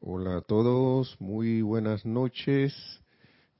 Hola 0.00 0.36
a 0.36 0.40
todos, 0.42 1.16
muy 1.20 1.62
buenas 1.62 2.04
noches. 2.04 2.74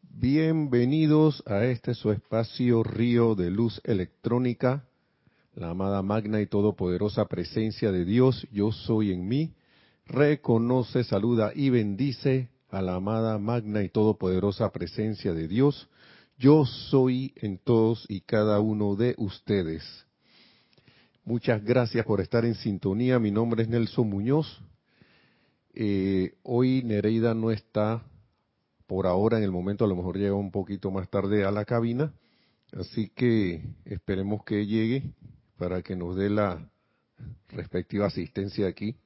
Bienvenidos 0.02 1.42
a 1.46 1.64
este 1.64 1.94
su 1.94 2.12
espacio 2.12 2.82
Río 2.82 3.34
de 3.34 3.50
Luz 3.50 3.80
Electrónica, 3.84 4.84
la 5.54 5.70
amada 5.70 6.02
magna 6.02 6.42
y 6.42 6.46
todopoderosa 6.46 7.24
presencia 7.24 7.90
de 7.90 8.04
Dios, 8.04 8.46
yo 8.52 8.70
soy 8.70 9.12
en 9.12 9.26
mí. 9.26 9.54
Reconoce, 10.04 11.04
saluda 11.04 11.52
y 11.54 11.70
bendice 11.70 12.50
a 12.68 12.82
la 12.82 12.96
amada 12.96 13.38
magna 13.38 13.82
y 13.82 13.88
todopoderosa 13.88 14.70
presencia 14.72 15.32
de 15.32 15.48
Dios, 15.48 15.88
yo 16.36 16.66
soy 16.66 17.32
en 17.36 17.56
todos 17.56 18.04
y 18.10 18.20
cada 18.20 18.60
uno 18.60 18.94
de 18.94 19.14
ustedes. 19.16 19.82
Muchas 21.24 21.64
gracias 21.64 22.04
por 22.04 22.20
estar 22.20 22.44
en 22.44 22.56
sintonía. 22.56 23.18
Mi 23.18 23.30
nombre 23.30 23.62
es 23.62 23.70
Nelson 23.70 24.10
Muñoz 24.10 24.62
eh, 25.76 26.34
hoy 26.42 26.82
Nereida 26.82 27.34
no 27.34 27.50
está 27.50 28.02
por 28.86 29.06
ahora, 29.06 29.36
en 29.36 29.44
el 29.44 29.52
momento 29.52 29.84
a 29.84 29.88
lo 29.88 29.94
mejor 29.94 30.16
llega 30.16 30.34
un 30.34 30.50
poquito 30.50 30.90
más 30.90 31.10
tarde 31.10 31.44
a 31.44 31.50
la 31.50 31.66
cabina, 31.66 32.14
así 32.72 33.10
que 33.10 33.62
esperemos 33.84 34.42
que 34.44 34.66
llegue 34.66 35.12
para 35.58 35.82
que 35.82 35.94
nos 35.94 36.16
dé 36.16 36.30
la 36.30 36.66
respectiva 37.48 38.06
asistencia 38.06 38.66
aquí. 38.66 38.96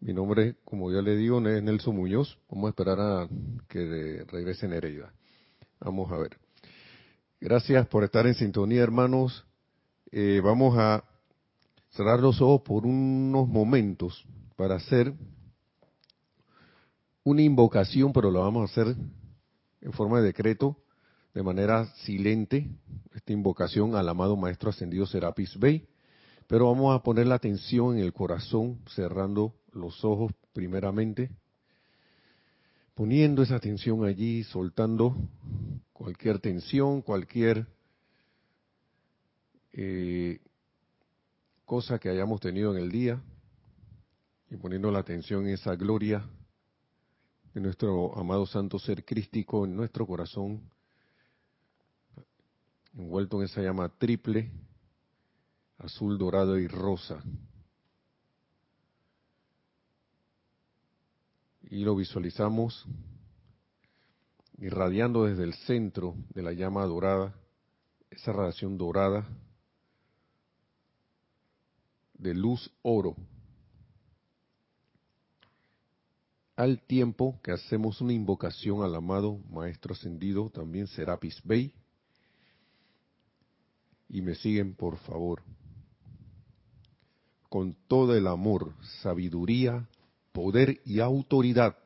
Mi 0.00 0.14
nombre, 0.14 0.56
como 0.64 0.90
ya 0.90 1.02
le 1.02 1.14
digo, 1.14 1.46
es 1.46 1.62
Nelson 1.62 1.94
Muñoz. 1.94 2.38
Vamos 2.48 2.68
a 2.68 2.70
esperar 2.70 2.98
a 2.98 3.28
que 3.68 4.24
regrese 4.28 4.66
Nereida. 4.66 5.12
Vamos 5.78 6.10
a 6.10 6.16
ver. 6.16 6.38
Gracias 7.38 7.86
por 7.88 8.04
estar 8.04 8.26
en 8.26 8.34
sintonía, 8.34 8.82
hermanos. 8.82 9.44
Eh, 10.10 10.40
vamos 10.42 10.78
a 10.78 11.04
cerrar 11.90 12.20
los 12.20 12.40
ojos 12.40 12.62
por 12.62 12.86
unos 12.86 13.46
momentos 13.46 14.24
para 14.56 14.76
hacer 14.76 15.12
una 17.24 17.42
invocación, 17.42 18.12
pero 18.12 18.30
lo 18.30 18.40
vamos 18.40 18.62
a 18.62 18.72
hacer 18.72 18.96
en 19.80 19.92
forma 19.92 20.20
de 20.20 20.26
decreto, 20.26 20.76
de 21.34 21.42
manera 21.42 21.86
silente, 22.04 22.70
esta 23.14 23.32
invocación 23.32 23.94
al 23.94 24.08
amado 24.08 24.36
Maestro 24.36 24.70
Ascendido 24.70 25.06
Serapis 25.06 25.58
Bey, 25.58 25.88
pero 26.46 26.66
vamos 26.66 26.94
a 26.94 27.02
poner 27.02 27.26
la 27.26 27.36
atención 27.36 27.96
en 27.96 28.04
el 28.04 28.12
corazón, 28.12 28.80
cerrando 28.88 29.54
los 29.72 30.04
ojos 30.04 30.32
primeramente, 30.52 31.30
poniendo 32.94 33.42
esa 33.42 33.56
atención 33.56 34.04
allí, 34.04 34.42
soltando 34.44 35.16
cualquier 35.92 36.40
tensión, 36.40 37.02
cualquier 37.02 37.66
eh, 39.72 40.40
cosa 41.64 41.98
que 41.98 42.08
hayamos 42.08 42.40
tenido 42.40 42.76
en 42.76 42.82
el 42.82 42.90
día, 42.90 43.22
y 44.50 44.56
poniendo 44.56 44.90
la 44.90 44.98
atención 44.98 45.46
en 45.46 45.54
esa 45.54 45.76
gloria 45.76 46.28
de 47.54 47.60
nuestro 47.60 48.16
amado 48.16 48.46
santo 48.46 48.78
ser 48.78 49.04
crístico 49.04 49.64
en 49.64 49.74
nuestro 49.74 50.06
corazón, 50.06 50.60
envuelto 52.96 53.38
en 53.38 53.44
esa 53.46 53.60
llama 53.60 53.88
triple, 53.88 54.50
azul, 55.78 56.16
dorado 56.16 56.58
y 56.58 56.68
rosa. 56.68 57.22
Y 61.62 61.84
lo 61.84 61.96
visualizamos 61.96 62.84
irradiando 64.58 65.24
desde 65.24 65.44
el 65.44 65.54
centro 65.54 66.14
de 66.34 66.42
la 66.42 66.52
llama 66.52 66.84
dorada, 66.84 67.34
esa 68.10 68.32
radiación 68.32 68.76
dorada 68.76 69.26
de 72.14 72.34
luz 72.34 72.70
oro 72.82 73.16
al 76.60 76.82
tiempo 76.82 77.40
que 77.42 77.52
hacemos 77.52 78.02
una 78.02 78.12
invocación 78.12 78.82
al 78.82 78.94
amado 78.94 79.38
Maestro 79.50 79.94
Ascendido, 79.94 80.50
también 80.50 80.88
Serapis 80.88 81.40
Bey. 81.42 81.72
Y 84.10 84.20
me 84.20 84.34
siguen, 84.34 84.74
por 84.74 84.98
favor. 84.98 85.42
Con 87.48 87.74
todo 87.88 88.14
el 88.14 88.26
amor, 88.26 88.74
sabiduría, 89.00 89.88
poder 90.32 90.82
y 90.84 91.00
autoridad 91.00 91.78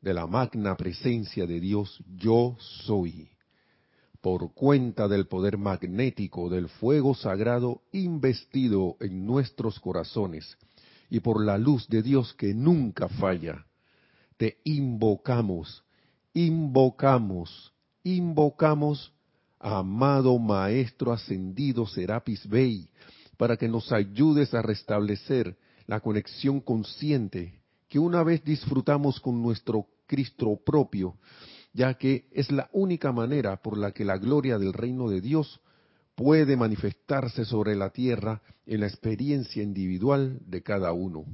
de 0.00 0.14
la 0.14 0.28
magna 0.28 0.76
presencia 0.76 1.44
de 1.44 1.58
Dios, 1.58 2.00
yo 2.14 2.56
soy. 2.60 3.28
Por 4.20 4.54
cuenta 4.54 5.08
del 5.08 5.26
poder 5.26 5.58
magnético 5.58 6.48
del 6.48 6.68
fuego 6.68 7.16
sagrado 7.16 7.82
investido 7.90 8.96
en 9.00 9.26
nuestros 9.26 9.80
corazones 9.80 10.56
y 11.10 11.18
por 11.18 11.44
la 11.44 11.58
luz 11.58 11.88
de 11.88 12.02
Dios 12.02 12.32
que 12.34 12.54
nunca 12.54 13.08
falla 13.08 13.66
te 14.42 14.58
invocamos, 14.64 15.84
invocamos, 16.34 17.72
invocamos, 18.02 19.12
amado 19.60 20.36
Maestro 20.36 21.12
Ascendido 21.12 21.86
Serapis 21.86 22.48
Bey, 22.48 22.88
para 23.36 23.56
que 23.56 23.68
nos 23.68 23.92
ayudes 23.92 24.52
a 24.52 24.60
restablecer 24.60 25.56
la 25.86 26.00
conexión 26.00 26.58
consciente 26.60 27.60
que 27.88 28.00
una 28.00 28.24
vez 28.24 28.42
disfrutamos 28.42 29.20
con 29.20 29.40
nuestro 29.40 29.86
Cristo 30.08 30.58
propio, 30.66 31.14
ya 31.72 31.94
que 31.94 32.26
es 32.32 32.50
la 32.50 32.68
única 32.72 33.12
manera 33.12 33.62
por 33.62 33.78
la 33.78 33.92
que 33.92 34.04
la 34.04 34.18
gloria 34.18 34.58
del 34.58 34.72
reino 34.72 35.08
de 35.08 35.20
Dios 35.20 35.60
puede 36.16 36.56
manifestarse 36.56 37.44
sobre 37.44 37.76
la 37.76 37.90
tierra 37.90 38.42
en 38.66 38.80
la 38.80 38.88
experiencia 38.88 39.62
individual 39.62 40.40
de 40.44 40.64
cada 40.64 40.92
uno. 40.92 41.26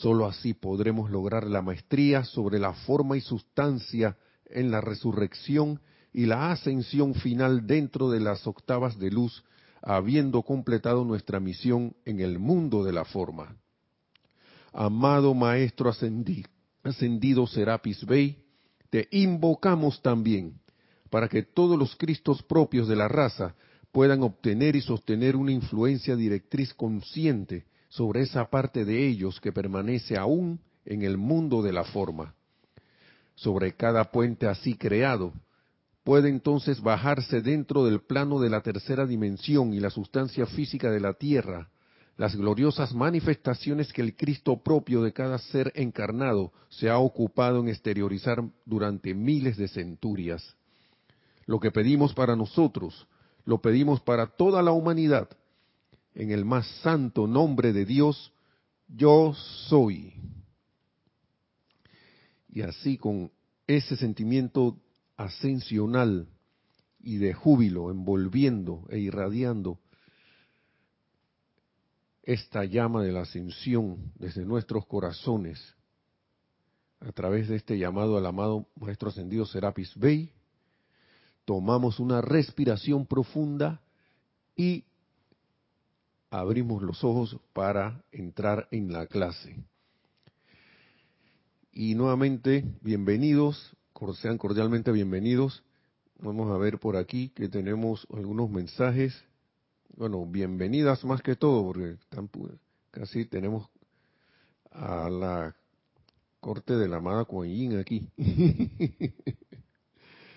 Solo 0.00 0.26
así 0.26 0.52
podremos 0.52 1.10
lograr 1.10 1.46
la 1.46 1.62
maestría 1.62 2.22
sobre 2.24 2.58
la 2.58 2.74
forma 2.74 3.16
y 3.16 3.22
sustancia 3.22 4.18
en 4.44 4.70
la 4.70 4.82
resurrección 4.82 5.80
y 6.12 6.26
la 6.26 6.50
ascensión 6.52 7.14
final 7.14 7.66
dentro 7.66 8.10
de 8.10 8.20
las 8.20 8.46
octavas 8.46 8.98
de 8.98 9.10
luz, 9.10 9.42
habiendo 9.80 10.42
completado 10.42 11.02
nuestra 11.06 11.40
misión 11.40 11.96
en 12.04 12.20
el 12.20 12.38
mundo 12.38 12.84
de 12.84 12.92
la 12.92 13.06
forma. 13.06 13.56
Amado 14.74 15.32
Maestro 15.32 15.88
ascendido, 15.88 16.50
ascendido 16.82 17.46
Serapis 17.46 18.04
Bey, 18.04 18.44
te 18.90 19.08
invocamos 19.12 20.02
también 20.02 20.60
para 21.08 21.26
que 21.26 21.42
todos 21.42 21.78
los 21.78 21.96
Cristos 21.96 22.42
propios 22.42 22.86
de 22.86 22.96
la 22.96 23.08
raza 23.08 23.54
puedan 23.92 24.22
obtener 24.22 24.76
y 24.76 24.82
sostener 24.82 25.36
una 25.36 25.52
influencia 25.52 26.16
directriz 26.16 26.74
consciente 26.74 27.64
sobre 27.96 28.20
esa 28.20 28.50
parte 28.50 28.84
de 28.84 29.08
ellos 29.08 29.40
que 29.40 29.52
permanece 29.52 30.18
aún 30.18 30.60
en 30.84 31.00
el 31.00 31.16
mundo 31.16 31.62
de 31.62 31.72
la 31.72 31.82
forma. 31.82 32.34
Sobre 33.34 33.72
cada 33.72 34.10
puente 34.10 34.46
así 34.46 34.74
creado, 34.74 35.32
puede 36.04 36.28
entonces 36.28 36.82
bajarse 36.82 37.40
dentro 37.40 37.86
del 37.86 38.02
plano 38.02 38.38
de 38.38 38.50
la 38.50 38.60
tercera 38.60 39.06
dimensión 39.06 39.72
y 39.72 39.80
la 39.80 39.88
sustancia 39.88 40.44
física 40.44 40.90
de 40.90 41.00
la 41.00 41.14
tierra, 41.14 41.70
las 42.18 42.36
gloriosas 42.36 42.94
manifestaciones 42.94 43.90
que 43.94 44.02
el 44.02 44.14
Cristo 44.14 44.58
propio 44.62 45.00
de 45.00 45.14
cada 45.14 45.38
ser 45.38 45.72
encarnado 45.74 46.52
se 46.68 46.90
ha 46.90 46.98
ocupado 46.98 47.60
en 47.60 47.68
exteriorizar 47.68 48.44
durante 48.66 49.14
miles 49.14 49.56
de 49.56 49.68
centurias. 49.68 50.54
Lo 51.46 51.60
que 51.60 51.70
pedimos 51.70 52.12
para 52.12 52.36
nosotros, 52.36 53.06
lo 53.46 53.62
pedimos 53.62 54.02
para 54.02 54.26
toda 54.26 54.60
la 54.60 54.72
humanidad, 54.72 55.30
en 56.16 56.30
el 56.30 56.46
más 56.46 56.66
santo 56.80 57.26
nombre 57.26 57.74
de 57.74 57.84
Dios, 57.84 58.32
yo 58.88 59.34
soy. 59.68 60.14
Y 62.48 62.62
así 62.62 62.96
con 62.96 63.30
ese 63.66 63.96
sentimiento 63.96 64.78
ascensional 65.16 66.26
y 67.00 67.18
de 67.18 67.34
júbilo 67.34 67.90
envolviendo 67.90 68.86
e 68.88 68.98
irradiando 68.98 69.78
esta 72.22 72.64
llama 72.64 73.02
de 73.02 73.12
la 73.12 73.20
ascensión 73.20 74.12
desde 74.18 74.44
nuestros 74.46 74.86
corazones 74.86 75.76
a 77.00 77.12
través 77.12 77.46
de 77.48 77.56
este 77.56 77.78
llamado 77.78 78.16
al 78.16 78.24
amado 78.24 78.66
Maestro 78.80 79.10
Ascendido 79.10 79.44
Serapis 79.44 79.94
Bey, 79.96 80.32
tomamos 81.44 82.00
una 82.00 82.22
respiración 82.22 83.06
profunda 83.06 83.82
y 84.56 84.85
abrimos 86.40 86.82
los 86.82 87.02
ojos 87.02 87.38
para 87.52 88.04
entrar 88.12 88.68
en 88.70 88.92
la 88.92 89.06
clase. 89.06 89.56
Y 91.72 91.94
nuevamente, 91.94 92.64
bienvenidos, 92.82 93.74
sean 94.20 94.36
cordialmente 94.36 94.92
bienvenidos. 94.92 95.62
Vamos 96.18 96.50
a 96.50 96.58
ver 96.58 96.78
por 96.78 96.96
aquí 96.96 97.30
que 97.30 97.48
tenemos 97.48 98.06
algunos 98.12 98.50
mensajes. 98.50 99.14
Bueno, 99.96 100.26
bienvenidas 100.26 101.04
más 101.04 101.22
que 101.22 101.36
todo, 101.36 101.64
porque 101.64 101.96
casi 102.90 103.24
tenemos 103.24 103.68
a 104.72 105.08
la 105.08 105.56
corte 106.40 106.76
de 106.76 106.88
la 106.88 106.98
amada 106.98 107.24
Kuan 107.24 107.78
aquí. 107.78 108.10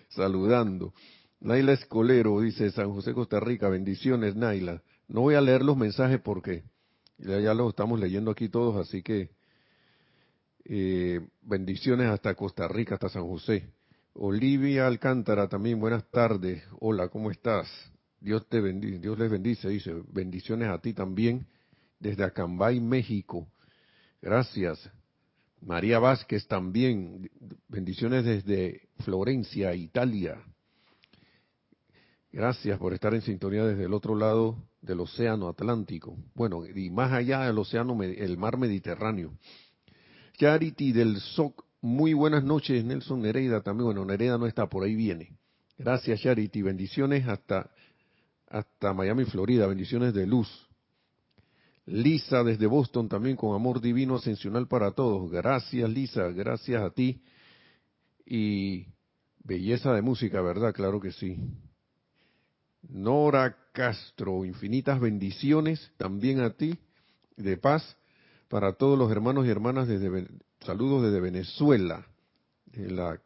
Saludando. 0.10 0.94
Naila 1.42 1.74
Escolero 1.74 2.40
dice, 2.42 2.72
San 2.72 2.92
José, 2.94 3.14
Costa 3.14 3.40
Rica, 3.40 3.68
bendiciones, 3.70 4.36
Naila. 4.36 4.82
No 5.10 5.22
voy 5.22 5.34
a 5.34 5.42
leer 5.42 5.64
los 5.64 5.76
mensajes 5.76 6.22
porque 6.22 6.64
ya, 7.18 7.54
los 7.54 7.70
estamos 7.70 8.00
leyendo 8.00 8.32
aquí 8.32 8.48
todos, 8.48 8.78
así 8.78 9.04
que 9.04 9.32
Eh, 10.72 11.20
bendiciones 11.42 12.08
hasta 12.10 12.36
Costa 12.36 12.68
Rica, 12.68 12.94
hasta 12.94 13.10
San 13.10 13.26
José. 13.28 13.72
Olivia 14.14 14.86
Alcántara 14.86 15.50
también, 15.50 15.80
buenas 15.80 16.06
tardes. 16.12 16.64
Hola, 16.80 17.08
¿cómo 17.08 17.32
estás? 17.32 17.68
Dios 18.20 18.48
te 18.48 18.62
bendice, 18.62 19.00
Dios 19.00 19.18
les 19.18 19.32
bendice, 19.32 19.68
dice. 19.68 19.92
Bendiciones 20.10 20.70
a 20.70 20.80
ti 20.80 20.94
también 20.94 21.48
desde 22.00 22.24
Acambay, 22.24 22.80
México. 22.80 23.48
Gracias. 24.22 24.92
María 25.62 25.98
Vázquez 25.98 26.48
también. 26.48 27.32
Bendiciones 27.68 28.24
desde 28.24 28.90
Florencia, 29.00 29.74
Italia. 29.74 30.40
Gracias 32.32 32.78
por 32.78 32.94
estar 32.94 33.16
en 33.16 33.22
sintonía 33.22 33.66
desde 33.66 33.86
el 33.86 33.94
otro 33.96 34.14
lado 34.14 34.69
del 34.82 35.00
Océano 35.02 35.50
Atlántico. 35.50 36.18
Bueno, 36.36 36.66
y 36.66 36.90
más 36.90 37.12
allá 37.12 37.42
del 37.42 37.58
océano, 37.58 38.02
el 38.02 38.38
mar 38.38 38.58
Mediterráneo. 38.58 39.34
Charity 40.38 40.94
del 40.94 41.20
SOC, 41.20 41.66
muy 41.82 42.14
buenas 42.14 42.44
noches, 42.44 42.84
Nelson 42.84 43.22
Nereida 43.22 43.62
también. 43.62 43.86
Bueno, 43.86 44.06
Nereida 44.06 44.38
no 44.38 44.48
está, 44.48 44.68
por 44.68 44.84
ahí 44.84 44.96
viene. 44.96 45.38
Gracias, 45.78 46.22
Charity. 46.22 46.62
Bendiciones 46.62 47.28
hasta, 47.28 47.70
hasta 48.48 48.94
Miami, 48.94 49.26
Florida. 49.26 49.68
Bendiciones 49.68 50.14
de 50.14 50.28
luz. 50.28 50.50
Lisa 51.86 52.44
desde 52.44 52.68
Boston 52.68 53.10
también 53.10 53.36
con 53.36 53.56
amor 53.56 53.82
divino 53.82 54.16
ascensional 54.16 54.68
para 54.68 54.92
todos. 54.92 55.32
Gracias, 55.32 55.90
Lisa. 55.90 56.28
Gracias 56.30 56.82
a 56.82 56.92
ti. 56.92 57.22
Y 58.26 58.88
belleza 59.44 59.94
de 59.94 60.02
música, 60.02 60.42
¿verdad? 60.42 60.74
Claro 60.74 61.00
que 61.00 61.12
sí. 61.12 61.38
Nora 62.88 63.56
Castro, 63.74 64.46
infinitas 64.46 65.00
bendiciones 65.00 65.92
también 65.98 66.40
a 66.40 66.52
ti, 66.52 66.78
de 67.36 67.58
paz 67.58 67.98
para 68.48 68.74
todos 68.74 68.98
los 68.98 69.12
hermanos 69.12 69.46
y 69.46 69.50
hermanas 69.50 69.88
desde 69.88 70.28
saludos 70.62 71.04
desde 71.04 71.20
Venezuela, 71.20 72.06
de 72.66 72.92
la 72.92 73.22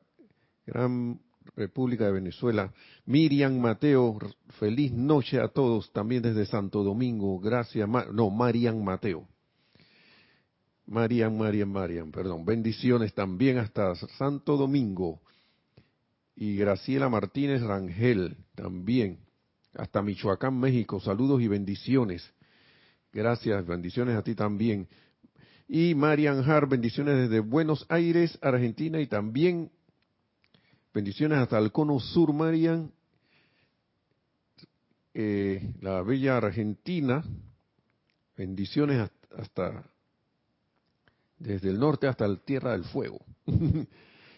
gran 0.66 1.20
República 1.56 2.06
de 2.06 2.12
Venezuela. 2.12 2.74
Miriam 3.06 3.60
Mateo, 3.60 4.18
feliz 4.60 4.92
noche 4.92 5.40
a 5.40 5.48
todos 5.48 5.92
también 5.92 6.22
desde 6.24 6.46
Santo 6.46 6.84
Domingo. 6.84 7.40
Gracias, 7.40 7.88
no, 7.88 8.30
Marian 8.30 8.84
Mateo. 8.84 9.28
Marian, 10.86 11.38
Marian, 11.38 11.72
Marian, 11.72 12.12
perdón. 12.12 12.46
Bendiciones 12.46 13.14
también 13.14 13.58
hasta 13.58 13.96
Santo 13.96 14.58
Domingo. 14.58 15.22
Y 16.36 16.58
Graciela 16.58 17.10
Martínez 17.10 17.62
Rangel 17.62 18.38
también 18.56 19.20
hasta 19.76 20.02
Michoacán, 20.02 20.60
México. 20.60 21.00
Saludos 21.00 21.42
y 21.42 21.48
bendiciones. 21.48 22.34
Gracias, 23.12 23.66
bendiciones 23.66 24.18
a 24.18 24.24
ti 24.24 24.36
también. 24.36 24.88
Y 25.68 25.96
Marian 25.96 26.50
Har, 26.50 26.68
bendiciones 26.68 27.18
desde 27.18 27.40
Buenos 27.40 27.86
Aires, 27.90 28.38
Argentina, 28.42 29.00
y 29.00 29.08
también 29.08 29.72
bendiciones 30.94 31.40
hasta 31.40 31.58
el 31.58 31.72
Cono 31.72 32.00
Sur, 32.00 32.34
Marian, 32.34 32.92
eh, 35.14 35.74
la 35.82 36.02
bella 36.02 36.38
Argentina. 36.38 37.24
Bendiciones 38.36 39.10
hasta, 39.38 39.84
desde 41.38 41.70
el 41.70 41.80
norte 41.80 42.08
hasta 42.08 42.28
la 42.28 42.38
Tierra 42.38 42.72
del 42.72 42.84
Fuego. 42.84 43.24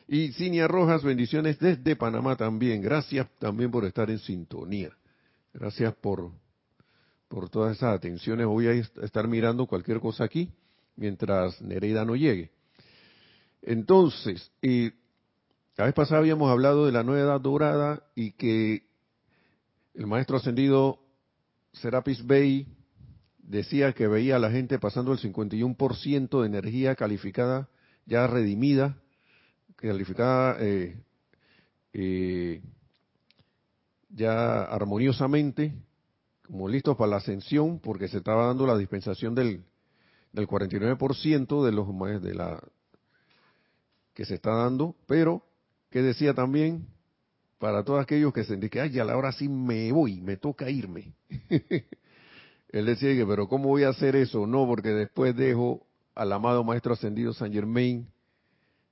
y 0.07 0.31
Cinia 0.33 0.67
Rojas, 0.67 1.03
bendiciones 1.03 1.59
desde 1.59 1.95
Panamá 1.95 2.35
también. 2.35 2.81
Gracias 2.81 3.27
también 3.39 3.71
por 3.71 3.85
estar 3.85 4.09
en 4.09 4.19
sintonía. 4.19 4.91
Gracias 5.57 5.95
por, 5.95 6.31
por 7.29 7.49
todas 7.49 7.77
esas 7.77 7.95
atenciones. 7.95 8.45
Voy 8.45 8.67
a 8.67 8.73
estar 8.73 9.25
mirando 9.25 9.65
cualquier 9.67 10.01
cosa 10.01 10.25
aquí 10.25 10.51
mientras 10.97 11.61
Nereida 11.61 12.03
no 12.03 12.17
llegue. 12.17 12.51
Entonces, 13.61 14.51
eh, 14.61 14.91
la 15.77 15.85
vez 15.85 15.93
pasada 15.93 16.19
habíamos 16.19 16.51
hablado 16.51 16.85
de 16.85 16.91
la 16.91 17.03
nueva 17.03 17.21
edad 17.21 17.39
dorada 17.39 18.03
y 18.15 18.33
que 18.33 18.83
el 19.93 20.07
maestro 20.07 20.35
ascendido 20.35 20.99
Serapis 21.71 22.25
Bey 22.27 22.67
decía 23.37 23.93
que 23.93 24.07
veía 24.07 24.35
a 24.35 24.39
la 24.39 24.51
gente 24.51 24.77
pasando 24.77 25.13
el 25.13 25.19
51% 25.19 26.41
de 26.41 26.47
energía 26.47 26.95
calificada, 26.95 27.69
ya 28.05 28.27
redimida, 28.27 28.97
calificada 29.77 30.57
eh, 30.59 31.01
eh, 31.93 32.61
ya 34.15 34.63
armoniosamente, 34.63 35.73
como 36.47 36.67
listos 36.67 36.95
para 36.95 37.11
la 37.11 37.17
ascensión, 37.17 37.79
porque 37.79 38.07
se 38.07 38.17
estaba 38.17 38.47
dando 38.47 38.65
la 38.65 38.77
dispensación 38.77 39.35
del, 39.35 39.63
del 40.31 40.47
49% 40.47 41.65
de 41.65 41.71
los 41.71 42.21
de 42.21 42.33
la 42.33 42.63
que 44.13 44.25
se 44.25 44.35
está 44.35 44.51
dando, 44.51 44.95
pero 45.05 45.43
que 45.89 46.01
decía 46.01 46.33
también 46.33 46.87
para 47.59 47.83
todos 47.83 48.01
aquellos 48.01 48.33
que 48.33 48.45
se 48.45 48.57
que 48.69 48.79
ay, 48.79 48.91
ya 48.91 49.03
la 49.03 49.17
hora 49.17 49.31
sí 49.33 49.49
me 49.49 49.91
voy, 49.91 50.21
me 50.21 50.37
toca 50.37 50.69
irme. 50.69 51.13
Él 52.69 52.85
decía 52.85 53.13
que, 53.13 53.25
pero 53.25 53.47
¿cómo 53.47 53.69
voy 53.69 53.83
a 53.83 53.89
hacer 53.89 54.15
eso? 54.15 54.47
No, 54.47 54.65
porque 54.65 54.89
después 54.89 55.35
dejo 55.35 55.85
al 56.13 56.31
amado 56.31 56.63
Maestro 56.63 56.93
Ascendido 56.93 57.33
San 57.33 57.51
Germain 57.51 58.07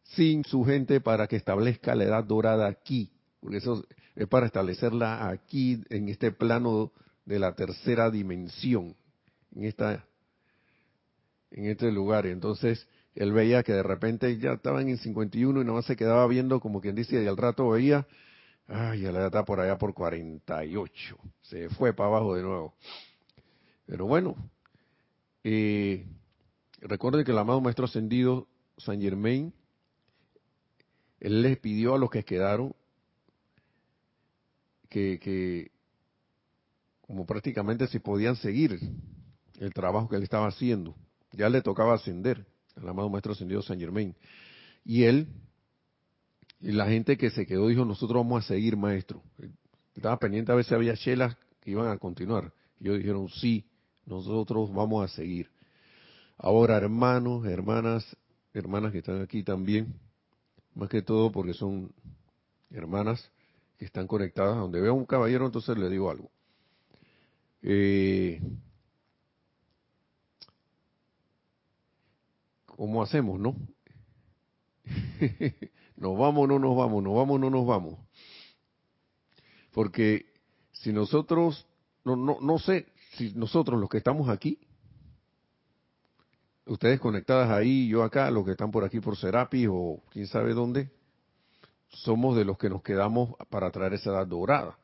sin 0.04 0.44
su 0.44 0.64
gente 0.66 1.00
para 1.00 1.28
que 1.28 1.38
establezca 1.38 1.96
la 1.96 2.04
edad 2.04 2.24
dorada 2.24 2.68
aquí, 2.68 3.12
porque 3.40 3.58
eso 3.58 3.86
es 4.15 4.27
para 4.27 4.45
establecerla 4.45 5.30
aquí, 5.30 5.83
en 5.89 6.10
este 6.10 6.31
plano 6.31 6.92
de 7.25 7.39
la 7.39 7.56
tercera 7.56 8.12
dimensión, 8.12 8.95
en 9.56 9.65
esta 9.65 10.06
en 11.51 11.65
este 11.65 11.92
lugar. 11.92 12.25
Entonces, 12.25 12.88
él 13.15 13.31
veía 13.31 13.63
que 13.63 13.74
de 13.74 13.83
repente 13.83 14.38
ya 14.38 14.54
estaban 14.54 14.89
en 14.89 14.98
51 14.98 15.62
y 15.62 15.65
nomás 15.65 15.86
se 15.86 15.95
quedaba 15.95 16.27
viendo 16.27 16.60
como 16.60 16.81
quien 16.81 16.95
dice, 16.95 17.24
y 17.24 17.27
al 17.27 17.38
rato 17.38 17.69
veía, 17.69 18.07
ay, 18.68 19.01
ya 19.01 19.12
la 19.12 19.27
está 19.27 19.45
por 19.45 19.60
allá 19.60 19.77
por 19.77 19.94
48. 19.94 21.18
Se 21.42 21.69
fue 21.69 21.94
para 21.94 22.10
abajo 22.10 22.36
de 22.36 22.44
nuevo. 22.44 22.74
Pero 23.86 24.06
bueno, 24.06 24.36
eh, 25.44 26.06
que 26.80 27.31
el 27.31 27.38
amado 27.38 27.62
Maestro 27.62 27.86
Ascendido, 27.86 28.48
San 28.77 29.00
Germain, 29.00 29.54
él 31.19 31.42
les 31.42 31.57
pidió 31.60 31.95
a 31.95 31.98
los 31.98 32.10
que 32.10 32.24
quedaron 32.24 32.75
que, 34.94 35.72
como 37.01 37.25
prácticamente 37.25 37.88
si 37.88 38.00
podían 38.00 38.36
seguir 38.36 38.80
el 39.60 39.74
trabajo 39.74 40.07
que 40.07 40.16
él 40.16 40.24
estaba 40.24 40.48
haciendo. 40.48 40.95
Ya 41.31 41.50
le 41.50 41.62
tocaba 41.62 41.95
ascender 41.95 42.45
al 42.75 42.88
amado 42.88 43.10
Maestro 43.10 43.34
Ascendido 43.34 43.62
San 43.62 43.80
Germain. 43.80 44.16
Y 44.86 45.03
él, 45.03 45.27
y 46.60 46.72
la 46.72 46.88
gente 46.88 47.18
que 47.18 47.29
se 47.29 47.46
quedó, 47.46 47.68
dijo, 47.68 47.86
nosotros 47.86 48.24
vamos 48.24 48.46
a 48.46 48.48
seguir, 48.48 48.77
maestro. 48.77 49.22
Estaba 49.96 50.18
pendiente 50.18 50.51
a 50.51 50.56
ver 50.56 50.65
si 50.65 50.74
había 50.74 50.96
chelas 50.96 51.36
que 51.60 51.72
iban 51.72 51.89
a 51.89 51.98
continuar. 51.98 52.53
Y 52.79 52.86
ellos 52.86 53.00
dijeron, 53.00 53.29
sí, 53.29 53.65
nosotros 54.06 54.72
vamos 54.74 55.03
a 55.03 55.13
seguir. 55.15 55.50
Ahora, 56.38 56.77
hermanos, 56.77 57.46
hermanas, 57.46 58.18
hermanas 58.53 58.91
que 58.91 59.00
están 59.00 59.22
aquí 59.22 59.44
también, 59.44 59.94
más 60.75 60.89
que 60.89 61.01
todo 61.01 61.32
porque 61.32 61.53
son 61.53 61.94
hermanas, 62.72 63.32
que 63.77 63.86
están 63.86 64.08
conectadas. 64.08 64.56
Donde 64.56 64.82
veo 64.82 64.94
un 64.94 65.06
caballero, 65.06 65.46
entonces 65.46 65.77
le 65.77 65.89
digo 65.89 66.10
algo. 66.10 66.32
Eh, 67.62 68.42
¿Cómo 72.65 73.01
hacemos, 73.03 73.39
no? 73.39 73.56
nos 75.96 76.18
vamos, 76.18 76.48
no 76.48 76.60
nos 76.60 76.75
vamos, 76.75 77.03
nos 77.03 77.15
vamos, 77.15 77.39
no 77.39 77.50
nos 77.50 77.65
vamos. 77.65 78.00
Porque 79.72 80.25
si 80.72 80.92
nosotros, 80.92 81.65
no, 82.03 82.15
no, 82.15 82.38
no 82.42 82.60
sé, 82.60 82.88
si 83.15 83.34
nosotros 83.34 83.80
los 83.80 83.89
que 83.89 83.98
estamos 83.98 84.30
aquí, 84.30 84.60
ustedes 86.65 87.00
conectadas 87.00 87.50
ahí, 87.50 87.88
yo 87.88 88.03
acá, 88.03 88.30
los 88.32 88.46
que 88.46 88.51
están 88.51 88.72
por 88.72 88.84
aquí 88.84 89.00
por 89.00 89.18
Serapi 89.18 89.68
o 89.70 90.01
quién 90.10 90.27
sabe 90.27 90.53
dónde, 90.53 90.92
somos 91.94 92.36
de 92.36 92.46
los 92.46 92.58
que 92.58 92.70
nos 92.70 92.82
quedamos 92.82 93.36
para 93.50 93.72
traer 93.72 93.94
esa 93.94 94.12
edad 94.12 94.28
dorada. 94.28 94.78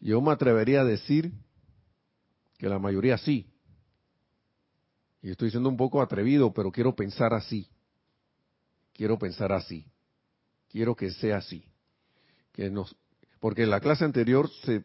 Yo 0.00 0.20
me 0.20 0.32
atrevería 0.32 0.80
a 0.80 0.84
decir 0.84 1.32
que 2.58 2.68
la 2.68 2.78
mayoría 2.78 3.18
sí. 3.18 3.46
Y 5.22 5.30
estoy 5.30 5.50
siendo 5.50 5.68
un 5.68 5.76
poco 5.76 6.00
atrevido, 6.00 6.52
pero 6.52 6.72
quiero 6.72 6.94
pensar 6.94 7.34
así. 7.34 7.68
Quiero 8.92 9.18
pensar 9.18 9.52
así. 9.52 9.86
Quiero 10.68 10.94
que 10.94 11.10
sea 11.10 11.38
así. 11.38 11.64
Que 12.52 12.70
nos, 12.70 12.96
porque 13.38 13.64
en 13.64 13.70
la 13.70 13.80
clase 13.80 14.04
anterior 14.04 14.50
se 14.64 14.84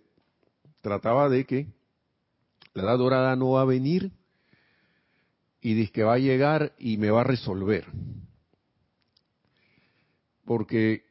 trataba 0.81 1.29
de 1.29 1.45
que 1.45 1.67
la 2.73 2.83
edad 2.83 2.97
dorada 2.97 3.35
no 3.35 3.51
va 3.51 3.61
a 3.61 3.65
venir 3.65 4.11
y 5.61 5.73
dice 5.73 5.91
que 5.91 6.03
va 6.03 6.15
a 6.15 6.19
llegar 6.19 6.73
y 6.77 6.97
me 6.97 7.09
va 7.09 7.21
a 7.21 7.23
resolver 7.23 7.85
porque 10.45 11.03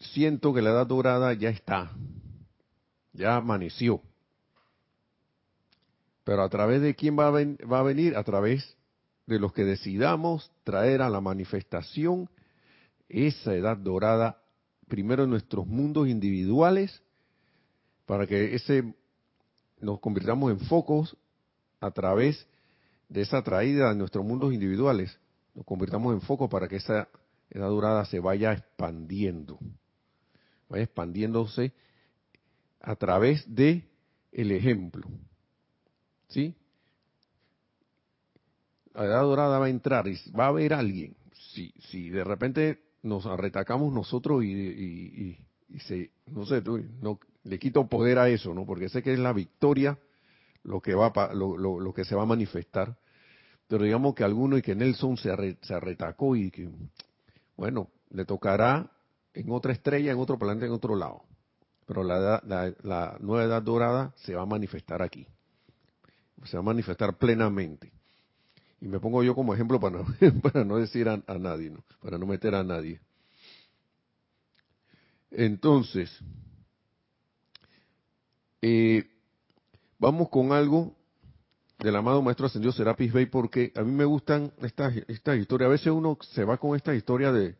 siento 0.00 0.52
que 0.52 0.62
la 0.62 0.70
edad 0.70 0.86
dorada 0.86 1.32
ya 1.34 1.50
está, 1.50 1.92
ya 3.12 3.36
amaneció. 3.36 4.02
Pero 6.24 6.42
a 6.42 6.48
través 6.48 6.82
de 6.82 6.94
quién 6.94 7.16
va 7.16 7.28
a, 7.28 7.30
va 7.30 7.80
a 7.80 7.84
venir? 7.84 8.16
A 8.16 8.24
través 8.24 8.76
de 9.26 9.38
los 9.38 9.52
que 9.52 9.64
decidamos 9.64 10.50
traer 10.64 11.02
a 11.02 11.10
la 11.10 11.20
manifestación 11.20 12.28
esa 13.08 13.54
edad 13.54 13.76
dorada, 13.76 14.42
primero 14.88 15.24
en 15.24 15.30
nuestros 15.30 15.66
mundos 15.66 16.08
individuales, 16.08 17.02
para 18.06 18.26
que 18.26 18.54
ese 18.54 18.94
nos 19.80 20.00
convirtamos 20.00 20.50
en 20.50 20.60
focos 20.60 21.16
a 21.80 21.90
través 21.90 22.46
de 23.08 23.20
esa 23.22 23.42
traída 23.42 23.90
de 23.90 23.96
nuestros 23.96 24.24
mundos 24.24 24.52
individuales, 24.52 25.18
nos 25.54 25.64
convirtamos 25.64 26.12
en 26.14 26.20
focos 26.20 26.48
para 26.50 26.66
que 26.66 26.76
esa 26.76 27.08
edad 27.50 27.68
dorada 27.68 28.04
se 28.04 28.20
vaya 28.20 28.52
expandiendo, 28.52 29.58
vaya 30.68 30.84
expandiéndose 30.84 31.72
a 32.80 32.96
través 32.96 33.44
de 33.54 33.88
el 34.32 34.52
ejemplo. 34.52 35.08
¿Sí? 36.28 36.54
La 38.94 39.04
edad 39.04 39.22
dorada 39.22 39.58
va 39.58 39.66
a 39.66 39.70
entrar 39.70 40.08
y 40.08 40.18
va 40.32 40.46
a 40.46 40.48
haber 40.48 40.72
alguien. 40.72 41.16
Si, 41.52 41.72
si 41.90 42.10
de 42.10 42.24
repente 42.24 42.82
nos 43.02 43.26
arretacamos 43.26 43.92
nosotros 43.92 44.44
y, 44.44 45.38
se, 45.80 46.10
no 46.26 46.46
sé, 46.46 46.62
no, 47.00 47.18
le 47.44 47.58
quito 47.58 47.86
poder 47.88 48.18
a 48.18 48.28
eso, 48.28 48.54
¿no? 48.54 48.66
Porque 48.66 48.88
sé 48.88 49.02
que 49.02 49.12
es 49.12 49.18
la 49.18 49.32
victoria 49.32 49.98
lo 50.64 50.80
que 50.80 50.94
va 50.94 51.12
lo, 51.32 51.92
que 51.94 52.04
se 52.04 52.14
va 52.14 52.22
a 52.22 52.26
manifestar. 52.26 52.96
Pero 53.68 53.84
digamos 53.84 54.14
que 54.14 54.24
alguno 54.24 54.58
y 54.58 54.62
que 54.62 54.74
Nelson 54.74 55.16
se, 55.16 55.58
se 55.62 55.74
arretacó 55.74 56.36
y 56.36 56.50
que, 56.50 56.68
bueno, 57.56 57.90
le 58.10 58.24
tocará 58.24 58.90
en 59.34 59.50
otra 59.50 59.72
estrella, 59.72 60.12
en 60.12 60.18
otro 60.18 60.38
planeta, 60.38 60.66
en 60.66 60.72
otro 60.72 60.96
lado. 60.96 61.24
Pero 61.86 62.02
la, 62.02 62.42
la, 62.82 63.16
nueva 63.20 63.44
edad 63.44 63.62
dorada 63.62 64.12
se 64.16 64.34
va 64.34 64.42
a 64.42 64.46
manifestar 64.46 65.02
aquí. 65.02 65.26
Se 66.44 66.56
va 66.56 66.60
a 66.60 66.64
manifestar 66.64 67.16
plenamente. 67.16 67.92
Y 68.80 68.88
me 68.88 68.98
pongo 68.98 69.22
yo 69.22 69.34
como 69.34 69.54
ejemplo 69.54 69.78
para 69.80 69.98
no, 69.98 70.06
para 70.42 70.64
no 70.64 70.76
decir 70.76 71.08
a, 71.08 71.38
nadie, 71.38 71.70
¿no? 71.70 71.84
para 72.00 72.18
no 72.18 72.26
meter 72.26 72.54
a 72.54 72.64
nadie. 72.64 73.00
Entonces, 75.30 76.10
eh, 78.62 79.08
vamos 79.98 80.28
con 80.28 80.52
algo 80.52 80.95
del 81.78 81.96
amado 81.96 82.22
Maestro 82.22 82.46
Ascendido 82.46 82.72
Serapis 82.72 83.12
Bey, 83.12 83.26
porque 83.26 83.72
a 83.76 83.82
mí 83.82 83.92
me 83.92 84.04
gustan 84.04 84.52
estas, 84.62 84.96
estas 85.08 85.38
historias. 85.38 85.68
A 85.68 85.72
veces 85.72 85.88
uno 85.88 86.18
se 86.20 86.44
va 86.44 86.56
con 86.56 86.74
esta 86.76 86.94
historia 86.94 87.32
de, 87.32 87.56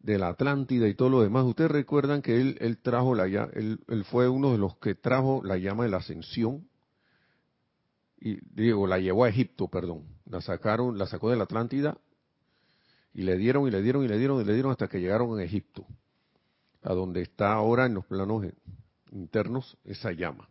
de 0.00 0.18
la 0.18 0.28
Atlántida 0.28 0.88
y 0.88 0.94
todo 0.94 1.08
lo 1.08 1.22
demás. 1.22 1.44
Ustedes 1.44 1.70
recuerdan 1.70 2.22
que 2.22 2.40
él, 2.40 2.56
él 2.60 2.78
trajo 2.78 3.14
la 3.14 3.26
él, 3.26 3.80
él 3.88 4.04
fue 4.04 4.28
uno 4.28 4.52
de 4.52 4.58
los 4.58 4.76
que 4.76 4.94
trajo 4.94 5.42
la 5.44 5.56
llama 5.58 5.84
de 5.84 5.90
la 5.90 5.98
ascensión 5.98 6.66
y 8.18 8.38
digo, 8.54 8.86
la 8.86 8.98
llevó 8.98 9.24
a 9.24 9.28
Egipto, 9.28 9.68
perdón, 9.68 10.04
la 10.24 10.40
sacaron, 10.40 10.98
la 10.98 11.06
sacó 11.06 11.30
de 11.30 11.36
la 11.36 11.44
Atlántida 11.44 11.98
y 13.12 13.22
le 13.22 13.36
dieron 13.36 13.68
y 13.68 13.70
le 13.70 13.82
dieron 13.82 14.04
y 14.04 14.08
le 14.08 14.18
dieron 14.18 14.40
y 14.40 14.44
le 14.44 14.54
dieron 14.54 14.72
hasta 14.72 14.88
que 14.88 15.00
llegaron 15.00 15.38
a 15.38 15.42
Egipto, 15.42 15.86
a 16.82 16.94
donde 16.94 17.22
está 17.22 17.52
ahora 17.52 17.86
en 17.86 17.94
los 17.94 18.06
planos 18.06 18.44
internos 19.10 19.76
esa 19.84 20.12
llama. 20.12 20.48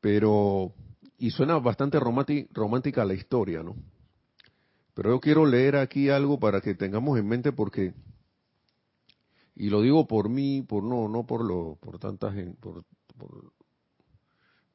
Pero, 0.00 0.72
y 1.18 1.30
suena 1.30 1.58
bastante 1.58 1.98
romántica 2.00 3.04
la 3.04 3.14
historia, 3.14 3.62
¿no? 3.62 3.76
Pero 4.94 5.10
yo 5.10 5.20
quiero 5.20 5.46
leer 5.46 5.76
aquí 5.76 6.08
algo 6.08 6.38
para 6.38 6.60
que 6.60 6.74
tengamos 6.74 7.18
en 7.18 7.26
mente 7.26 7.52
porque, 7.52 7.94
y 9.54 9.70
lo 9.70 9.82
digo 9.82 10.06
por 10.06 10.28
mí, 10.28 10.62
por 10.62 10.82
no, 10.82 11.08
no 11.08 11.26
por 11.26 11.44
lo, 11.44 11.76
por 11.80 11.98
tanta 11.98 12.32
gente, 12.32 12.58
por 12.60 12.84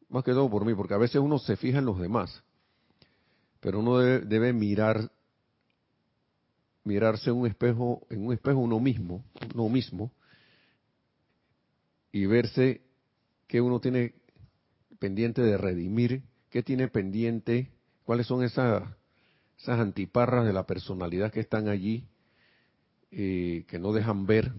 más 0.10 0.24
que 0.24 0.32
todo 0.32 0.50
por 0.50 0.66
mí, 0.66 0.74
porque 0.74 0.94
a 0.94 0.98
veces 0.98 1.18
uno 1.18 1.40
se 1.40 1.58
fija 1.58 1.80
en 1.80 1.86
los 1.86 2.00
demás, 2.00 2.44
pero 3.60 3.80
uno 3.80 3.98
debe, 3.98 4.54
mirar, 4.54 5.12
mirarse 6.84 7.32
en 7.32 7.38
un 7.38 7.48
espejo, 7.48 8.06
en 8.10 8.26
un 8.26 8.34
espejo 8.34 8.60
uno 8.60 8.80
mismo, 8.80 9.24
uno 9.54 9.70
mismo, 9.70 10.12
y 12.12 12.26
verse 12.28 12.82
que 13.48 13.60
uno 13.60 13.80
tiene 13.80 14.14
pendiente 15.00 15.42
de 15.42 15.58
redimir, 15.58 16.24
qué 16.50 16.64
tiene 16.64 16.88
pendiente, 16.88 17.72
cuáles 18.04 18.28
son 18.28 18.44
esas, 18.44 18.84
esas 19.60 19.80
antiparras 19.80 20.46
de 20.46 20.54
la 20.54 20.66
personalidad 20.66 21.32
que 21.32 21.40
están 21.40 21.68
allí, 21.68 22.08
eh, 23.12 23.66
que 23.68 23.80
no 23.80 23.94
dejan 23.94 24.26
ver, 24.26 24.54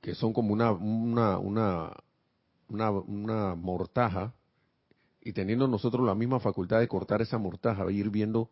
que 0.00 0.14
son 0.14 0.32
como 0.32 0.52
una, 0.52 0.72
una, 0.72 1.38
una, 1.38 1.92
una, 2.68 3.54
mortaja, 3.54 4.34
y 5.20 5.32
teniendo 5.32 5.66
nosotros 5.66 6.06
la 6.06 6.14
misma 6.14 6.38
facultad 6.38 6.78
de 6.78 6.86
cortar 6.86 7.22
esa 7.22 7.38
mortaja, 7.38 7.90
ir 7.90 8.10
viendo 8.10 8.50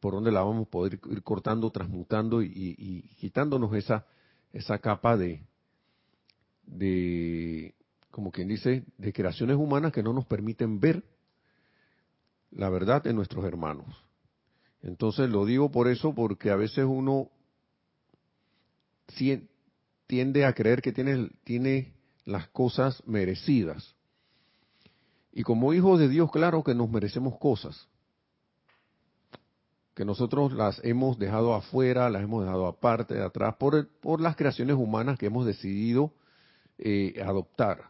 por 0.00 0.14
dónde 0.14 0.32
la 0.32 0.42
vamos 0.42 0.66
a 0.66 0.70
poder 0.70 1.00
ir 1.10 1.22
cortando, 1.22 1.70
transmutando 1.70 2.42
y, 2.42 3.14
quitándonos 3.18 3.74
esa, 3.74 4.06
esa 4.52 4.78
capa 4.78 5.16
de, 5.16 5.42
de, 6.64 7.74
como 8.10 8.30
quien 8.32 8.48
dice, 8.48 8.84
de 8.98 9.12
creaciones 9.12 9.56
humanas 9.56 9.92
que 9.92 10.02
no 10.02 10.12
nos 10.12 10.26
permiten 10.26 10.80
ver 10.80 11.04
la 12.50 12.68
verdad 12.68 13.02
de 13.02 13.12
nuestros 13.12 13.44
hermanos. 13.44 13.86
Entonces 14.82 15.28
lo 15.28 15.44
digo 15.44 15.70
por 15.70 15.88
eso, 15.88 16.14
porque 16.14 16.50
a 16.50 16.56
veces 16.56 16.84
uno 16.88 17.30
tiende 20.06 20.44
a 20.44 20.52
creer 20.54 20.82
que 20.82 20.92
tiene, 20.92 21.30
tiene 21.44 21.92
las 22.24 22.48
cosas 22.48 23.02
merecidas. 23.06 23.94
Y 25.32 25.42
como 25.42 25.72
hijos 25.74 25.98
de 26.00 26.08
Dios, 26.08 26.30
claro 26.30 26.64
que 26.64 26.74
nos 26.74 26.90
merecemos 26.90 27.38
cosas, 27.38 27.88
que 29.94 30.04
nosotros 30.04 30.52
las 30.52 30.82
hemos 30.84 31.18
dejado 31.18 31.54
afuera, 31.54 32.10
las 32.10 32.22
hemos 32.22 32.44
dejado 32.44 32.66
aparte, 32.66 33.14
de 33.14 33.24
atrás, 33.24 33.56
por, 33.56 33.88
por 34.00 34.20
las 34.20 34.34
creaciones 34.34 34.76
humanas 34.76 35.18
que 35.18 35.26
hemos 35.26 35.46
decidido 35.46 36.12
eh, 36.78 37.22
adoptar. 37.24 37.89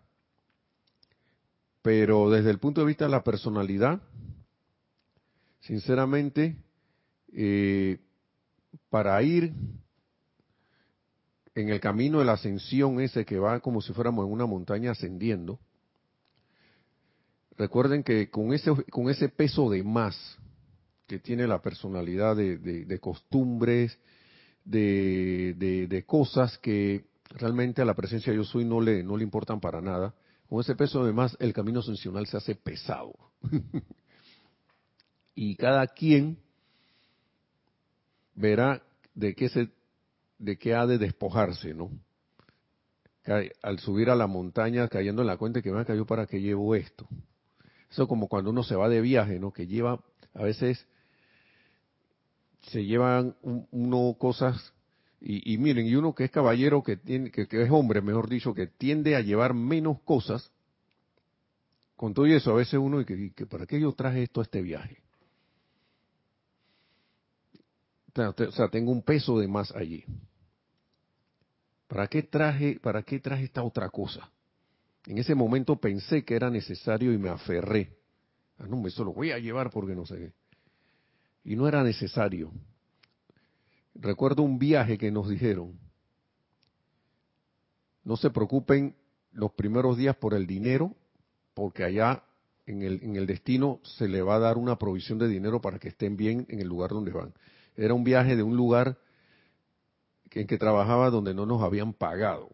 Pero 1.82 2.30
desde 2.30 2.50
el 2.50 2.58
punto 2.58 2.80
de 2.80 2.86
vista 2.86 3.06
de 3.06 3.10
la 3.10 3.24
personalidad, 3.24 4.00
sinceramente, 5.60 6.56
eh, 7.32 7.98
para 8.90 9.22
ir 9.22 9.52
en 11.54 11.68
el 11.68 11.80
camino 11.80 12.18
de 12.18 12.24
la 12.24 12.32
ascensión 12.32 13.00
ese 13.00 13.24
que 13.24 13.38
va 13.38 13.60
como 13.60 13.80
si 13.80 13.92
fuéramos 13.92 14.26
en 14.26 14.32
una 14.32 14.46
montaña 14.46 14.92
ascendiendo, 14.92 15.58
recuerden 17.56 18.02
que 18.02 18.30
con 18.30 18.52
ese, 18.52 18.70
con 18.90 19.10
ese 19.10 19.28
peso 19.28 19.68
de 19.70 19.82
más 19.82 20.38
que 21.06 21.18
tiene 21.18 21.46
la 21.46 21.60
personalidad 21.60 22.36
de, 22.36 22.98
costumbres, 23.00 23.98
de, 24.64 25.54
de, 25.88 26.04
cosas 26.04 26.56
que 26.58 27.04
realmente 27.30 27.82
a 27.82 27.84
la 27.84 27.94
presencia 27.94 28.32
de 28.32 28.38
yo 28.38 28.44
soy 28.44 28.64
no 28.64 28.80
le, 28.80 29.02
no 29.02 29.16
le 29.16 29.24
importan 29.24 29.60
para 29.60 29.80
nada, 29.80 30.14
con 30.50 30.60
ese 30.60 30.74
peso 30.74 31.04
de 31.04 31.12
más 31.12 31.36
el 31.38 31.52
camino 31.52 31.78
ascensional 31.78 32.26
se 32.26 32.36
hace 32.36 32.56
pesado. 32.56 33.14
y 35.36 35.54
cada 35.54 35.86
quien 35.86 36.38
verá 38.34 38.82
de 39.14 39.36
qué 39.36 39.48
se 39.48 39.70
de 40.38 40.58
qué 40.58 40.74
ha 40.74 40.86
de 40.86 40.98
despojarse, 40.98 41.72
¿no? 41.72 41.90
Al 43.62 43.78
subir 43.78 44.10
a 44.10 44.16
la 44.16 44.26
montaña, 44.26 44.88
cayendo 44.88 45.22
en 45.22 45.28
la 45.28 45.36
cuenta 45.36 45.62
que 45.62 45.70
me 45.70 45.84
cayó 45.84 46.04
para 46.04 46.26
que 46.26 46.40
llevo 46.40 46.74
esto. 46.74 47.06
Eso 47.88 48.08
como 48.08 48.26
cuando 48.26 48.50
uno 48.50 48.64
se 48.64 48.74
va 48.74 48.88
de 48.88 49.00
viaje, 49.00 49.38
¿no? 49.38 49.52
Que 49.52 49.68
lleva, 49.68 50.02
a 50.34 50.42
veces 50.42 50.84
se 52.62 52.84
llevan 52.84 53.36
uno 53.42 54.16
cosas 54.18 54.72
y, 55.20 55.58
miren, 55.58 55.86
y 55.86 55.94
uno 55.94 56.14
que 56.14 56.24
es 56.24 56.30
caballero, 56.30 56.82
que, 56.82 56.96
tiene, 56.96 57.30
que, 57.30 57.46
es 57.50 57.70
hombre, 57.70 58.00
mejor 58.00 58.28
dicho, 58.28 58.54
que 58.54 58.66
tiende 58.66 59.16
a 59.16 59.20
llevar 59.20 59.52
menos 59.52 60.00
cosas, 60.00 60.50
con 61.94 62.14
todo 62.14 62.24
eso, 62.24 62.52
a 62.52 62.54
veces 62.54 62.80
uno, 62.80 63.02
y 63.02 63.04
que, 63.04 63.32
que 63.32 63.46
¿para 63.46 63.66
qué 63.66 63.78
yo 63.78 63.92
traje 63.92 64.22
esto 64.22 64.40
a 64.40 64.44
este 64.44 64.62
viaje? 64.62 65.02
O 68.16 68.52
sea, 68.52 68.68
tengo 68.68 68.90
un 68.90 69.02
peso 69.02 69.38
de 69.38 69.46
más 69.46 69.70
allí. 69.72 70.04
¿Para 71.86 72.06
qué 72.06 72.22
traje, 72.22 72.78
para 72.80 73.02
qué 73.02 73.20
traje 73.20 73.44
esta 73.44 73.62
otra 73.62 73.90
cosa? 73.90 74.30
En 75.06 75.18
ese 75.18 75.34
momento 75.34 75.76
pensé 75.76 76.24
que 76.24 76.34
era 76.34 76.50
necesario 76.50 77.12
y 77.12 77.18
me 77.18 77.28
aferré. 77.28 77.96
Ah, 78.58 78.66
no, 78.66 78.86
eso 78.86 79.04
lo 79.04 79.12
voy 79.12 79.32
a 79.32 79.38
llevar 79.38 79.70
porque 79.70 79.94
no 79.94 80.06
sé 80.06 80.16
qué. 80.16 80.32
Y 81.44 81.56
no 81.56 81.66
era 81.68 81.82
necesario. 81.82 82.52
Recuerdo 84.00 84.42
un 84.42 84.58
viaje 84.58 84.96
que 84.96 85.10
nos 85.10 85.28
dijeron. 85.28 85.78
No 88.02 88.16
se 88.16 88.30
preocupen 88.30 88.96
los 89.30 89.52
primeros 89.52 89.98
días 89.98 90.16
por 90.16 90.32
el 90.32 90.46
dinero, 90.46 90.96
porque 91.52 91.84
allá 91.84 92.24
en 92.64 92.82
el, 92.82 93.26
destino 93.26 93.80
se 93.82 94.08
le 94.08 94.22
va 94.22 94.36
a 94.36 94.38
dar 94.38 94.56
una 94.56 94.76
provisión 94.78 95.18
de 95.18 95.28
dinero 95.28 95.60
para 95.60 95.78
que 95.78 95.88
estén 95.88 96.16
bien 96.16 96.46
en 96.48 96.60
el 96.60 96.68
lugar 96.68 96.90
donde 96.90 97.10
van. 97.10 97.34
Era 97.76 97.92
un 97.92 98.04
viaje 98.04 98.36
de 98.36 98.42
un 98.42 98.56
lugar 98.56 98.96
en 100.30 100.46
que 100.46 100.56
trabajaba 100.56 101.10
donde 101.10 101.34
no 101.34 101.44
nos 101.44 101.62
habían 101.62 101.92
pagado 101.92 102.48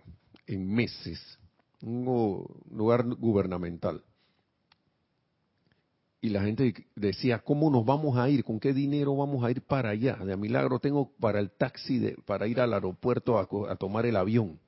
en 0.46 0.72
meses, 0.72 1.38
un 1.82 2.44
lugar 2.70 3.04
gubernamental. 3.04 4.02
Y 6.26 6.28
la 6.28 6.42
gente 6.42 6.88
decía, 6.96 7.38
¿cómo 7.38 7.70
nos 7.70 7.84
vamos 7.84 8.18
a 8.18 8.28
ir? 8.28 8.42
¿Con 8.42 8.58
qué 8.58 8.74
dinero 8.74 9.14
vamos 9.14 9.44
a 9.44 9.50
ir 9.52 9.62
para 9.62 9.90
allá? 9.90 10.16
De 10.16 10.32
a 10.32 10.36
milagro 10.36 10.80
tengo 10.80 11.12
para 11.20 11.38
el 11.38 11.52
taxi, 11.52 12.00
de, 12.00 12.16
para 12.26 12.48
ir 12.48 12.60
al 12.60 12.74
aeropuerto 12.74 13.38
a, 13.38 13.76
tomar 13.76 14.06
el 14.06 14.16
avión. 14.16 14.58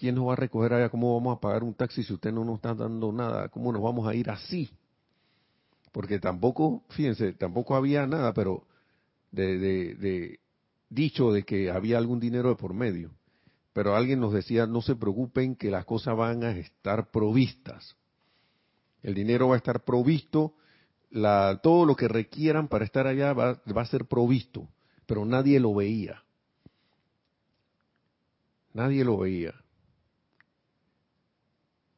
¿Quién 0.00 0.16
nos 0.16 0.26
va 0.26 0.32
a 0.32 0.36
recoger 0.36 0.74
allá? 0.74 0.88
¿Cómo 0.88 1.14
vamos 1.14 1.36
a 1.36 1.40
pagar 1.40 1.62
un 1.62 1.74
taxi 1.74 2.02
si 2.02 2.12
usted 2.12 2.32
no 2.32 2.44
nos 2.44 2.56
está 2.56 2.74
dando 2.74 3.12
nada? 3.12 3.48
¿Cómo 3.50 3.70
nos 3.72 3.80
vamos 3.80 4.04
a 4.08 4.16
ir 4.16 4.28
así? 4.28 4.68
Porque 5.92 6.18
tampoco, 6.18 6.82
fíjense, 6.88 7.34
tampoco 7.34 7.76
había 7.76 8.04
nada, 8.08 8.34
pero 8.34 8.66
de, 9.30 9.58
de 9.94 10.40
dicho 10.90 11.30
de 11.30 11.44
que 11.44 11.70
había 11.70 11.98
algún 11.98 12.18
dinero 12.18 12.48
de 12.48 12.56
por 12.56 12.74
medio. 12.74 13.12
Pero 13.74 13.94
alguien 13.94 14.18
nos 14.18 14.32
decía, 14.32 14.66
no 14.66 14.82
se 14.82 14.96
preocupen 14.96 15.54
que 15.54 15.70
las 15.70 15.84
cosas 15.84 16.16
van 16.16 16.42
a 16.42 16.50
estar 16.50 17.12
provistas 17.12 17.94
el 19.02 19.14
dinero 19.14 19.48
va 19.48 19.54
a 19.54 19.58
estar 19.58 19.84
provisto, 19.84 20.54
la, 21.10 21.60
todo 21.62 21.84
lo 21.84 21.96
que 21.96 22.08
requieran 22.08 22.68
para 22.68 22.84
estar 22.84 23.06
allá 23.06 23.32
va, 23.32 23.60
va 23.76 23.82
a 23.82 23.86
ser 23.86 24.06
provisto, 24.06 24.68
pero 25.06 25.24
nadie 25.24 25.60
lo 25.60 25.74
veía. 25.74 26.22
Nadie 28.72 29.04
lo 29.04 29.18
veía. 29.18 29.54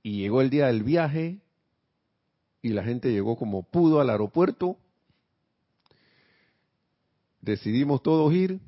Y 0.03 0.19
llegó 0.19 0.41
el 0.41 0.51
día 0.51 0.67
del 0.67 0.83
viaje 0.83 1.39
y 2.61 2.71
la 2.71 2.83
gente 2.83 3.13
llegó 3.13 3.37
como 3.37 3.63
pudo 3.63 4.01
al 4.01 4.11
aeropuerto. 4.11 4.77
Decidimos 7.41 8.03
todos 8.03 8.33
ir 8.33 8.59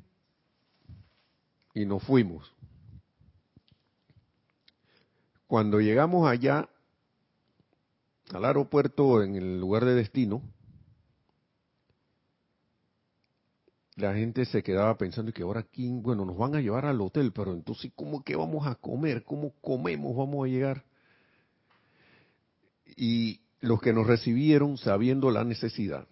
y 1.73 1.85
nos 1.85 2.03
fuimos. 2.03 2.51
Cuando 5.47 5.79
llegamos 5.79 6.29
allá, 6.29 6.69
al 8.33 8.45
aeropuerto 8.45 9.23
en 9.23 9.35
el 9.35 9.59
lugar 9.59 9.85
de 9.85 9.95
destino, 9.95 10.41
la 13.95 14.13
gente 14.13 14.45
se 14.45 14.61
quedaba 14.61 14.95
pensando 14.97 15.31
que 15.33 15.41
ahora 15.41 15.61
aquí, 15.61 15.89
bueno, 15.89 16.23
nos 16.23 16.37
van 16.37 16.55
a 16.55 16.61
llevar 16.61 16.85
al 16.85 17.01
hotel, 17.01 17.31
pero 17.33 17.53
entonces, 17.53 17.91
¿cómo 17.95 18.23
que 18.23 18.35
vamos 18.35 18.67
a 18.67 18.75
comer? 18.75 19.23
¿Cómo 19.23 19.53
comemos? 19.59 20.15
Vamos 20.15 20.45
a 20.45 20.49
llegar. 20.49 20.83
Y 22.95 23.41
los 23.59 23.81
que 23.81 23.93
nos 23.93 24.05
recibieron, 24.05 24.77
sabiendo 24.77 25.31
la 25.31 25.43
necesidad, 25.43 26.07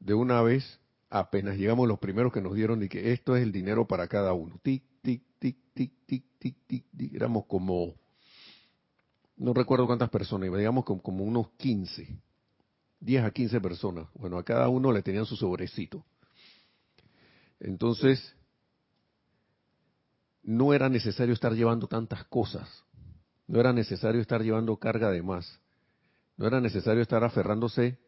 de 0.00 0.14
una 0.14 0.42
vez, 0.42 0.80
apenas 1.08 1.56
llegamos 1.56 1.88
los 1.88 1.98
primeros 1.98 2.32
que 2.32 2.42
nos 2.42 2.54
dieron, 2.54 2.82
y 2.82 2.88
que 2.88 3.12
esto 3.12 3.34
es 3.34 3.42
el 3.42 3.52
dinero 3.52 3.86
para 3.86 4.06
cada 4.06 4.34
uno. 4.34 4.58
Tic, 4.62 4.82
tic, 5.00 5.22
tic, 5.38 5.56
tic, 5.72 5.92
tic, 6.04 6.24
tic, 6.38 6.56
tic, 6.66 6.84
tic. 6.94 7.14
Éramos 7.14 7.46
como 7.46 7.94
no 9.36 9.54
recuerdo 9.54 9.86
cuántas 9.86 10.10
personas, 10.10 10.50
digamos 10.56 10.84
como, 10.84 11.24
unos 11.24 11.50
15, 11.56 12.18
10 13.00 13.24
a 13.24 13.30
15 13.30 13.60
personas. 13.60 14.08
Bueno, 14.14 14.38
a 14.38 14.44
cada 14.44 14.68
uno 14.68 14.92
le 14.92 15.02
tenían 15.02 15.26
su 15.26 15.36
sobrecito. 15.36 16.04
Entonces, 17.60 18.34
no 20.42 20.74
era 20.74 20.88
necesario 20.88 21.34
estar 21.34 21.52
llevando 21.52 21.86
tantas 21.86 22.24
cosas, 22.24 22.84
no 23.46 23.60
era 23.60 23.72
necesario 23.72 24.20
estar 24.20 24.42
llevando 24.42 24.76
carga 24.76 25.10
de 25.10 25.22
más, 25.22 25.60
no 26.36 26.46
era 26.46 26.60
necesario 26.60 27.02
estar 27.02 27.22
aferrándose 27.22 27.98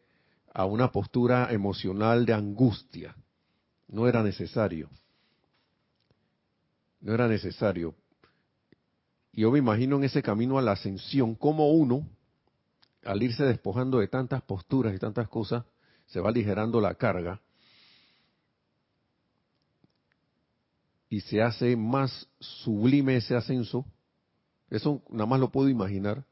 a 0.53 0.65
una 0.65 0.91
postura 0.91 1.51
emocional 1.51 2.25
de 2.25 2.33
angustia, 2.33 3.15
no 3.87 4.07
era 4.07 4.23
necesario, 4.23 4.89
no 6.99 7.13
era 7.13 7.27
necesario. 7.27 7.95
Yo 9.35 9.51
me 9.51 9.59
imagino 9.59 9.97
en 9.97 10.05
ese 10.05 10.23
camino 10.23 10.57
a 10.57 10.61
la 10.61 10.71
ascensión, 10.71 11.35
como 11.35 11.69
uno, 11.71 12.07
al 13.03 13.21
irse 13.21 13.43
despojando 13.43 13.99
de 13.99 14.07
tantas 14.07 14.41
posturas 14.41 14.95
y 14.95 14.99
tantas 14.99 15.27
cosas, 15.27 15.65
se 16.05 16.21
va 16.21 16.29
aligerando 16.29 16.79
la 16.79 16.95
carga 16.95 17.41
y 21.09 21.21
se 21.21 21.41
hace 21.41 21.75
más 21.75 22.27
sublime 22.39 23.17
ese 23.17 23.35
ascenso. 23.35 23.85
Eso 24.69 25.01
nada 25.09 25.25
más 25.25 25.39
lo 25.39 25.49
puedo 25.49 25.69
imaginar 25.69 26.25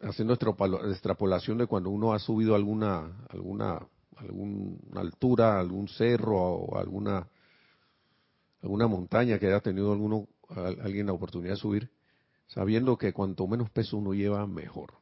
haciendo 0.00 0.34
extrapolación 0.34 1.58
de 1.58 1.66
cuando 1.66 1.90
uno 1.90 2.12
ha 2.12 2.18
subido 2.18 2.54
alguna 2.54 3.26
alguna 3.30 3.80
alguna 4.16 5.00
altura, 5.00 5.58
algún 5.58 5.88
cerro 5.88 6.36
o 6.36 6.78
alguna 6.78 7.26
alguna 8.62 8.86
montaña 8.86 9.38
que 9.38 9.46
haya 9.46 9.60
tenido 9.60 9.92
alguno 9.92 10.27
alguien 10.48 11.06
la 11.06 11.12
oportunidad 11.12 11.54
de 11.54 11.60
subir, 11.60 11.90
sabiendo 12.46 12.96
que 12.96 13.12
cuanto 13.12 13.46
menos 13.46 13.70
peso 13.70 13.96
uno 13.96 14.14
lleva, 14.14 14.46
mejor. 14.46 14.94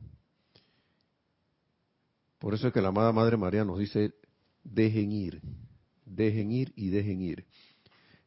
Por 2.39 2.55
eso 2.55 2.69
es 2.69 2.75
que 2.75 2.83
la 2.83 2.89
amada 2.89 3.13
Madre 3.13 3.37
María 3.37 3.65
nos 3.65 3.79
dice, 3.79 4.15
dejen 4.63 5.13
ir, 5.13 5.41
dejen 6.05 6.53
ir 6.53 6.73
y 6.77 6.91
dejen 6.91 7.23
ir. 7.23 7.47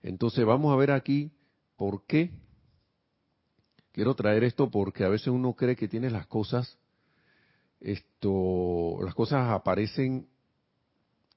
Entonces 0.02 0.46
vamos 0.46 0.74
a 0.74 0.78
ver 0.78 0.92
aquí 0.92 1.32
por 1.76 2.06
qué. 2.06 2.32
Quiero 3.92 4.16
traer 4.16 4.44
esto 4.44 4.70
porque 4.70 5.04
a 5.04 5.10
veces 5.10 5.28
uno 5.28 5.54
cree 5.54 5.76
que 5.76 5.88
tiene 5.88 6.10
las 6.10 6.28
cosas, 6.28 6.78
esto, 7.82 8.98
las 9.04 9.14
cosas 9.14 9.50
aparecen, 9.50 10.28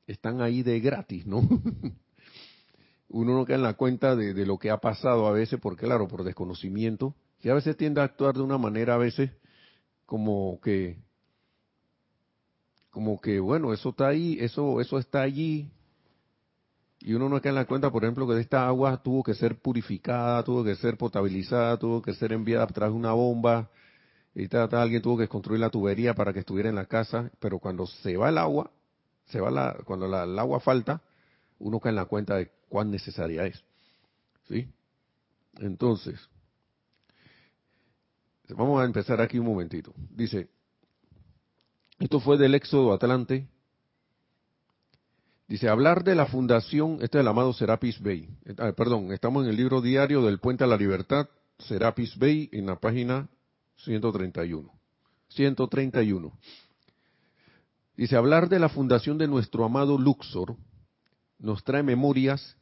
están 0.06 0.40
ahí 0.40 0.62
de 0.62 0.80
gratis, 0.80 1.26
¿no? 1.26 1.42
uno 3.12 3.34
no 3.34 3.44
queda 3.44 3.56
en 3.56 3.62
la 3.62 3.74
cuenta 3.74 4.16
de, 4.16 4.46
lo 4.46 4.58
que 4.58 4.70
ha 4.70 4.78
pasado 4.78 5.26
a 5.26 5.32
veces, 5.32 5.60
porque 5.60 5.86
claro, 5.86 6.08
por 6.08 6.24
desconocimiento, 6.24 7.14
y 7.42 7.50
a 7.50 7.54
veces 7.54 7.76
tiende 7.76 8.00
a 8.00 8.04
actuar 8.04 8.34
de 8.34 8.42
una 8.42 8.58
manera 8.58 8.94
a 8.94 8.98
veces 8.98 9.30
como 10.06 10.60
que, 10.60 10.98
como 12.90 13.20
que 13.20 13.38
bueno, 13.38 13.72
eso 13.72 13.90
está 13.90 14.08
ahí, 14.08 14.38
eso, 14.40 14.80
eso 14.80 14.98
está 14.98 15.22
allí, 15.22 15.70
y 17.00 17.14
uno 17.14 17.28
no 17.28 17.40
queda 17.40 17.50
en 17.50 17.56
la 17.56 17.64
cuenta, 17.66 17.90
por 17.90 18.04
ejemplo, 18.04 18.26
que 18.26 18.40
esta 18.40 18.66
agua 18.66 19.02
tuvo 19.02 19.22
que 19.22 19.34
ser 19.34 19.60
purificada, 19.60 20.42
tuvo 20.44 20.64
que 20.64 20.76
ser 20.76 20.96
potabilizada, 20.96 21.76
tuvo 21.76 22.00
que 22.00 22.14
ser 22.14 22.32
enviada 22.32 22.66
de 22.66 22.88
una 22.88 23.12
bomba, 23.12 23.68
y 24.34 24.48
tal, 24.48 24.68
alguien 24.72 25.02
tuvo 25.02 25.18
que 25.18 25.28
construir 25.28 25.60
la 25.60 25.68
tubería 25.68 26.14
para 26.14 26.32
que 26.32 26.38
estuviera 26.40 26.70
en 26.70 26.76
la 26.76 26.86
casa, 26.86 27.30
pero 27.40 27.58
cuando 27.58 27.86
se 27.86 28.16
va 28.16 28.30
el 28.30 28.38
agua, 28.38 28.70
se 29.26 29.40
va 29.40 29.50
la, 29.50 29.76
cuando 29.84 30.06
el 30.06 30.38
agua 30.38 30.60
falta, 30.60 31.02
uno 31.58 31.80
cae 31.80 31.90
en 31.90 31.96
la 31.96 32.06
cuenta 32.06 32.36
de 32.36 32.50
cuán 32.72 32.90
necesaria 32.90 33.44
es. 33.44 33.62
¿Sí? 34.48 34.66
Entonces, 35.58 36.18
vamos 38.48 38.80
a 38.80 38.86
empezar 38.86 39.20
aquí 39.20 39.38
un 39.38 39.44
momentito. 39.44 39.92
Dice, 40.08 40.48
esto 41.98 42.18
fue 42.18 42.38
del 42.38 42.54
Éxodo 42.54 42.94
Atlante. 42.94 43.46
Dice, 45.46 45.68
hablar 45.68 46.02
de 46.02 46.14
la 46.14 46.24
fundación, 46.24 46.94
este 47.02 47.18
es 47.18 47.20
el 47.20 47.28
amado 47.28 47.52
Serapis 47.52 48.00
Bey. 48.00 48.30
Ah, 48.56 48.72
perdón, 48.74 49.12
estamos 49.12 49.44
en 49.44 49.50
el 49.50 49.56
libro 49.56 49.82
diario 49.82 50.22
del 50.22 50.38
Puente 50.38 50.64
a 50.64 50.66
la 50.66 50.78
Libertad, 50.78 51.28
Serapis 51.58 52.18
Bey, 52.18 52.48
en 52.52 52.64
la 52.64 52.76
página 52.76 53.28
131. 53.84 54.72
131. 55.28 56.32
Dice, 57.98 58.16
hablar 58.16 58.48
de 58.48 58.58
la 58.58 58.70
fundación 58.70 59.18
de 59.18 59.28
nuestro 59.28 59.62
amado 59.66 59.98
Luxor 59.98 60.56
nos 61.38 61.62
trae 61.64 61.82
memorias 61.82 62.56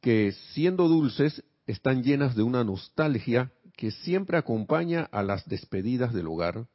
que 0.00 0.32
siendo 0.52 0.88
dulces 0.88 1.42
están 1.66 2.02
llenas 2.02 2.34
de 2.34 2.42
una 2.42 2.64
nostalgia 2.64 3.52
que 3.76 3.90
siempre 3.90 4.36
acompaña 4.36 5.08
a 5.12 5.22
las 5.22 5.46
despedidas 5.48 6.12
del 6.12 6.26
hogar, 6.26 6.66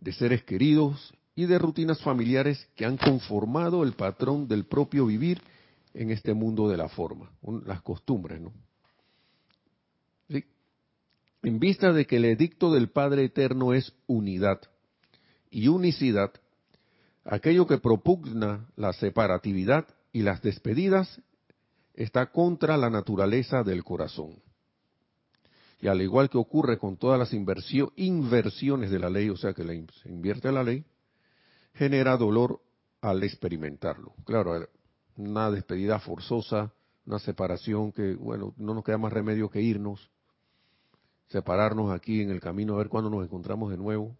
de 0.00 0.12
seres 0.12 0.42
queridos 0.44 1.14
y 1.34 1.46
de 1.46 1.58
rutinas 1.58 2.00
familiares 2.02 2.68
que 2.74 2.84
han 2.84 2.96
conformado 2.96 3.82
el 3.82 3.92
patrón 3.92 4.48
del 4.48 4.64
propio 4.64 5.06
vivir 5.06 5.40
en 5.94 6.10
este 6.10 6.34
mundo 6.34 6.68
de 6.68 6.76
la 6.76 6.88
forma, 6.88 7.30
las 7.66 7.82
costumbres, 7.82 8.40
¿no? 8.40 8.52
En 11.42 11.58
vista 11.58 11.92
de 11.92 12.06
que 12.06 12.16
el 12.16 12.26
edicto 12.26 12.70
del 12.70 12.90
Padre 12.90 13.24
Eterno 13.24 13.72
es 13.72 13.94
unidad 14.06 14.60
y 15.50 15.68
unicidad, 15.68 16.32
aquello 17.24 17.66
que 17.66 17.78
propugna 17.78 18.68
la 18.76 18.92
separatividad 18.92 19.86
y 20.12 20.20
las 20.20 20.42
despedidas 20.42 21.22
está 22.02 22.30
contra 22.30 22.78
la 22.78 22.88
naturaleza 22.88 23.62
del 23.62 23.84
corazón. 23.84 24.42
Y 25.82 25.88
al 25.88 26.00
igual 26.00 26.30
que 26.30 26.38
ocurre 26.38 26.78
con 26.78 26.96
todas 26.96 27.18
las 27.18 27.34
inversiones 27.34 28.90
de 28.90 28.98
la 28.98 29.10
ley, 29.10 29.28
o 29.28 29.36
sea 29.36 29.52
que 29.52 29.64
se 29.64 30.08
invierte 30.08 30.50
la 30.50 30.62
ley, 30.62 30.84
genera 31.74 32.16
dolor 32.16 32.62
al 33.02 33.22
experimentarlo. 33.22 34.14
Claro, 34.24 34.66
una 35.16 35.50
despedida 35.50 35.98
forzosa, 35.98 36.72
una 37.04 37.18
separación 37.18 37.92
que, 37.92 38.14
bueno, 38.14 38.54
no 38.56 38.72
nos 38.72 38.82
queda 38.82 38.96
más 38.96 39.12
remedio 39.12 39.50
que 39.50 39.60
irnos, 39.60 40.10
separarnos 41.28 41.92
aquí 41.92 42.22
en 42.22 42.30
el 42.30 42.40
camino 42.40 42.74
a 42.74 42.78
ver 42.78 42.88
cuándo 42.88 43.10
nos 43.10 43.24
encontramos 43.24 43.70
de 43.70 43.76
nuevo. 43.76 44.16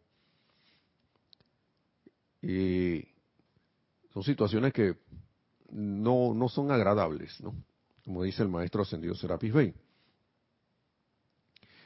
Y 2.43 3.09
son 4.13 4.23
situaciones 4.23 4.75
que 4.75 4.99
no, 5.71 6.35
no 6.35 6.49
son 6.51 6.71
agradables, 6.71 7.41
¿no? 7.41 7.55
Como 8.05 8.23
dice 8.23 8.43
el 8.43 8.49
maestro 8.49 8.83
ascendido 8.83 9.15
Serapis 9.15 9.53
Bey. 9.53 9.75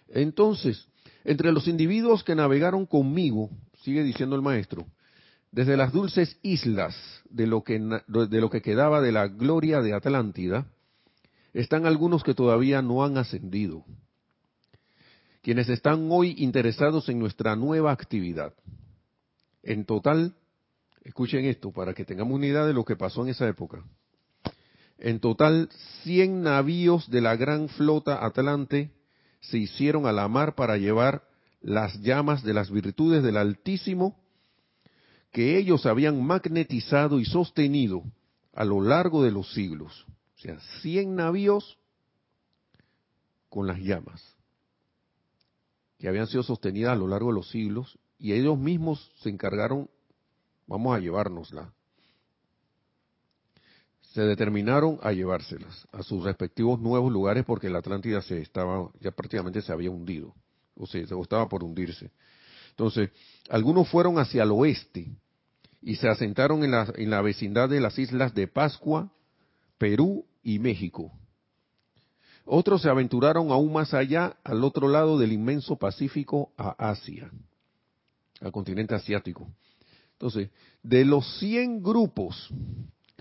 Entonces, 0.08 0.86
Entre 1.24 1.52
los 1.52 1.68
individuos 1.68 2.22
que 2.22 2.34
navegaron 2.34 2.84
conmigo, 2.86 3.50
sigue 3.82 4.02
diciendo 4.02 4.36
el 4.36 4.42
maestro, 4.42 4.86
desde 5.50 5.76
las 5.76 5.92
dulces 5.92 6.38
islas 6.42 6.94
de 7.30 7.46
lo 7.46 7.62
que, 7.64 7.78
de 7.78 8.40
lo 8.40 8.50
que 8.50 8.60
quedaba 8.60 9.00
de 9.00 9.12
la 9.12 9.28
gloria 9.28 9.80
de 9.80 9.94
Atlántida, 9.94 10.66
están 11.54 11.86
algunos 11.86 12.22
que 12.22 12.34
todavía 12.34 12.82
no 12.82 13.04
han 13.04 13.16
ascendido, 13.16 13.84
quienes 15.40 15.68
están 15.68 16.08
hoy 16.10 16.34
interesados 16.38 17.08
en 17.08 17.18
nuestra 17.18 17.56
nueva 17.56 17.92
actividad. 17.92 18.52
En 19.62 19.84
total, 19.84 20.34
escuchen 21.04 21.44
esto 21.46 21.70
para 21.70 21.94
que 21.94 22.04
tengamos 22.04 22.34
una 22.34 22.46
idea 22.46 22.66
de 22.66 22.74
lo 22.74 22.84
que 22.84 22.96
pasó 22.96 23.22
en 23.22 23.30
esa 23.30 23.48
época. 23.48 23.82
En 24.98 25.20
total, 25.20 25.68
100 26.02 26.42
navíos 26.42 27.10
de 27.10 27.20
la 27.20 27.36
gran 27.36 27.68
flota 27.68 28.24
Atlante 28.24 28.90
se 29.40 29.58
hicieron 29.58 30.06
a 30.06 30.12
la 30.12 30.28
mar 30.28 30.54
para 30.54 30.76
llevar 30.76 31.24
las 31.60 32.00
llamas 32.00 32.42
de 32.42 32.54
las 32.54 32.70
virtudes 32.70 33.22
del 33.22 33.36
Altísimo 33.36 34.16
que 35.32 35.58
ellos 35.58 35.84
habían 35.86 36.24
magnetizado 36.24 37.18
y 37.18 37.24
sostenido 37.24 38.04
a 38.52 38.64
lo 38.64 38.80
largo 38.80 39.22
de 39.22 39.32
los 39.32 39.52
siglos. 39.52 40.06
O 40.36 40.40
sea, 40.40 40.58
100 40.82 41.16
navíos 41.16 41.76
con 43.48 43.66
las 43.66 43.78
llamas 43.78 44.22
que 45.98 46.08
habían 46.08 46.26
sido 46.26 46.42
sostenidas 46.42 46.92
a 46.92 46.96
lo 46.96 47.08
largo 47.08 47.28
de 47.28 47.34
los 47.34 47.48
siglos 47.48 47.98
y 48.18 48.32
ellos 48.32 48.58
mismos 48.58 49.10
se 49.20 49.30
encargaron, 49.30 49.88
vamos 50.66 50.96
a 50.96 51.00
llevárnosla. 51.00 51.72
Se 54.14 54.22
determinaron 54.22 54.98
a 55.02 55.12
llevárselas 55.12 55.88
a 55.92 56.02
sus 56.02 56.22
respectivos 56.22 56.80
nuevos 56.80 57.12
lugares 57.12 57.44
porque 57.44 57.68
la 57.68 57.80
Atlántida 57.80 58.22
se 58.22 58.40
estaba, 58.40 58.88
ya 59.00 59.10
prácticamente 59.10 59.60
se 59.60 59.72
había 59.72 59.90
hundido, 59.90 60.34
o 60.76 60.86
sea, 60.86 61.04
se 61.04 61.20
estaba 61.20 61.48
por 61.48 61.64
hundirse. 61.64 62.10
Entonces, 62.70 63.10
algunos 63.48 63.88
fueron 63.88 64.18
hacia 64.18 64.44
el 64.44 64.52
oeste, 64.52 65.12
y 65.84 65.96
se 65.96 66.08
asentaron 66.08 66.64
en 66.64 66.70
la, 66.70 66.92
en 66.96 67.10
la 67.10 67.20
vecindad 67.20 67.68
de 67.68 67.78
las 67.78 67.98
islas 67.98 68.34
de 68.34 68.48
Pascua, 68.48 69.12
Perú 69.76 70.24
y 70.42 70.58
México. 70.58 71.12
Otros 72.46 72.82
se 72.82 72.88
aventuraron 72.88 73.50
aún 73.50 73.72
más 73.72 73.92
allá, 73.92 74.36
al 74.44 74.64
otro 74.64 74.88
lado 74.88 75.18
del 75.18 75.32
inmenso 75.32 75.76
Pacífico, 75.76 76.52
a 76.56 76.70
Asia, 76.90 77.30
al 78.40 78.50
continente 78.50 78.94
asiático. 78.94 79.46
Entonces, 80.12 80.50
de 80.82 81.04
los 81.04 81.38
100 81.38 81.82
grupos 81.82 82.48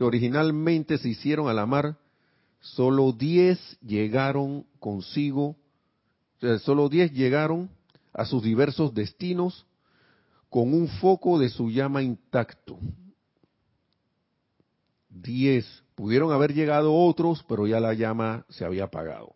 originalmente 0.03 0.97
se 0.97 1.09
hicieron 1.09 1.47
a 1.47 1.53
la 1.53 1.65
mar, 1.65 1.97
solo 2.59 3.11
10 3.11 3.79
llegaron 3.81 4.65
consigo, 4.79 5.55
solo 6.61 6.89
10 6.89 7.13
llegaron 7.13 7.69
a 8.13 8.25
sus 8.25 8.43
diversos 8.43 8.93
destinos 8.93 9.65
con 10.49 10.73
un 10.73 10.87
foco 10.87 11.39
de 11.39 11.49
su 11.49 11.71
llama 11.71 12.03
intacto. 12.03 12.77
Diez. 15.09 15.65
Pudieron 15.95 16.31
haber 16.31 16.53
llegado 16.53 16.93
otros, 16.93 17.43
pero 17.47 17.67
ya 17.67 17.79
la 17.79 17.93
llama 17.93 18.45
se 18.49 18.65
había 18.65 18.85
apagado. 18.85 19.35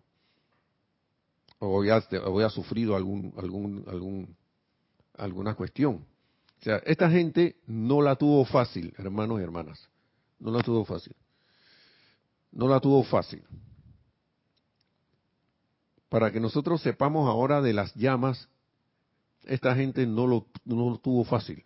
O 1.59 1.83
ya 1.83 2.03
había 2.23 2.49
sufrido 2.49 2.95
algún, 2.95 3.33
algún, 3.37 3.83
algún, 3.87 4.35
alguna 5.15 5.55
cuestión. 5.55 6.05
O 6.59 6.63
sea, 6.63 6.77
esta 6.77 7.09
gente 7.09 7.55
no 7.67 8.01
la 8.01 8.15
tuvo 8.15 8.45
fácil, 8.45 8.93
hermanos 8.97 9.39
y 9.39 9.43
hermanas. 9.43 9.89
No 10.39 10.51
la 10.51 10.61
tuvo 10.61 10.85
fácil. 10.85 11.15
No 12.51 12.67
la 12.67 12.79
tuvo 12.79 13.03
fácil. 13.03 13.43
Para 16.09 16.31
que 16.31 16.39
nosotros 16.39 16.81
sepamos 16.81 17.27
ahora 17.29 17.61
de 17.61 17.73
las 17.73 17.93
llamas 17.95 18.47
esta 19.47 19.75
gente 19.75 20.05
no 20.05 20.27
lo, 20.27 20.47
no 20.65 20.89
lo 20.89 20.97
tuvo 20.97 21.23
fácil. 21.23 21.63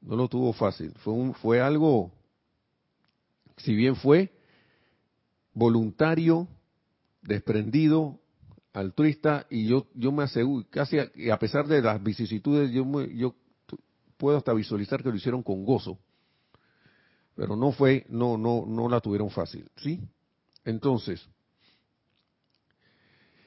No 0.00 0.16
lo 0.16 0.28
tuvo 0.28 0.52
fácil. 0.52 0.92
Fue, 0.98 1.12
un, 1.12 1.34
fue 1.34 1.60
algo, 1.60 2.12
si 3.58 3.74
bien 3.74 3.96
fue 3.96 4.32
voluntario, 5.52 6.48
desprendido, 7.22 8.18
altruista, 8.72 9.46
y 9.50 9.66
yo, 9.66 9.88
yo 9.94 10.12
me 10.12 10.22
aseguro, 10.22 10.64
casi 10.70 10.98
a, 10.98 11.10
a 11.32 11.38
pesar 11.38 11.66
de 11.66 11.82
las 11.82 12.02
vicisitudes, 12.02 12.70
yo, 12.70 12.84
yo 13.08 13.34
puedo 14.16 14.38
hasta 14.38 14.54
visualizar 14.54 15.02
que 15.02 15.10
lo 15.10 15.16
hicieron 15.16 15.42
con 15.42 15.64
gozo. 15.64 15.98
Pero 17.40 17.56
no 17.56 17.72
fue, 17.72 18.04
no, 18.10 18.36
no, 18.36 18.66
no 18.66 18.86
la 18.86 19.00
tuvieron 19.00 19.30
fácil, 19.30 19.66
¿sí? 19.76 19.98
Entonces, 20.62 21.26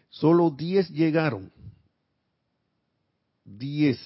solo 0.10 0.50
10 0.50 0.90
llegaron 0.90 1.52
10 3.46 4.00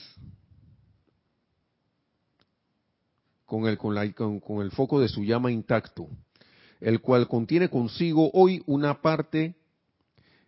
con 3.46 3.66
el, 3.66 3.78
con, 3.78 3.96
la, 3.96 4.12
con, 4.12 4.42
con 4.42 4.62
el 4.62 4.72
foco 4.72 5.00
de 5.00 5.08
su 5.08 5.24
llama 5.24 5.54
intacto, 5.54 6.10
el 6.82 7.00
cual 7.00 7.30
contiene 7.30 7.70
consigo 7.70 8.30
hoy 8.34 8.62
una 8.66 9.02
parte 9.02 9.56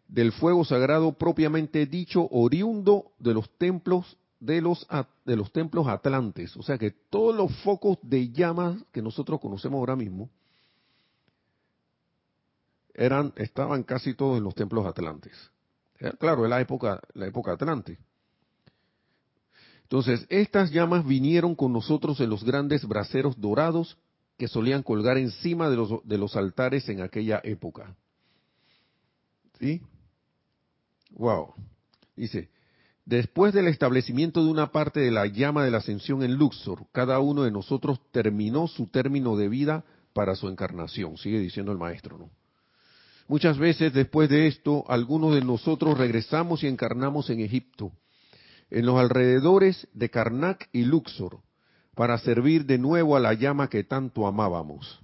del 0.09 0.33
fuego 0.33 0.65
sagrado 0.65 1.13
propiamente 1.13 1.85
dicho 1.85 2.27
oriundo 2.29 3.13
de 3.19 3.35
los 3.35 3.49
templos 3.57 4.17
de 4.39 4.61
los 4.61 4.87
de 5.25 5.35
los 5.35 5.51
templos 5.51 5.87
atlantes, 5.87 6.55
o 6.55 6.63
sea 6.63 6.77
que 6.77 6.91
todos 6.91 7.35
los 7.35 7.53
focos 7.63 7.97
de 8.01 8.29
llamas 8.29 8.81
que 8.91 9.01
nosotros 9.01 9.39
conocemos 9.39 9.79
ahora 9.79 9.95
mismo 9.95 10.29
eran 12.93 13.33
estaban 13.35 13.83
casi 13.83 14.13
todos 14.13 14.37
en 14.37 14.43
los 14.43 14.55
templos 14.55 14.85
atlantes. 14.85 15.33
Claro, 16.19 16.45
es 16.45 16.49
la 16.49 16.61
época 16.61 17.01
la 17.13 17.27
época 17.27 17.53
atlante. 17.53 17.97
Entonces, 19.83 20.25
estas 20.29 20.69
llamas 20.69 21.03
vinieron 21.03 21.55
con 21.55 21.73
nosotros 21.73 22.19
en 22.19 22.29
los 22.29 22.43
grandes 22.43 22.87
braseros 22.87 23.41
dorados 23.41 23.97
que 24.37 24.47
solían 24.47 24.83
colgar 24.83 25.17
encima 25.17 25.67
de 25.67 25.75
los, 25.75 26.07
de 26.07 26.17
los 26.19 26.35
altares 26.35 26.87
en 26.89 27.01
aquella 27.01 27.41
época. 27.43 27.95
¿Sí? 29.59 29.81
Wow. 31.11 31.55
Dice, 32.15 32.49
después 33.09 33.53
del 33.55 33.67
establecimiento 33.67 34.43
de 34.43 34.51
una 34.51 34.71
parte 34.71 34.99
de 34.99 35.09
la 35.09 35.25
llama 35.25 35.65
de 35.65 35.71
la 35.71 35.79
ascensión 35.79 36.21
en 36.21 36.35
Luxor, 36.35 36.85
cada 36.91 37.19
uno 37.19 37.43
de 37.43 37.51
nosotros 37.51 37.99
terminó 38.11 38.67
su 38.67 38.85
término 38.85 39.35
de 39.35 39.49
vida 39.49 39.83
para 40.13 40.35
su 40.35 40.47
encarnación, 40.47 41.17
sigue 41.17 41.39
diciendo 41.39 41.71
el 41.71 41.79
maestro, 41.79 42.19
¿no? 42.19 42.29
Muchas 43.27 43.57
veces 43.57 43.93
después 43.93 44.29
de 44.29 44.47
esto, 44.47 44.85
algunos 44.87 45.35
de 45.35 45.41
nosotros 45.41 45.97
regresamos 45.97 46.63
y 46.63 46.67
encarnamos 46.67 47.29
en 47.29 47.41
Egipto 47.41 47.91
en 48.71 48.85
los 48.85 48.99
alrededores 48.99 49.87
de 49.93 50.09
Karnak 50.09 50.69
y 50.71 50.83
Luxor 50.83 51.39
para 51.95 52.17
servir 52.19 52.65
de 52.65 52.77
nuevo 52.77 53.15
a 53.15 53.19
la 53.19 53.33
llama 53.33 53.69
que 53.69 53.83
tanto 53.83 54.27
amábamos. 54.27 54.99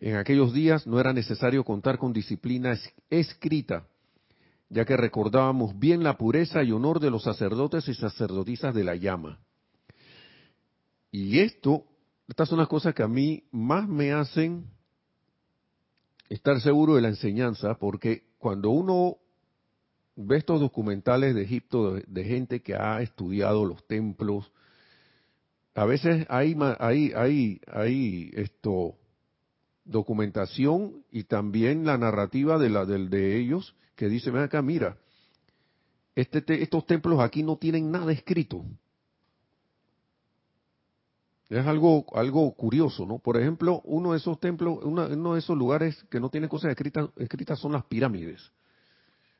En 0.00 0.16
aquellos 0.16 0.52
días 0.52 0.86
no 0.86 0.98
era 1.00 1.12
necesario 1.12 1.64
contar 1.64 1.98
con 1.98 2.12
disciplina 2.12 2.76
escrita, 3.10 3.84
ya 4.70 4.84
que 4.84 4.96
recordábamos 4.96 5.78
bien 5.78 6.02
la 6.02 6.18
pureza 6.18 6.62
y 6.62 6.72
honor 6.72 7.00
de 7.00 7.10
los 7.10 7.22
sacerdotes 7.22 7.88
y 7.88 7.94
sacerdotisas 7.94 8.74
de 8.74 8.84
la 8.84 8.96
llama. 8.96 9.38
Y 11.10 11.38
esto, 11.38 11.84
estas 12.26 12.48
son 12.48 12.58
las 12.58 12.68
cosas 12.68 12.94
que 12.94 13.02
a 13.02 13.08
mí 13.08 13.44
más 13.50 13.88
me 13.88 14.12
hacen 14.12 14.66
estar 16.28 16.60
seguro 16.60 16.96
de 16.96 17.02
la 17.02 17.08
enseñanza, 17.08 17.78
porque 17.78 18.24
cuando 18.38 18.70
uno 18.70 19.16
ve 20.16 20.36
estos 20.36 20.60
documentales 20.60 21.34
de 21.34 21.42
Egipto 21.42 21.94
de, 21.94 22.24
gente 22.24 22.60
que 22.60 22.74
ha 22.74 23.00
estudiado 23.00 23.64
los 23.64 23.86
templos, 23.86 24.52
a 25.74 25.86
veces 25.86 26.26
hay, 26.28 26.56
hay, 26.78 27.12
hay, 27.14 27.60
hay 27.68 28.30
esto, 28.34 28.96
documentación 29.84 31.04
y 31.10 31.24
también 31.24 31.86
la 31.86 31.96
narrativa 31.96 32.58
de, 32.58 32.68
la, 32.68 32.84
de 32.84 33.38
ellos 33.38 33.74
que 33.98 34.08
dice, 34.08 34.30
ven 34.30 34.44
acá, 34.44 34.62
mira, 34.62 34.96
este, 36.14 36.62
estos 36.62 36.86
templos 36.86 37.18
aquí 37.18 37.42
no 37.42 37.56
tienen 37.56 37.90
nada 37.90 38.12
escrito. 38.12 38.64
Es 41.48 41.66
algo, 41.66 42.06
algo 42.14 42.54
curioso, 42.54 43.04
¿no? 43.04 43.18
Por 43.18 43.36
ejemplo, 43.36 43.82
uno 43.84 44.12
de 44.12 44.18
esos 44.18 44.38
templos, 44.38 44.78
uno 44.84 45.34
de 45.34 45.38
esos 45.38 45.58
lugares 45.58 46.00
que 46.10 46.20
no 46.20 46.30
tienen 46.30 46.48
cosas 46.48 46.70
escritas, 46.70 47.10
escritas 47.16 47.58
son 47.58 47.72
las 47.72 47.84
pirámides. 47.86 48.52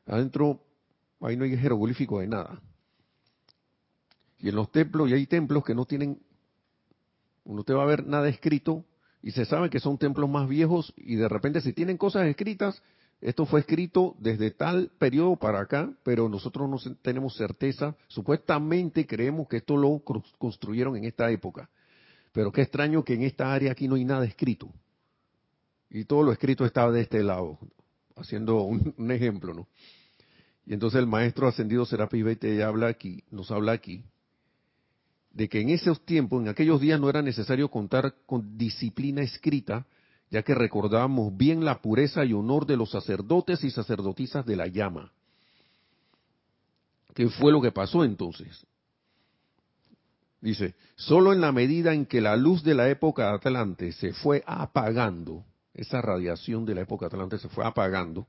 Adentro 0.05 0.61
Ahí 1.21 1.35
no 1.35 1.43
hay 1.43 1.57
jeroglífico 1.57 2.19
de 2.19 2.27
nada. 2.27 2.61
Y 4.37 4.49
en 4.49 4.55
los 4.55 4.71
templos, 4.71 5.09
y 5.09 5.13
hay 5.13 5.27
templos 5.27 5.65
que 5.65 5.75
no 5.75 5.85
tienen, 5.85 6.21
uno 7.43 7.63
te 7.63 7.73
va 7.73 7.83
a 7.83 7.87
ver 7.87 8.05
nada 8.07 8.29
escrito, 8.29 8.85
y 9.21 9.31
se 9.31 9.43
sabe 9.43 9.69
que 9.69 9.81
son 9.81 9.97
templos 9.97 10.29
más 10.29 10.47
viejos, 10.47 10.93
y 10.95 11.15
de 11.15 11.27
repente 11.27 11.59
si 11.59 11.73
tienen 11.73 11.97
cosas 11.97 12.25
escritas, 12.27 12.81
esto 13.21 13.45
fue 13.45 13.59
escrito 13.59 14.15
desde 14.19 14.51
tal 14.51 14.91
periodo 14.97 15.35
para 15.35 15.59
acá, 15.59 15.91
pero 16.03 16.29
nosotros 16.29 16.69
no 16.69 16.77
tenemos 17.01 17.35
certeza. 17.35 17.95
Supuestamente 18.07 19.05
creemos 19.05 19.47
que 19.49 19.57
esto 19.57 19.75
lo 19.75 20.01
construyeron 20.37 20.95
en 20.95 21.03
esta 21.03 21.29
época. 21.29 21.69
Pero 22.31 22.51
qué 22.51 22.61
extraño 22.61 23.03
que 23.03 23.15
en 23.15 23.23
esta 23.23 23.53
área 23.53 23.73
aquí 23.73 23.87
no 23.87 23.95
hay 23.95 24.05
nada 24.05 24.25
escrito. 24.25 24.69
Y 25.89 26.05
todo 26.05 26.23
lo 26.23 26.31
escrito 26.31 26.65
estaba 26.65 26.91
de 26.91 27.01
este 27.01 27.21
lado, 27.21 27.57
haciendo 28.15 28.61
un, 28.61 29.11
ejemplo, 29.11 29.53
¿no? 29.53 29.67
Y 30.65 30.73
entonces 30.73 30.99
el 30.99 31.07
maestro 31.07 31.47
ascendido 31.47 31.85
Serapis 31.85 32.23
Bete 32.23 32.63
habla 32.63 32.87
aquí, 32.87 33.23
nos 33.31 33.49
habla 33.49 33.71
aquí, 33.71 34.03
de 35.31 35.49
que 35.49 35.59
en 35.61 35.69
esos 35.69 36.05
tiempos, 36.05 36.41
en 36.41 36.47
aquellos 36.47 36.79
días 36.79 36.99
no 36.99 37.09
era 37.09 37.23
necesario 37.23 37.69
contar 37.69 38.13
con 38.27 38.57
disciplina 38.57 39.21
escrita, 39.23 39.87
ya 40.29 40.43
que 40.43 40.53
recordábamos 40.53 41.35
bien 41.35 41.65
la 41.65 41.81
pureza 41.81 42.23
y 42.25 42.33
honor 42.33 42.65
de 42.65 42.77
los 42.77 42.91
sacerdotes 42.91 43.63
y 43.63 43.71
sacerdotisas 43.71 44.45
de 44.45 44.55
la 44.55 44.67
llama. 44.67 45.11
¿Qué 47.13 47.27
fue 47.29 47.51
lo 47.51 47.61
que 47.61 47.71
pasó 47.71 48.03
entonces? 48.03 48.65
Dice, 50.41 50.75
solo 50.95 51.33
en 51.33 51.41
la 51.41 51.51
medida 51.51 51.93
en 51.93 52.05
que 52.05 52.21
la 52.21 52.37
luz 52.37 52.63
de 52.63 52.73
la 52.73 52.89
época 52.89 53.33
atlante 53.33 53.91
se 53.91 54.13
fue 54.13 54.43
apagando, 54.45 55.43
esa 55.73 56.01
radiación 56.01 56.65
de 56.65 56.75
la 56.75 56.81
época 56.81 57.07
atlante 57.07 57.37
se 57.39 57.49
fue 57.49 57.65
apagando, 57.65 58.27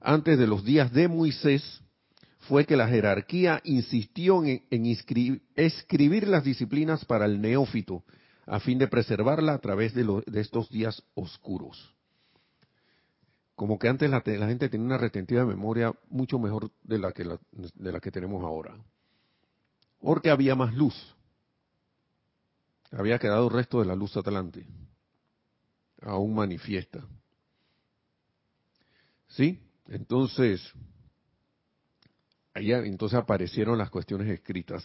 antes 0.00 0.38
de 0.38 0.46
los 0.46 0.64
días 0.64 0.92
de 0.92 1.08
Moisés, 1.08 1.82
fue 2.40 2.64
que 2.64 2.76
la 2.76 2.88
jerarquía 2.88 3.60
insistió 3.64 4.42
en, 4.44 4.62
escribir 5.56 6.28
las 6.28 6.44
disciplinas 6.44 7.04
para 7.04 7.26
el 7.26 7.40
neófito, 7.40 8.02
a 8.50 8.58
fin 8.58 8.78
de 8.78 8.88
preservarla 8.88 9.54
a 9.54 9.60
través 9.60 9.94
de, 9.94 10.24
estos 10.34 10.68
días 10.70 11.04
oscuros. 11.14 11.94
Como 13.54 13.78
que 13.78 13.86
antes 13.86 14.10
la, 14.10 14.22
gente 14.22 14.68
tenía 14.68 14.86
una 14.86 14.98
retentiva 14.98 15.42
de 15.42 15.46
memoria 15.46 15.94
mucho 16.08 16.36
mejor 16.40 16.72
de 16.82 16.98
la, 16.98 17.12
que 17.12 17.22
de 17.22 17.92
la 17.92 18.00
que 18.00 18.10
tenemos 18.10 18.42
ahora. 18.42 18.76
Porque 20.00 20.30
había 20.30 20.56
más 20.56 20.74
luz. 20.74 20.94
Había 22.90 23.20
quedado 23.20 23.46
el 23.46 23.54
resto 23.54 23.78
de 23.78 23.86
la 23.86 23.94
luz 23.94 24.16
atlante. 24.16 24.66
Aún 26.02 26.34
manifiesta. 26.34 27.06
¿Sí? 29.28 29.60
Entonces, 29.86 30.60
allá 32.52 32.78
entonces 32.78 33.16
aparecieron 33.16 33.78
las 33.78 33.90
cuestiones 33.90 34.26
escritas. 34.28 34.84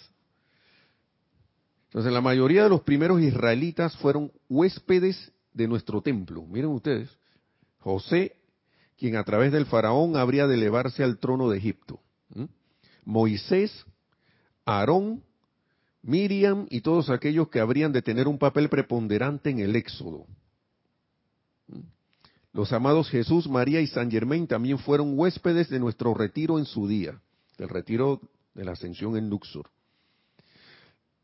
Entonces, 1.96 2.12
la 2.12 2.20
mayoría 2.20 2.64
de 2.64 2.70
los 2.70 2.82
primeros 2.82 3.22
israelitas 3.22 3.96
fueron 3.96 4.30
huéspedes 4.50 5.32
de 5.54 5.66
nuestro 5.66 6.02
templo. 6.02 6.46
Miren 6.46 6.72
ustedes, 6.72 7.10
José, 7.80 8.36
quien 8.98 9.16
a 9.16 9.24
través 9.24 9.54
del 9.54 9.66
faraón 9.66 10.18
habría 10.18 10.46
de 10.46 10.56
elevarse 10.56 11.06
al 11.06 11.20
trono 11.20 11.50
de 11.50 11.58
Egipto. 11.58 12.02
Moisés, 13.06 13.86
Aarón, 14.66 15.24
Miriam 16.02 16.68
y 16.70 16.82
todos 16.82 17.10
aquellos 17.10 17.48
que 17.48 17.62
habrían 17.62 17.94
de 17.94 18.02
tener 18.02 18.28
un 18.28 18.40
papel 18.40 18.68
preponderante 18.68 19.52
en 19.52 19.60
el 19.60 19.78
éxodo. 19.78 20.26
Los 22.52 22.74
amados 22.74 23.10
Jesús, 23.10 23.48
María 23.48 23.80
y 23.80 23.88
San 23.88 24.12
Germain 24.12 24.48
también 24.48 24.80
fueron 24.80 25.18
huéspedes 25.18 25.70
de 25.70 25.80
nuestro 25.80 26.14
retiro 26.14 26.60
en 26.60 26.66
su 26.66 26.90
día, 26.90 27.22
el 27.58 27.70
retiro 27.70 28.20
de 28.54 28.66
la 28.66 28.74
ascensión 28.74 29.16
en 29.16 29.30
Luxor. 29.30 29.70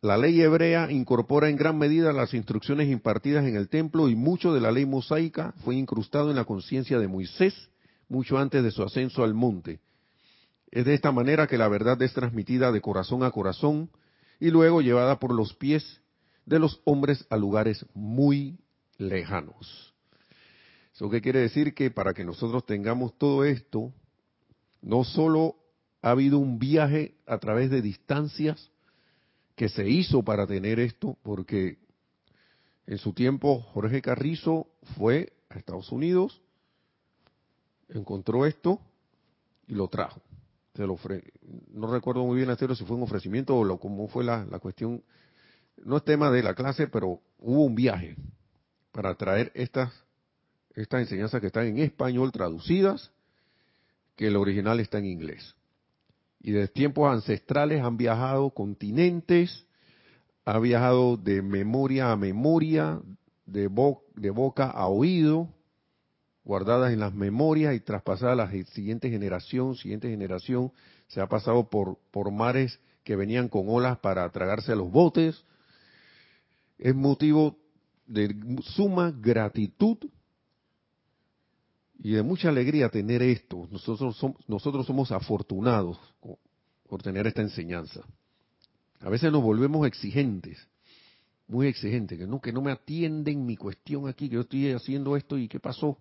La 0.02 0.18
ley 0.18 0.42
hebrea 0.42 0.92
incorpora 0.92 1.48
en 1.50 1.58
gran 1.58 1.78
medida 1.78 2.12
las 2.12 2.34
instrucciones 2.34 2.90
impartidas 2.90 3.46
en 3.46 3.56
el 3.56 3.70
templo 3.70 4.10
y 4.10 4.16
mucho 4.16 4.52
de 4.52 4.60
la 4.60 4.72
ley 4.72 4.88
mosaica 4.88 5.54
fue 5.64 5.76
incrustado 5.76 6.32
en 6.32 6.38
la 6.38 6.46
conciencia 6.46 6.98
de 6.98 7.08
Moisés 7.08 7.70
mucho 8.10 8.40
antes 8.40 8.64
de 8.64 8.72
su 8.72 8.82
ascenso 8.82 9.24
al 9.24 9.36
monte. 9.36 9.80
Es 10.72 10.86
de 10.86 10.96
esta 10.96 11.12
manera 11.12 11.46
que 11.46 11.60
la 11.60 11.68
verdad 11.68 12.02
es 12.02 12.14
transmitida 12.14 12.72
de 12.72 12.82
corazón 12.82 13.22
a 13.22 13.30
corazón 13.30 13.92
y 14.40 14.50
luego 14.50 14.82
llevada 14.82 15.20
por 15.20 15.36
los 15.36 15.54
pies 15.54 16.02
de 16.48 16.58
los 16.58 16.82
hombres 16.86 17.28
a 17.30 17.38
lugares 17.38 17.86
muy 17.94 18.58
lejanos. 18.98 19.94
¿Eso 20.96 21.12
qué 21.12 21.22
quiere 21.22 21.42
decir? 21.42 21.76
Que 21.76 21.92
para 21.92 22.16
que 22.16 22.26
nosotros 22.26 22.66
tengamos 22.66 23.16
todo 23.20 23.46
esto, 23.46 23.94
no 24.82 25.04
solo 25.04 25.58
ha 26.02 26.10
habido 26.10 26.40
un 26.40 26.58
viaje 26.58 27.14
a 27.28 27.38
través 27.38 27.70
de 27.70 27.84
distancias 27.84 28.72
que 29.62 29.70
se 29.70 29.88
hizo 29.88 30.24
para 30.24 30.48
tener 30.48 30.80
esto, 30.80 31.20
porque 31.22 31.78
en 32.88 32.98
su 32.98 33.14
tiempo 33.14 33.62
Jorge 33.62 34.02
Carrizo 34.02 34.70
fue 34.98 35.34
a 35.50 35.60
Estados 35.60 35.92
Unidos, 35.92 36.42
encontró 37.88 38.48
esto 38.48 38.82
y 39.68 39.76
lo 39.76 39.88
trajo. 39.88 40.20
No 41.74 41.94
recuerdo 41.94 42.26
muy 42.26 42.38
bien 42.38 42.50
hacerlo 42.50 42.74
si 42.74 42.86
fue 42.86 42.98
un 42.98 43.04
ofrecimiento 43.04 43.56
o 43.56 43.64
lo, 43.64 43.78
cómo 43.78 44.08
fue 44.08 44.24
la, 44.24 44.46
la 44.46 44.58
cuestión. 44.58 45.04
No 45.78 45.98
es 45.98 46.06
tema 46.06 46.32
de 46.32 46.42
la 46.42 46.56
clase, 46.56 46.88
pero 46.88 47.22
hubo 47.38 47.64
un 47.64 47.76
viaje 47.76 48.16
para 48.92 49.14
traer 49.14 49.52
estas 49.54 49.94
estas 50.74 51.02
enseñanzas 51.02 51.40
que 51.40 51.48
están 51.48 51.68
en 51.68 51.78
español 51.78 52.32
traducidas, 52.32 53.12
que 54.16 54.26
el 54.26 54.38
original 54.38 54.80
está 54.80 54.98
en 54.98 55.06
inglés. 55.06 55.54
Y 56.44 56.52
desde 56.52 56.70
tiempos 56.70 57.12
ancestrales 57.12 57.84
han 57.84 57.98
viajado 57.98 58.50
continentes, 58.50 59.66
ha 60.46 60.58
viajado 60.60 61.18
de 61.18 61.42
memoria 61.42 62.12
a 62.12 62.16
memoria, 62.16 63.00
de, 63.46 63.70
de 64.16 64.30
boca 64.32 64.66
a 64.70 64.88
oído, 64.88 65.50
guardadas 66.44 66.94
en 66.94 67.00
las 67.00 67.14
memorias 67.14 67.76
y 67.76 67.80
traspasadas 67.80 68.34
a 68.34 68.48
la 68.48 68.66
siguiente 68.66 69.10
generación, 69.10 69.76
siguiente 69.76 70.10
generación, 70.10 70.72
se 71.08 71.22
ha 71.22 71.28
pasado 71.28 71.70
por, 71.70 71.98
por 72.10 72.32
mares 72.32 72.80
que 73.04 73.16
venían 73.16 73.48
con 73.48 73.66
olas 73.68 74.00
para 74.00 74.28
tragarse 74.30 74.72
a 74.72 74.76
los 74.76 74.92
botes. 74.92 75.44
Es 76.80 76.96
motivo 76.96 77.58
de 78.08 78.36
suma 78.64 79.14
gratitud 79.16 79.98
y 82.04 82.14
de 82.14 82.24
mucha 82.24 82.50
alegría 82.50 82.90
tener 82.90 83.22
esto. 83.22 83.68
Nosotros 83.72 84.18
somos, 84.18 84.38
nosotros 84.48 84.86
somos 84.86 85.12
afortunados 85.12 86.00
por 86.88 87.02
tener 87.04 87.28
esta 87.28 87.42
enseñanza. 87.42 88.02
A 89.00 89.10
veces 89.10 89.32
nos 89.32 89.44
volvemos 89.44 89.86
exigentes, 89.88 90.68
muy 91.48 91.68
exigentes, 91.68 92.18
que 92.18 92.28
no, 92.28 92.42
que 92.42 92.52
no 92.52 92.62
me 92.62 92.72
atienden 92.72 93.46
mi 93.46 93.56
cuestión 93.56 94.08
aquí, 94.08 94.30
que 94.30 94.36
yo 94.36 94.42
estoy 94.42 94.72
haciendo 94.72 95.16
esto 95.16 95.38
y 95.38 95.48
qué 95.48 95.60
pasó. 95.60 95.98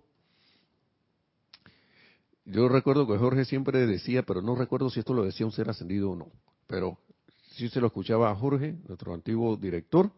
Yo 2.47 2.69
recuerdo 2.69 3.07
que 3.07 3.19
Jorge 3.19 3.45
siempre 3.45 3.87
decía, 3.87 4.23
pero 4.23 4.43
no 4.43 4.55
recuerdo 4.55 4.91
si 4.91 5.01
esto 5.01 5.15
lo 5.15 5.25
decía 5.25 5.47
un 5.47 5.53
ser 5.53 5.69
ascendido 5.69 6.11
o 6.11 6.17
no, 6.17 6.29
pero 6.67 6.99
sí 7.53 7.69
se 7.69 7.81
lo 7.81 7.89
escuchaba 7.89 8.31
a 8.31 8.35
Jorge, 8.35 8.77
nuestro 8.89 9.13
antiguo 9.13 9.57
director, 9.57 10.11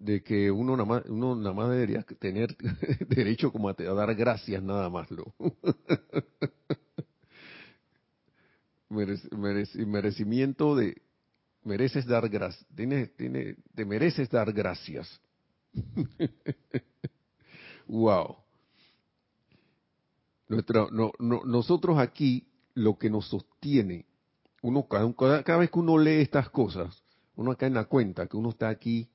de 0.00 0.22
que 0.22 0.50
uno 0.50 0.76
nada 0.76 0.88
más, 0.88 1.04
uno 1.06 1.34
nada 1.34 1.54
más 1.54 1.70
debería 1.70 2.02
tener 2.18 2.56
derecho 3.08 3.50
como 3.52 3.68
a, 3.68 3.74
dar 3.74 4.14
gracias 4.14 4.62
nada 4.62 4.88
más. 4.88 5.10
Lo. 5.10 5.34
merecimiento 8.88 10.76
de 10.76 11.02
mereces 11.64 12.06
dar 12.06 12.28
gracias, 12.28 12.66
tiene, 12.74 13.08
tiene, 13.08 13.56
te 13.74 13.84
mereces 13.84 14.30
dar 14.30 14.52
gracias. 14.52 15.20
wow. 17.86 18.36
Nuestra, 20.48 20.86
no, 20.90 21.12
no, 21.18 21.42
nosotros 21.44 21.98
aquí 21.98 22.46
lo 22.74 22.96
que 22.96 23.10
nos 23.10 23.28
sostiene, 23.28 24.06
uno 24.62 24.88
cada, 24.88 25.42
cada 25.42 25.58
vez 25.58 25.70
que 25.70 25.78
uno 25.78 25.98
lee 25.98 26.22
estas 26.22 26.48
cosas, 26.48 27.02
uno 27.36 27.54
cae 27.56 27.68
en 27.68 27.74
la 27.74 27.84
cuenta 27.84 28.26
que 28.26 28.36
uno 28.38 28.48
está 28.50 28.70
aquí 28.70 29.10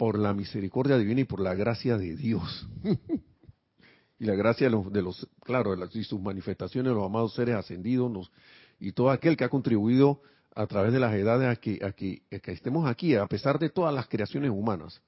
por 0.00 0.18
la 0.18 0.32
misericordia 0.32 0.96
divina 0.96 1.20
y 1.20 1.24
por 1.24 1.40
la 1.40 1.54
gracia 1.54 1.98
de 1.98 2.16
Dios. 2.16 2.66
y 4.18 4.24
la 4.24 4.34
gracia 4.34 4.68
de 4.68 4.70
los, 4.70 4.90
de 4.90 5.02
los 5.02 5.28
claro, 5.44 5.76
y 5.92 6.04
sus 6.04 6.18
manifestaciones, 6.18 6.90
de 6.90 6.94
los 6.94 7.04
amados 7.04 7.34
seres 7.34 7.54
ascendidos, 7.54 8.32
y 8.78 8.92
todo 8.92 9.10
aquel 9.10 9.36
que 9.36 9.44
ha 9.44 9.50
contribuido 9.50 10.22
a 10.54 10.66
través 10.66 10.94
de 10.94 11.00
las 11.00 11.12
edades 11.12 11.54
a 11.54 11.60
que, 11.60 12.22
estemos 12.30 12.88
aquí, 12.88 13.14
a 13.14 13.26
pesar 13.26 13.58
de 13.58 13.68
todas 13.68 13.92
las 13.92 14.08
creaciones 14.08 14.50
humanas, 14.50 15.02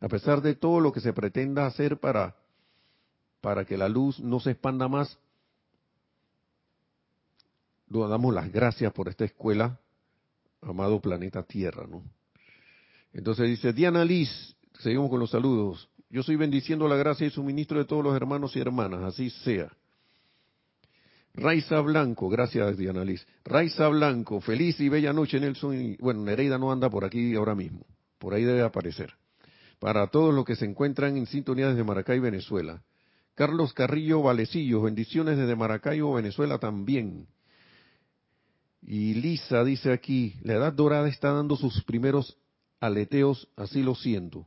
a 0.00 0.08
pesar 0.08 0.42
de 0.42 0.56
todo 0.56 0.80
lo 0.80 0.90
que 0.90 0.98
se 0.98 1.12
pretenda 1.12 1.64
hacer 1.64 1.98
para, 1.98 2.34
para 3.40 3.64
que 3.64 3.78
la 3.78 3.88
luz 3.88 4.18
no 4.18 4.40
se 4.40 4.50
expanda 4.50 4.88
más, 4.88 5.20
damos 7.86 8.34
las 8.34 8.50
gracias 8.50 8.92
por 8.92 9.08
esta 9.08 9.24
escuela, 9.24 9.78
amado 10.62 11.00
planeta 11.00 11.44
Tierra, 11.44 11.86
¿no? 11.86 12.02
Entonces 13.12 13.48
dice, 13.48 13.72
Diana 13.72 14.04
Liz, 14.04 14.56
seguimos 14.80 15.10
con 15.10 15.20
los 15.20 15.30
saludos. 15.30 15.88
Yo 16.08 16.22
soy 16.22 16.36
bendiciendo 16.36 16.88
la 16.88 16.96
gracia 16.96 17.26
y 17.26 17.30
suministro 17.30 17.78
de 17.78 17.84
todos 17.84 18.04
los 18.04 18.14
hermanos 18.14 18.54
y 18.56 18.60
hermanas, 18.60 19.02
así 19.02 19.30
sea. 19.30 19.70
Raiza 21.34 21.80
Blanco, 21.80 22.28
gracias 22.28 22.76
Diana 22.76 23.04
Liz. 23.04 23.26
Raiza 23.44 23.88
Blanco, 23.88 24.40
feliz 24.40 24.78
y 24.80 24.88
bella 24.90 25.12
noche 25.12 25.40
Nelson. 25.40 25.96
Bueno, 25.98 26.22
Nereida 26.22 26.58
no 26.58 26.70
anda 26.70 26.90
por 26.90 27.04
aquí 27.04 27.34
ahora 27.34 27.54
mismo, 27.54 27.86
por 28.18 28.34
ahí 28.34 28.44
debe 28.44 28.62
aparecer. 28.62 29.14
Para 29.78 30.06
todos 30.08 30.34
los 30.34 30.44
que 30.44 30.56
se 30.56 30.66
encuentran 30.66 31.16
en 31.16 31.26
sintonía 31.26 31.68
desde 31.68 31.84
Maracay, 31.84 32.20
Venezuela. 32.20 32.82
Carlos 33.34 33.72
Carrillo 33.72 34.22
Valecillo, 34.22 34.82
bendiciones 34.82 35.38
desde 35.38 35.56
Maracaibo, 35.56 36.14
Venezuela 36.14 36.58
también. 36.58 37.26
Y 38.82 39.14
Lisa 39.14 39.64
dice 39.64 39.92
aquí, 39.92 40.34
la 40.42 40.54
edad 40.54 40.72
dorada 40.72 41.08
está 41.08 41.32
dando 41.32 41.56
sus 41.56 41.82
primeros 41.84 42.36
aleteos, 42.82 43.48
así 43.56 43.80
lo 43.82 43.94
siento. 43.94 44.44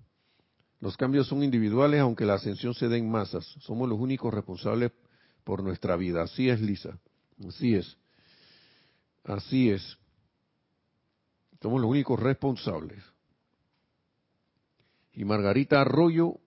Los 0.81 0.97
cambios 0.97 1.27
son 1.27 1.41
individuales, 1.41 2.01
aunque 2.01 2.25
la 2.25 2.33
ascensión 2.33 2.73
se 2.73 2.89
dé 2.89 2.97
en 2.97 3.09
masas. 3.09 3.45
Somos 3.61 3.87
los 3.87 3.97
únicos 3.97 4.33
responsables 4.33 4.91
por 5.45 5.63
nuestra 5.63 5.95
vida. 5.95 6.23
Así 6.23 6.49
es, 6.49 6.59
Lisa. 6.59 6.99
Así 7.47 7.75
es. 7.75 7.97
Así 9.23 9.69
es. 9.69 9.97
Somos 11.61 11.79
los 11.79 11.89
únicos 11.89 12.19
responsables. 12.19 13.01
Y 15.13 15.23
Margarita 15.23 15.79
Arroyo, 15.79 16.37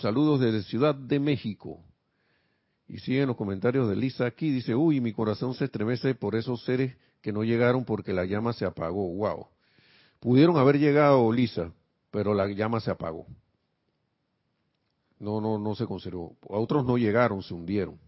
saludos 0.00 0.40
desde 0.40 0.64
Ciudad 0.64 0.96
de 0.96 1.20
México. 1.20 1.80
Y 2.88 2.98
siguen 2.98 3.28
los 3.28 3.36
comentarios 3.36 3.88
de 3.88 3.94
Lisa 3.94 4.26
aquí, 4.26 4.50
dice, 4.50 4.74
uy, 4.74 5.00
mi 5.00 5.12
corazón 5.12 5.54
se 5.54 5.66
estremece 5.66 6.16
por 6.16 6.34
esos 6.34 6.64
seres 6.64 6.96
que 7.20 7.32
no 7.32 7.44
llegaron 7.44 7.84
porque 7.84 8.12
la 8.12 8.24
llama 8.24 8.52
se 8.52 8.64
apagó. 8.64 9.08
Wow. 9.14 9.46
Pudieron 10.20 10.56
haber 10.56 10.78
llegado, 10.78 11.30
Lisa, 11.32 11.72
pero 12.10 12.34
la 12.34 12.46
llama 12.48 12.80
se 12.80 12.90
apagó. 12.90 13.26
No, 15.18 15.40
no, 15.40 15.58
no 15.58 15.74
se 15.74 15.86
conservó. 15.86 16.36
A 16.50 16.56
otros 16.56 16.84
no 16.84 16.98
llegaron, 16.98 17.42
se 17.42 17.54
hundieron. 17.54 17.98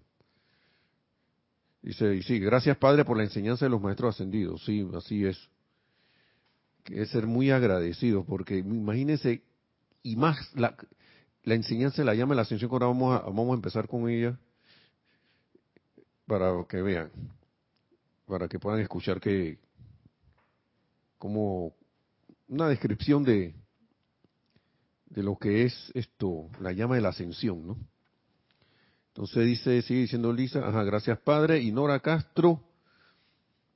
Dice, 1.83 2.14
y 2.14 2.23
sí, 2.23 2.38
gracias 2.38 2.77
Padre 2.77 3.05
por 3.05 3.16
la 3.16 3.23
enseñanza 3.23 3.64
de 3.64 3.71
los 3.71 3.81
maestros 3.81 4.14
ascendidos. 4.14 4.64
Sí, 4.64 4.87
así 4.94 5.25
es. 5.25 5.38
Es 6.87 7.11
ser 7.11 7.27
muy 7.27 7.51
agradecido, 7.51 8.25
porque 8.25 8.59
imagínense, 8.59 9.42
y 10.03 10.16
más 10.16 10.37
la, 10.55 10.75
la 11.44 11.55
enseñanza 11.55 12.03
de 12.03 12.07
la 12.07 12.14
llama 12.14 12.33
de 12.33 12.37
la 12.37 12.42
ascensión, 12.42 12.71
ahora 12.73 12.87
vamos 12.87 13.14
a, 13.14 13.25
vamos 13.25 13.51
a 13.51 13.55
empezar 13.55 13.87
con 13.88 14.09
ella, 14.09 14.38
para 16.27 16.53
que 16.68 16.83
vean, 16.83 17.11
para 18.27 18.49
que 18.49 18.59
puedan 18.59 18.81
escuchar 18.81 19.21
que, 19.21 19.59
como 21.18 21.75
una 22.49 22.69
descripción 22.69 23.25
de, 23.25 23.55
de 25.07 25.23
lo 25.23 25.37
que 25.37 25.65
es 25.65 25.93
esto, 25.95 26.49
la 26.61 26.73
llama 26.73 26.97
de 26.97 27.03
la 27.03 27.11
ascensión, 27.11 27.67
¿no? 27.67 27.77
Entonces 29.09 29.47
dice, 29.47 29.83
sigue 29.83 30.01
diciendo 30.03 30.33
Lisa, 30.33 30.67
ajá, 30.67 30.85
gracias 30.85 31.19
Padre, 31.19 31.61
y 31.61 31.73
Nora 31.73 32.01
Castro, 32.01 32.63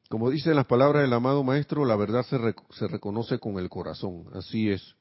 como 0.09 0.31
dicen 0.31 0.55
las 0.55 0.67
palabras 0.67 1.03
del 1.03 1.13
amado 1.13 1.43
Maestro, 1.43 1.85
la 1.85 1.97
verdad 1.97 2.23
se, 2.25 2.39
se 2.71 2.87
reconoce 2.87 3.39
con 3.39 3.59
el 3.59 3.69
corazón, 3.69 4.27
así 4.35 4.71
es. 4.71 4.95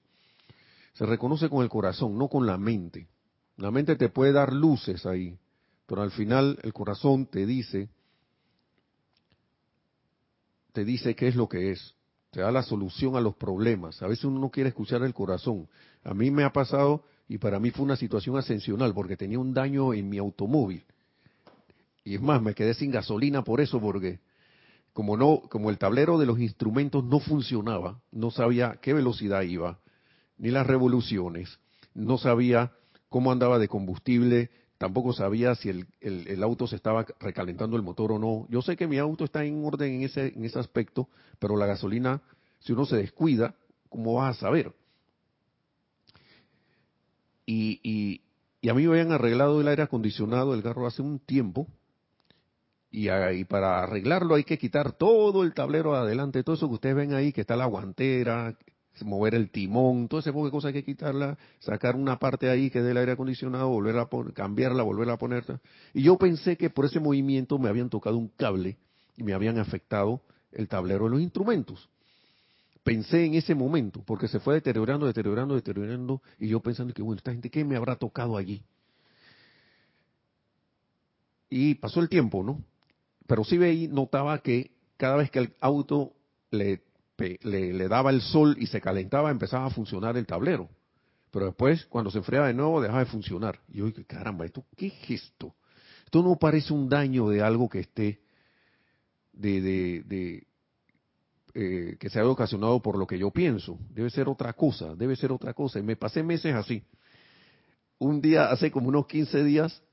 Se 0.93 1.05
reconoce 1.05 1.49
con 1.49 1.63
el 1.63 1.69
corazón, 1.69 2.17
no 2.17 2.27
con 2.27 2.45
la 2.45 2.57
mente. 2.57 3.07
La 3.57 3.71
mente 3.71 3.95
te 3.95 4.09
puede 4.09 4.31
dar 4.31 4.53
luces 4.53 5.05
ahí, 5.05 5.37
pero 5.85 6.01
al 6.01 6.11
final 6.11 6.57
el 6.63 6.73
corazón 6.73 7.25
te 7.25 7.45
dice, 7.45 7.89
te 10.71 10.85
dice 10.85 11.15
qué 11.15 11.27
es 11.27 11.35
lo 11.35 11.47
que 11.49 11.71
es, 11.71 11.95
te 12.31 12.41
da 12.41 12.51
la 12.51 12.63
solución 12.63 13.15
a 13.15 13.21
los 13.21 13.35
problemas. 13.35 14.01
A 14.01 14.07
veces 14.07 14.25
uno 14.25 14.39
no 14.39 14.49
quiere 14.49 14.69
escuchar 14.69 15.03
el 15.03 15.13
corazón. 15.13 15.67
A 16.03 16.13
mí 16.13 16.31
me 16.31 16.43
ha 16.43 16.51
pasado 16.51 17.03
y 17.27 17.37
para 17.37 17.59
mí 17.59 17.71
fue 17.71 17.85
una 17.85 17.97
situación 17.97 18.37
ascensional 18.37 18.93
porque 18.93 19.17
tenía 19.17 19.37
un 19.37 19.53
daño 19.53 19.93
en 19.93 20.09
mi 20.09 20.17
automóvil. 20.17 20.83
Y 22.03 22.15
es 22.15 22.21
más, 22.21 22.41
me 22.41 22.55
quedé 22.55 22.73
sin 22.73 22.89
gasolina 22.89 23.43
por 23.43 23.61
eso 23.61 23.79
porque 23.79 24.19
como 24.93 25.17
no 25.17 25.41
como 25.49 25.69
el 25.69 25.77
tablero 25.77 26.17
de 26.17 26.25
los 26.25 26.39
instrumentos 26.39 27.03
no 27.03 27.19
funcionaba, 27.19 28.01
no 28.11 28.31
sabía 28.31 28.79
qué 28.81 28.93
velocidad 28.93 29.41
iba, 29.41 29.79
ni 30.37 30.51
las 30.51 30.67
revoluciones, 30.67 31.59
no 31.93 32.17
sabía 32.17 32.71
cómo 33.09 33.31
andaba 33.31 33.59
de 33.59 33.67
combustible, 33.67 34.49
tampoco 34.81 35.13
sabía 35.13 35.53
si 35.53 35.69
el, 35.69 35.85
el, 35.99 36.41
auto 36.41 36.65
se 36.65 36.75
estaba 36.75 37.05
recalentando 37.19 37.77
el 37.77 37.83
motor 37.83 38.13
o 38.13 38.17
no. 38.17 38.47
Yo 38.49 38.63
sé 38.63 38.75
que 38.75 38.87
mi 38.87 38.97
auto 38.97 39.25
está 39.25 39.45
en 39.45 39.63
orden 39.63 39.93
en 39.93 40.01
ese, 40.01 40.33
en 40.35 40.43
ese 40.43 40.57
aspecto, 40.57 41.07
pero 41.37 41.55
la 41.55 41.67
gasolina, 41.67 42.19
si 42.61 42.73
uno 42.73 42.87
se 42.87 42.95
descuida, 42.95 43.53
¿cómo 43.89 44.15
vas 44.15 44.37
a 44.37 44.39
saber? 44.39 44.73
Y, 47.45 47.79
y, 48.63 48.69
a 48.69 48.73
mí 48.73 48.87
me 48.87 48.93
habían 48.93 49.11
arreglado 49.11 49.61
el 49.61 49.67
aire 49.67 49.83
acondicionado 49.83 50.53
del 50.53 50.63
carro 50.63 50.87
hace 50.87 51.03
un 51.03 51.19
tiempo. 51.19 51.67
Y, 52.89 53.07
para 53.43 53.83
arreglarlo 53.83 54.33
hay 54.33 54.45
que 54.45 54.57
quitar 54.57 54.93
todo 54.93 55.43
el 55.43 55.53
tablero 55.53 55.91
de 55.91 55.99
adelante, 55.99 56.43
todo 56.43 56.55
eso 56.55 56.67
que 56.67 56.73
ustedes 56.73 56.95
ven 56.95 57.13
ahí, 57.13 57.31
que 57.31 57.41
está 57.41 57.55
la 57.55 57.67
guantera, 57.67 58.57
mover 59.01 59.35
el 59.35 59.49
timón, 59.49 60.07
todo 60.07 60.19
ese 60.19 60.31
poco 60.31 60.45
de 60.45 60.51
cosas 60.51 60.67
hay 60.69 60.73
que 60.73 60.83
quitarla, 60.83 61.37
sacar 61.59 61.95
una 61.95 62.19
parte 62.19 62.49
ahí 62.49 62.69
que 62.69 62.79
es 62.79 62.85
del 62.85 62.97
aire 62.97 63.13
acondicionado, 63.13 63.69
volver 63.69 63.97
a 63.97 64.07
cambiarla, 64.33 64.83
volverla 64.83 65.13
a 65.13 65.17
ponerla. 65.17 65.59
Y 65.93 66.03
yo 66.03 66.17
pensé 66.17 66.57
que 66.57 66.69
por 66.69 66.85
ese 66.85 66.99
movimiento 66.99 67.57
me 67.57 67.69
habían 67.69 67.89
tocado 67.89 68.17
un 68.17 68.27
cable 68.27 68.77
y 69.17 69.23
me 69.23 69.33
habían 69.33 69.57
afectado 69.57 70.21
el 70.51 70.67
tablero 70.67 71.05
de 71.05 71.11
los 71.11 71.21
instrumentos 71.21 71.89
pensé 72.83 73.25
en 73.25 73.35
ese 73.35 73.55
momento, 73.55 74.03
porque 74.05 74.27
se 74.27 74.39
fue 74.39 74.55
deteriorando, 74.55 75.05
deteriorando, 75.05 75.55
deteriorando, 75.55 76.21
y 76.39 76.47
yo 76.47 76.59
pensando 76.59 76.93
que, 76.93 77.01
bueno, 77.01 77.17
esta 77.17 77.31
gente, 77.31 77.49
¿qué 77.49 77.63
me 77.63 77.75
habrá 77.75 77.95
tocado 77.95 78.37
allí? 78.37 78.63
Y 81.49 81.75
pasó 81.75 81.99
el 81.99 82.09
tiempo, 82.09 82.43
¿no? 82.43 82.63
Pero 83.27 83.43
sí 83.43 83.57
veí, 83.57 83.87
notaba 83.87 84.39
que 84.39 84.71
cada 84.97 85.17
vez 85.17 85.29
que 85.29 85.39
el 85.39 85.53
auto 85.59 86.13
le, 86.49 86.81
le, 87.41 87.87
daba 87.87 88.09
el 88.09 88.21
sol 88.21 88.55
y 88.59 88.67
se 88.67 88.81
calentaba, 88.81 89.31
empezaba 89.31 89.65
a 89.65 89.69
funcionar 89.69 90.17
el 90.17 90.25
tablero. 90.25 90.69
Pero 91.31 91.45
después, 91.45 91.85
cuando 91.85 92.11
se 92.11 92.17
enfriaba 92.17 92.47
de 92.47 92.53
nuevo, 92.53 92.81
dejaba 92.81 92.99
de 92.99 93.05
funcionar. 93.05 93.59
Y 93.69 93.77
yo 93.77 93.85
dije, 93.85 94.05
caramba, 94.05 94.45
¿esto 94.45 94.65
qué 94.75 94.87
es 94.87 95.09
esto? 95.09 95.55
Esto 96.05 96.21
no 96.21 96.35
parece 96.35 96.73
un 96.73 96.89
daño 96.89 97.29
de 97.29 97.41
algo 97.41 97.69
que 97.69 97.79
esté 97.79 98.21
de, 99.31 99.61
de 99.61 100.47
eh, 101.53 101.97
que 101.99 102.09
se 102.09 102.17
haya 102.17 102.29
ocasionado 102.29 102.81
por 102.81 102.97
lo 102.97 103.05
que 103.05 103.19
yo 103.19 103.31
pienso. 103.31 103.77
Debe 103.89 104.09
ser 104.09 104.29
otra 104.29 104.53
cosa, 104.53 104.95
debe 104.95 105.15
ser 105.15 105.31
otra 105.31 105.53
cosa. 105.53 105.79
Y 105.79 105.83
me 105.83 105.97
pasé 105.97 106.23
meses 106.23 106.55
así. 106.55 106.83
Un 107.99 108.21
día, 108.21 108.49
hace 108.49 108.71
como 108.71 108.87
unos 108.87 109.05
15 109.07 109.43
días 109.43 109.83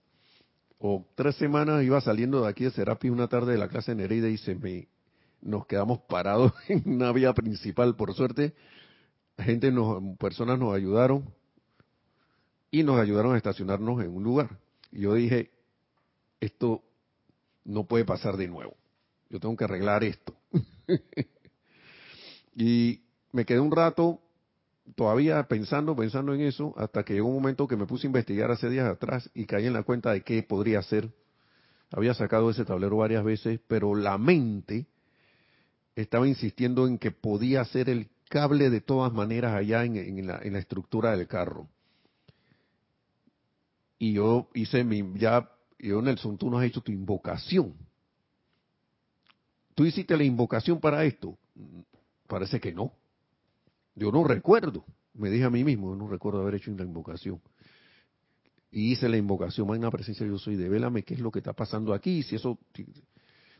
o 0.79 1.05
tres 1.17 1.35
semanas, 1.37 1.83
iba 1.83 2.01
saliendo 2.01 2.43
de 2.43 2.49
aquí 2.49 2.65
de 2.65 2.71
Serapi 2.71 3.11
una 3.11 3.27
tarde 3.27 3.53
de 3.53 3.59
la 3.59 3.69
clase 3.69 3.91
de 3.93 4.03
Nereida 4.03 4.29
y 4.29 4.39
se 4.39 4.55
me, 4.55 4.89
nos 5.41 5.67
quedamos 5.67 6.01
parados 6.01 6.53
en 6.69 6.83
una 6.87 7.13
vía 7.13 7.33
principal. 7.33 7.97
Por 7.97 8.15
suerte, 8.15 8.55
gente 9.39 9.71
nos, 9.71 10.03
personas 10.19 10.59
nos 10.59 10.75
ayudaron 10.75 11.33
y 12.71 12.83
nos 12.83 13.01
ayudaron 13.01 13.35
a 13.35 13.37
estacionarnos 13.37 14.03
en 14.03 14.15
un 14.15 14.23
lugar. 14.23 14.59
Y 14.93 15.03
yo 15.03 15.15
dije, 15.15 15.51
esto 16.41 16.83
no 17.65 17.85
puede 17.85 18.05
pasar 18.05 18.37
de 18.37 18.49
nuevo. 18.49 18.75
Yo 19.31 19.41
tengo 19.41 19.57
que 19.57 19.65
arreglar 19.65 20.05
esto. 20.05 20.35
Y 22.61 23.03
me 23.31 23.45
quedé 23.45 23.61
un 23.61 23.71
rato 23.71 24.21
todavía 24.97 25.45
pensando, 25.45 25.95
pensando 25.95 26.35
en 26.35 26.41
eso, 26.41 26.75
hasta 26.77 27.05
que 27.05 27.15
llegó 27.15 27.29
un 27.29 27.35
momento 27.35 27.69
que 27.69 27.77
me 27.77 27.87
puse 27.87 28.07
a 28.07 28.09
investigar 28.09 28.51
hace 28.51 28.69
días 28.69 28.89
atrás 28.91 29.31
y 29.33 29.47
caí 29.47 29.67
en 29.67 29.75
la 29.75 29.85
cuenta 29.85 30.11
de 30.11 30.23
qué 30.23 30.43
podría 30.43 30.83
ser. 30.83 31.09
Había 31.93 32.15
sacado 32.15 32.51
ese 32.51 32.65
tablero 32.65 32.97
varias 32.97 33.23
veces, 33.23 33.61
pero 33.69 33.95
la 33.95 34.19
mente 34.19 34.87
estaba 36.03 36.29
insistiendo 36.29 36.87
en 36.87 36.97
que 36.99 37.11
podía 37.11 37.65
ser 37.65 37.89
el 37.91 38.09
cable 38.29 38.71
de 38.71 38.81
todas 38.81 39.13
maneras 39.13 39.55
allá 39.55 39.85
en, 39.85 40.27
la, 40.27 40.37
estructura 40.37 41.17
del 41.17 41.27
carro. 41.27 41.69
Y 43.99 44.13
yo 44.13 44.49
hice 44.55 44.85
mi, 44.85 45.19
ya, 45.19 45.51
yo 45.79 46.01
Nelson, 46.01 46.39
tú 46.39 46.51
no 46.51 46.59
has 46.59 46.67
hecho 46.67 46.83
tu 46.83 46.93
invocación. 46.93 47.75
Tú 49.75 49.85
hiciste 49.87 50.17
la 50.17 50.23
invocación 50.23 50.79
para 50.79 51.05
esto. 51.05 51.37
Parece 52.29 52.61
que 52.61 52.73
no. 52.73 52.93
Yo 53.97 54.13
no 54.13 54.23
recuerdo. 54.23 54.85
Me 55.15 55.31
dije 55.31 55.45
a 55.45 55.51
mí 55.51 55.65
mismo, 55.65 55.97
no 55.97 56.07
recuerdo 56.07 56.43
haber 56.43 56.57
hecho 56.57 56.71
una 56.71 56.85
invocación. 56.85 57.41
Y 58.71 58.93
hice 58.93 59.09
la 59.09 59.17
invocación, 59.17 59.67
magna 59.67 59.91
presencia 59.91 60.25
yo 60.27 60.39
soy, 60.39 60.55
devélame 60.55 61.03
qué 61.03 61.15
es 61.15 61.21
lo 61.21 61.33
que 61.33 61.41
está 61.41 61.55
pasando 61.55 61.93
aquí, 61.93 62.23
si 62.23 62.37
eso, 62.37 62.59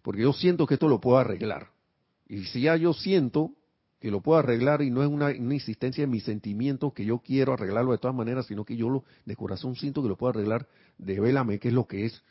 porque 0.03 0.23
yo 0.23 0.33
siento 0.35 0.67
que 0.67 0.75
esto 0.75 0.87
lo 0.87 1.01
puedo 1.01 1.19
arreglar. 1.19 1.78
Y 2.29 2.45
si 2.45 2.63
ya 2.63 2.77
yo 2.77 2.93
siento 2.93 3.53
que 4.01 4.11
lo 4.11 4.21
puedo 4.21 4.39
arreglar 4.39 4.83
y 4.83 4.91
no 4.91 5.03
es 5.03 5.09
una, 5.09 5.33
insistencia 5.33 6.05
en 6.05 6.11
mis 6.11 6.25
sentimientos 6.25 6.93
que 6.93 7.05
yo 7.05 7.19
quiero 7.19 7.55
arreglarlo 7.55 7.93
de 7.93 7.99
todas 7.99 8.17
maneras, 8.17 8.47
sino 8.47 8.65
que 8.65 8.77
yo 8.77 8.89
lo, 8.89 9.05
de 9.25 9.35
corazón 9.35 9.75
siento 9.75 10.03
que 10.03 10.09
lo 10.09 10.17
puedo 10.17 10.31
arreglar, 10.31 10.69
devélame 10.99 11.59
qué 11.59 11.69
es 11.69 11.75
lo 11.75 11.87
que 11.87 12.07
es. 12.07 12.23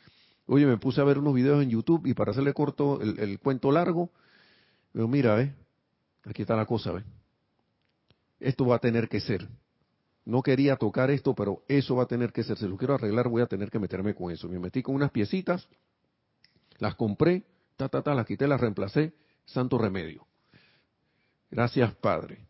Oye, 0.46 0.64
me 0.64 0.78
puse 0.78 1.00
a 1.00 1.04
ver 1.04 1.18
unos 1.18 1.34
videos 1.34 1.62
en 1.62 1.68
YouTube 1.68 2.06
y 2.06 2.14
para 2.14 2.30
hacerle 2.30 2.54
corto 2.54 3.00
el, 3.02 3.18
el 3.18 3.38
cuento 3.38 3.70
largo, 3.70 4.10
pero 4.92 5.06
mira, 5.08 5.40
¿eh? 5.42 5.54
Aquí 6.24 6.42
está 6.42 6.56
la 6.56 6.64
cosa, 6.64 6.92
¿ves? 6.92 7.04
Esto 8.40 8.66
va 8.66 8.76
a 8.76 8.78
tener 8.78 9.08
que 9.08 9.20
ser. 9.20 9.48
No 10.24 10.42
quería 10.42 10.76
tocar 10.76 11.10
esto, 11.10 11.34
pero 11.34 11.62
eso 11.68 11.96
va 11.96 12.04
a 12.04 12.06
tener 12.06 12.32
que 12.32 12.44
ser. 12.44 12.56
Si 12.56 12.66
lo 12.66 12.76
quiero 12.76 12.94
arreglar, 12.94 13.28
voy 13.28 13.42
a 13.42 13.46
tener 13.46 13.70
que 13.70 13.78
meterme 13.78 14.14
con 14.14 14.30
eso. 14.30 14.48
Me 14.48 14.58
metí 14.58 14.82
con 14.82 14.94
unas 14.94 15.10
piecitas, 15.10 15.68
las 16.78 16.94
compré, 16.94 17.44
ta, 17.76 17.88
ta, 17.88 18.02
ta, 18.02 18.14
las 18.14 18.26
quité, 18.26 18.46
las 18.46 18.60
reemplacé. 18.60 19.12
Santo 19.48 19.78
remedio. 19.78 20.26
Gracias, 21.50 21.94
Padre. 21.96 22.46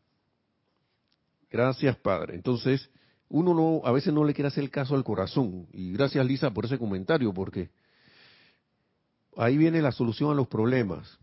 Gracias, 1.50 1.96
Padre. 1.96 2.34
Entonces, 2.34 2.90
uno 3.28 3.54
no, 3.54 3.80
a 3.84 3.92
veces 3.92 4.12
no 4.12 4.24
le 4.24 4.34
quiere 4.34 4.48
hacer 4.48 4.70
caso 4.70 4.94
al 4.94 5.04
corazón. 5.04 5.66
Y 5.72 5.92
gracias, 5.92 6.24
Lisa, 6.24 6.52
por 6.52 6.66
ese 6.66 6.78
comentario, 6.78 7.32
porque 7.32 7.70
ahí 9.36 9.56
viene 9.56 9.82
la 9.82 9.92
solución 9.92 10.30
a 10.30 10.34
los 10.34 10.48
problemas 10.48 11.18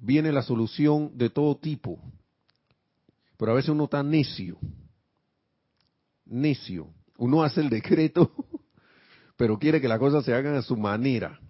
viene 0.00 0.32
la 0.32 0.42
solución 0.42 1.12
de 1.16 1.30
todo 1.30 1.56
tipo. 1.56 2.00
Pero 3.36 3.52
a 3.52 3.54
veces 3.54 3.70
uno 3.70 3.84
está 3.84 4.02
necio, 4.02 4.58
necio. 6.26 6.88
Uno 7.16 7.42
hace 7.42 7.60
el 7.60 7.68
decreto, 7.68 8.32
pero 9.36 9.58
quiere 9.58 9.80
que 9.80 9.88
las 9.88 9.98
cosas 9.98 10.24
se 10.24 10.34
hagan 10.34 10.56
a 10.56 10.62
su 10.62 10.76
manera. 10.76 11.40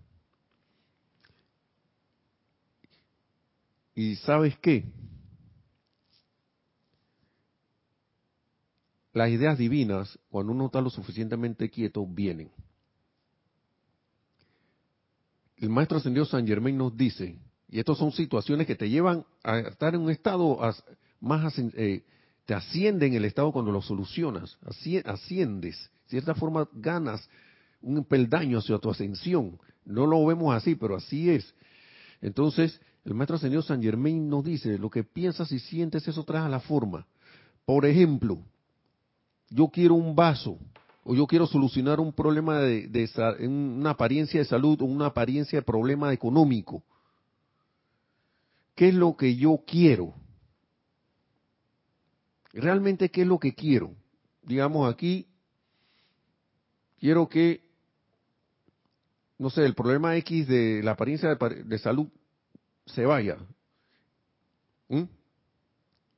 Y 3.98 4.14
sabes 4.14 4.56
qué? 4.58 4.84
Las 9.12 9.28
ideas 9.28 9.58
divinas, 9.58 10.16
cuando 10.30 10.52
uno 10.52 10.66
está 10.66 10.80
lo 10.80 10.88
suficientemente 10.88 11.68
quieto, 11.68 12.06
vienen. 12.06 12.48
El 15.56 15.70
maestro 15.70 15.98
ascendido 15.98 16.24
San 16.26 16.46
Germain 16.46 16.78
nos 16.78 16.96
dice, 16.96 17.40
y 17.68 17.80
estas 17.80 17.98
son 17.98 18.12
situaciones 18.12 18.68
que 18.68 18.76
te 18.76 18.88
llevan 18.88 19.26
a 19.42 19.58
estar 19.58 19.96
en 19.96 20.02
un 20.02 20.10
estado 20.12 20.60
más, 21.18 21.58
eh, 21.58 22.04
te 22.44 22.54
ascienden 22.54 23.14
el 23.14 23.24
estado 23.24 23.50
cuando 23.50 23.72
lo 23.72 23.82
solucionas, 23.82 24.58
asciendes, 25.06 25.90
de 26.04 26.10
cierta 26.10 26.36
forma 26.36 26.68
ganas 26.72 27.28
un 27.82 28.04
peldaño 28.04 28.58
hacia 28.58 28.78
tu 28.78 28.90
ascensión. 28.90 29.58
No 29.84 30.06
lo 30.06 30.24
vemos 30.24 30.54
así, 30.54 30.76
pero 30.76 30.94
así 30.94 31.30
es. 31.30 31.52
Entonces, 32.20 32.80
el 33.08 33.14
maestro 33.14 33.36
ascendido 33.36 33.62
San 33.62 33.82
Germain 33.82 34.28
nos 34.28 34.44
dice, 34.44 34.78
lo 34.78 34.90
que 34.90 35.02
piensas 35.02 35.50
y 35.52 35.58
sientes, 35.58 36.06
eso 36.06 36.24
trae 36.24 36.44
a 36.44 36.48
la 36.48 36.60
forma. 36.60 37.06
Por 37.64 37.86
ejemplo, 37.86 38.38
yo 39.48 39.68
quiero 39.68 39.94
un 39.94 40.14
vaso, 40.14 40.58
o 41.04 41.14
yo 41.14 41.26
quiero 41.26 41.46
solucionar 41.46 42.00
un 42.00 42.12
problema 42.12 42.58
de, 42.60 42.86
de, 42.86 43.48
una 43.48 43.90
apariencia 43.90 44.40
de 44.40 44.44
salud 44.44 44.82
o 44.82 44.84
una 44.84 45.06
apariencia 45.06 45.58
de 45.58 45.62
problema 45.62 46.12
económico. 46.12 46.82
¿Qué 48.74 48.88
es 48.88 48.94
lo 48.94 49.16
que 49.16 49.36
yo 49.36 49.62
quiero? 49.66 50.14
Realmente, 52.52 53.10
¿qué 53.10 53.22
es 53.22 53.26
lo 53.26 53.38
que 53.38 53.54
quiero? 53.54 53.94
Digamos 54.42 54.92
aquí, 54.92 55.26
quiero 56.98 57.28
que, 57.28 57.62
no 59.38 59.48
sé, 59.48 59.64
el 59.64 59.74
problema 59.74 60.16
X 60.16 60.46
de 60.46 60.82
la 60.82 60.92
apariencia 60.92 61.34
de, 61.34 61.78
salud 61.78 62.08
se 62.88 63.06
vaya. 63.06 63.38
¿Mm? 64.88 65.04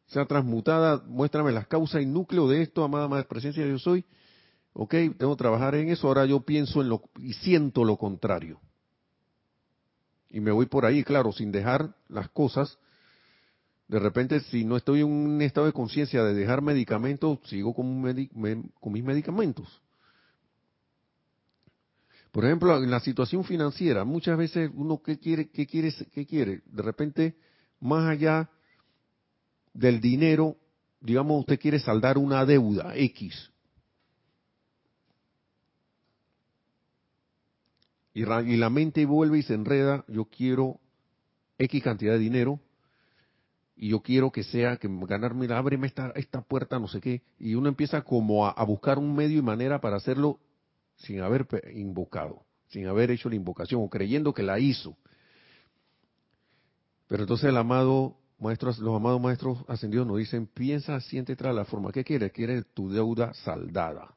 Sea 0.06 0.24
transmutada, 0.26 1.02
muéstrame 1.06 1.52
las 1.52 1.66
causas 1.66 2.02
y 2.02 2.06
núcleo 2.06 2.48
de 2.48 2.62
esto, 2.62 2.82
amada 2.82 3.08
más 3.08 3.26
presencia 3.26 3.64
yo 3.66 3.78
soy. 3.78 4.04
Ok, 4.72 4.90
tengo 5.18 5.36
que 5.36 5.38
trabajar 5.38 5.74
en 5.74 5.88
eso, 5.88 6.08
ahora 6.08 6.24
yo 6.26 6.40
pienso 6.40 6.80
en 6.80 6.88
lo 6.88 7.02
y 7.18 7.32
siento 7.34 7.84
lo 7.84 7.96
contrario. 7.96 8.60
Y 10.30 10.40
me 10.40 10.52
voy 10.52 10.66
por 10.66 10.86
ahí, 10.86 11.02
claro, 11.02 11.32
sin 11.32 11.50
dejar 11.50 11.94
las 12.08 12.28
cosas. 12.30 12.78
De 13.88 13.98
repente, 13.98 14.38
si 14.40 14.64
no 14.64 14.76
estoy 14.76 15.00
en 15.00 15.06
un 15.06 15.42
estado 15.42 15.66
de 15.66 15.72
conciencia 15.72 16.22
de 16.22 16.34
dejar 16.34 16.62
medicamentos, 16.62 17.40
sigo 17.46 17.74
con, 17.74 18.02
con 18.80 18.92
mis 18.92 19.02
medicamentos. 19.02 19.82
Por 22.32 22.44
ejemplo, 22.44 22.82
en 22.82 22.90
la 22.90 23.00
situación 23.00 23.44
financiera, 23.44 24.04
muchas 24.04 24.38
veces 24.38 24.70
uno 24.74 25.02
qué 25.02 25.18
quiere, 25.18 25.48
qué 25.50 25.66
quiere, 25.66 25.92
qué 26.12 26.26
quiere. 26.26 26.62
De 26.66 26.82
repente, 26.82 27.36
más 27.80 28.08
allá 28.08 28.48
del 29.74 30.00
dinero, 30.00 30.56
digamos, 31.00 31.40
usted 31.40 31.58
quiere 31.58 31.80
saldar 31.80 32.18
una 32.18 32.44
deuda 32.46 32.96
X. 32.96 33.50
Y, 38.12 38.24
la 38.24 38.70
mente 38.70 39.06
vuelve 39.06 39.38
y 39.38 39.42
se 39.42 39.54
enreda, 39.54 40.04
yo 40.08 40.26
quiero 40.26 40.80
X 41.58 41.82
cantidad 41.82 42.12
de 42.12 42.18
dinero, 42.18 42.60
y 43.76 43.88
yo 43.88 44.02
quiero 44.02 44.30
que 44.30 44.42
sea, 44.42 44.76
que 44.76 44.88
ganarme, 44.90 45.46
ábreme 45.52 45.86
esta, 45.86 46.12
esta 46.14 46.42
puerta, 46.42 46.78
no 46.78 46.86
sé 46.86 47.00
qué, 47.00 47.22
y 47.38 47.54
uno 47.54 47.68
empieza 47.68 48.02
como 48.02 48.46
a, 48.46 48.50
a 48.50 48.64
buscar 48.64 48.98
un 48.98 49.14
medio 49.14 49.38
y 49.38 49.42
manera 49.42 49.80
para 49.80 49.96
hacerlo 49.96 50.38
sin 51.00 51.20
haber 51.20 51.46
invocado, 51.74 52.44
sin 52.68 52.86
haber 52.86 53.10
hecho 53.10 53.28
la 53.28 53.36
invocación 53.36 53.82
o 53.82 53.88
creyendo 53.88 54.32
que 54.32 54.42
la 54.42 54.58
hizo. 54.58 54.96
Pero 57.08 57.24
entonces 57.24 57.48
el 57.48 57.56
amado 57.56 58.16
maestros, 58.38 58.78
los 58.78 58.94
amados 58.94 59.20
maestros 59.20 59.58
ascendidos 59.68 60.06
nos 60.06 60.18
dicen, 60.18 60.46
piensa, 60.46 61.00
siente, 61.00 61.36
trae 61.36 61.52
la 61.52 61.64
forma. 61.64 61.92
¿Qué 61.92 62.04
quiere? 62.04 62.30
Quiere 62.30 62.62
tu 62.62 62.90
deuda 62.90 63.34
saldada. 63.34 64.14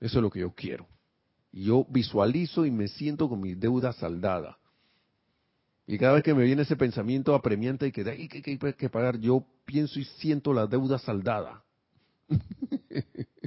Eso 0.00 0.18
es 0.18 0.22
lo 0.22 0.30
que 0.30 0.40
yo 0.40 0.52
quiero. 0.52 0.86
Yo 1.52 1.86
visualizo 1.88 2.66
y 2.66 2.70
me 2.70 2.88
siento 2.88 3.28
con 3.28 3.40
mi 3.40 3.54
deuda 3.54 3.92
saldada. 3.92 4.58
Y 5.86 5.98
cada 5.98 6.14
vez 6.14 6.22
que 6.22 6.34
me 6.34 6.44
viene 6.44 6.62
ese 6.62 6.76
pensamiento 6.76 7.34
apremiante 7.34 7.86
y 7.86 7.92
que 7.92 8.08
hay 8.08 8.28
que, 8.28 8.42
que, 8.42 8.58
que 8.58 8.90
pagar, 8.90 9.18
yo 9.18 9.44
pienso 9.64 10.00
y 10.00 10.04
siento 10.04 10.52
la 10.52 10.66
deuda 10.66 10.98
saldada. 10.98 11.62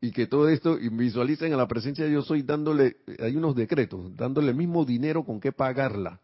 y 0.00 0.12
que 0.12 0.26
todo 0.26 0.48
esto, 0.48 0.78
y 0.78 0.88
visualicen 0.88 1.52
a 1.52 1.56
la 1.56 1.68
presencia 1.68 2.04
de 2.04 2.10
Dios 2.10 2.26
soy 2.26 2.42
dándole, 2.42 2.96
hay 3.18 3.36
unos 3.36 3.54
decretos, 3.54 4.16
dándole 4.16 4.48
el 4.50 4.56
mismo 4.56 4.84
dinero 4.84 5.24
con 5.24 5.40
que 5.40 5.52
pagarla, 5.52 6.20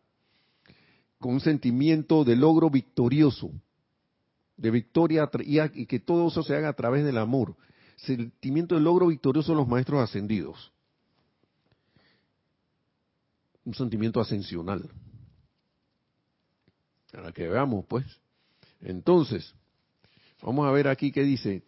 con 1.18 1.34
un 1.34 1.40
sentimiento 1.40 2.24
de 2.24 2.36
logro 2.36 2.70
victorioso, 2.70 3.50
de 4.56 4.70
victoria, 4.70 5.30
y, 5.40 5.86
que 5.86 6.00
todo 6.00 6.28
eso 6.28 6.42
se 6.42 6.56
haga 6.56 6.70
a 6.70 6.72
través 6.72 7.04
del 7.04 7.18
amor, 7.18 7.54
sentimiento 7.96 8.74
de 8.74 8.80
logro 8.80 9.08
victorioso 9.08 9.52
de 9.52 9.58
los 9.58 9.68
maestros 9.68 10.00
ascendidos, 10.02 10.72
un 13.64 13.74
sentimiento 13.74 14.20
ascensional. 14.20 14.88
Para 17.12 17.32
que 17.32 17.48
veamos, 17.48 17.84
pues. 17.86 18.04
Entonces, 18.80 19.54
vamos 20.42 20.66
a 20.66 20.70
ver 20.70 20.88
aquí 20.88 21.10
qué 21.12 21.22
dice, 21.22 21.62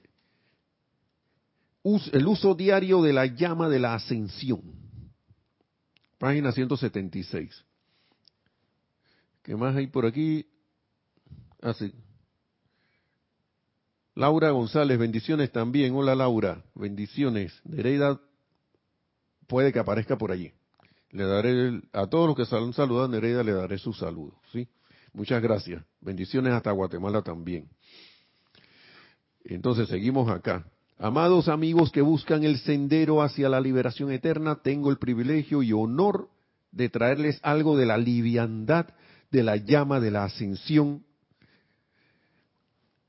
el 2.13 2.27
uso 2.27 2.55
diario 2.55 3.03
de 3.03 3.13
la 3.13 3.27
llama 3.27 3.69
de 3.69 3.79
la 3.79 3.95
ascensión. 3.95 4.63
Página 6.19 6.53
176. 6.53 7.65
¿Qué 9.43 9.57
más 9.57 9.75
hay 9.77 9.87
por 9.87 10.05
aquí? 10.05 10.47
Ah, 11.63 11.75
Laura 14.15 14.51
González, 14.51 14.99
bendiciones 14.99 15.53
también. 15.53 15.95
Hola 15.95 16.15
Laura, 16.15 16.65
bendiciones. 16.75 17.61
Nereida 17.65 18.21
puede 19.47 19.73
que 19.73 19.79
aparezca 19.79 20.19
por 20.19 20.33
allí. 20.33 20.53
Le 21.11 21.25
daré 21.25 21.81
a 21.93 22.07
todos 22.07 22.27
los 22.27 22.37
que 22.37 22.55
han 22.55 22.73
saludado 22.73 23.07
a 23.07 23.09
Nereida 23.09 23.43
le 23.43 23.53
daré 23.53 23.79
su 23.79 23.93
saludo, 23.93 24.41
¿sí? 24.53 24.69
Muchas 25.13 25.41
gracias. 25.41 25.83
Bendiciones 26.01 26.53
hasta 26.53 26.71
Guatemala 26.73 27.23
también. 27.23 27.71
Entonces 29.45 29.89
seguimos 29.89 30.29
acá. 30.29 30.67
Amados 31.01 31.49
amigos 31.49 31.93
que 31.93 32.01
buscan 32.03 32.43
el 32.43 32.59
sendero 32.59 33.23
hacia 33.23 33.49
la 33.49 33.61
liberación 33.61 34.11
eterna, 34.11 34.57
tengo 34.57 34.91
el 34.91 34.99
privilegio 34.99 35.63
y 35.63 35.73
honor 35.73 36.29
de 36.73 36.89
traerles 36.89 37.39
algo 37.43 37.77
de 37.77 37.87
la 37.87 37.97
liviandad 37.97 38.89
de 39.31 39.45
la 39.45 39.57
llama 39.57 40.01
de 40.01 40.11
la 40.11 40.25
ascensión. 40.25 41.05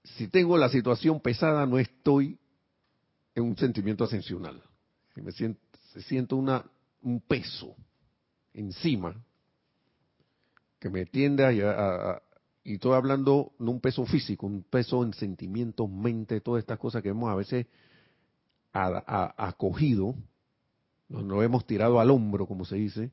Si 0.03 0.27
tengo 0.27 0.55
la 0.55 0.69
situación 0.69 1.19
pesada, 1.19 1.65
no 1.65 1.79
estoy 1.79 2.37
en 3.33 3.43
un 3.43 3.57
sentimiento 3.57 4.03
ascensional. 4.03 4.61
Si 5.15 5.21
me 5.21 5.31
siento, 5.31 6.35
un 7.01 7.21
peso 7.21 7.75
encima 8.53 9.15
que 10.79 10.89
me 10.89 11.07
tiende 11.07 11.43
a, 11.65 12.21
y 12.69 12.75
estoy 12.75 12.93
hablando 12.93 13.53
no 13.57 13.71
un 13.71 13.81
peso 13.81 14.05
físico, 14.05 14.45
un 14.45 14.61
peso 14.61 15.03
en 15.03 15.11
sentimientos, 15.15 15.89
mente, 15.89 16.39
todas 16.39 16.61
estas 16.61 16.77
cosas 16.77 17.01
que 17.01 17.09
hemos 17.09 17.27
a 17.27 17.33
veces 17.33 17.65
acogido, 18.71 20.13
nos 21.07 21.23
lo 21.23 21.41
hemos 21.41 21.65
tirado 21.65 21.99
al 21.99 22.11
hombro, 22.11 22.45
como 22.45 22.65
se 22.65 22.75
dice, 22.75 23.11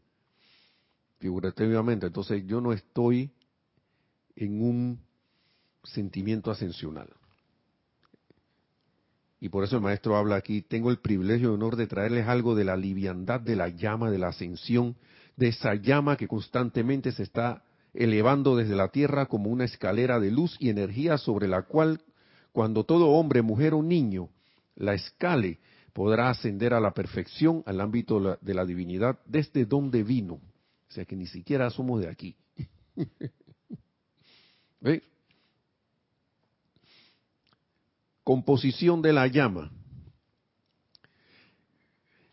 figurativamente. 1.20 2.04
Entonces 2.04 2.44
yo 2.46 2.60
no 2.60 2.74
estoy 2.74 3.32
en 4.34 4.62
un 4.62 5.00
sentimiento 5.84 6.50
ascensional. 6.50 7.08
Y 9.40 9.48
por 9.48 9.64
eso 9.64 9.76
el 9.76 9.82
maestro 9.82 10.16
habla 10.18 10.36
aquí, 10.36 10.60
tengo 10.60 10.90
el 10.90 10.98
privilegio 10.98 11.52
y 11.52 11.54
honor 11.54 11.76
de 11.76 11.86
traerles 11.86 12.28
algo 12.28 12.54
de 12.54 12.64
la 12.64 12.76
liviandad 12.76 13.40
de 13.40 13.56
la 13.56 13.70
llama 13.70 14.10
de 14.10 14.18
la 14.18 14.28
ascensión, 14.28 14.96
de 15.34 15.48
esa 15.48 15.76
llama 15.76 16.18
que 16.18 16.28
constantemente 16.28 17.10
se 17.10 17.22
está 17.22 17.62
elevando 17.96 18.56
desde 18.56 18.76
la 18.76 18.88
tierra 18.88 19.26
como 19.26 19.50
una 19.50 19.64
escalera 19.64 20.20
de 20.20 20.30
luz 20.30 20.56
y 20.60 20.70
energía 20.70 21.18
sobre 21.18 21.48
la 21.48 21.62
cual, 21.62 22.00
cuando 22.52 22.84
todo 22.84 23.08
hombre, 23.08 23.42
mujer 23.42 23.74
o 23.74 23.82
niño 23.82 24.28
la 24.76 24.94
escale, 24.94 25.58
podrá 25.92 26.28
ascender 26.28 26.74
a 26.74 26.80
la 26.80 26.92
perfección, 26.92 27.62
al 27.66 27.80
ámbito 27.80 28.38
de 28.40 28.54
la 28.54 28.66
divinidad, 28.66 29.18
desde 29.24 29.64
donde 29.64 30.02
vino. 30.02 30.34
O 30.34 30.92
sea 30.92 31.04
que 31.04 31.16
ni 31.16 31.26
siquiera 31.26 31.70
somos 31.70 32.00
de 32.00 32.08
aquí. 32.08 32.36
¿Ve? 34.80 35.02
Composición 38.22 39.00
de 39.00 39.12
la 39.12 39.26
llama. 39.26 39.70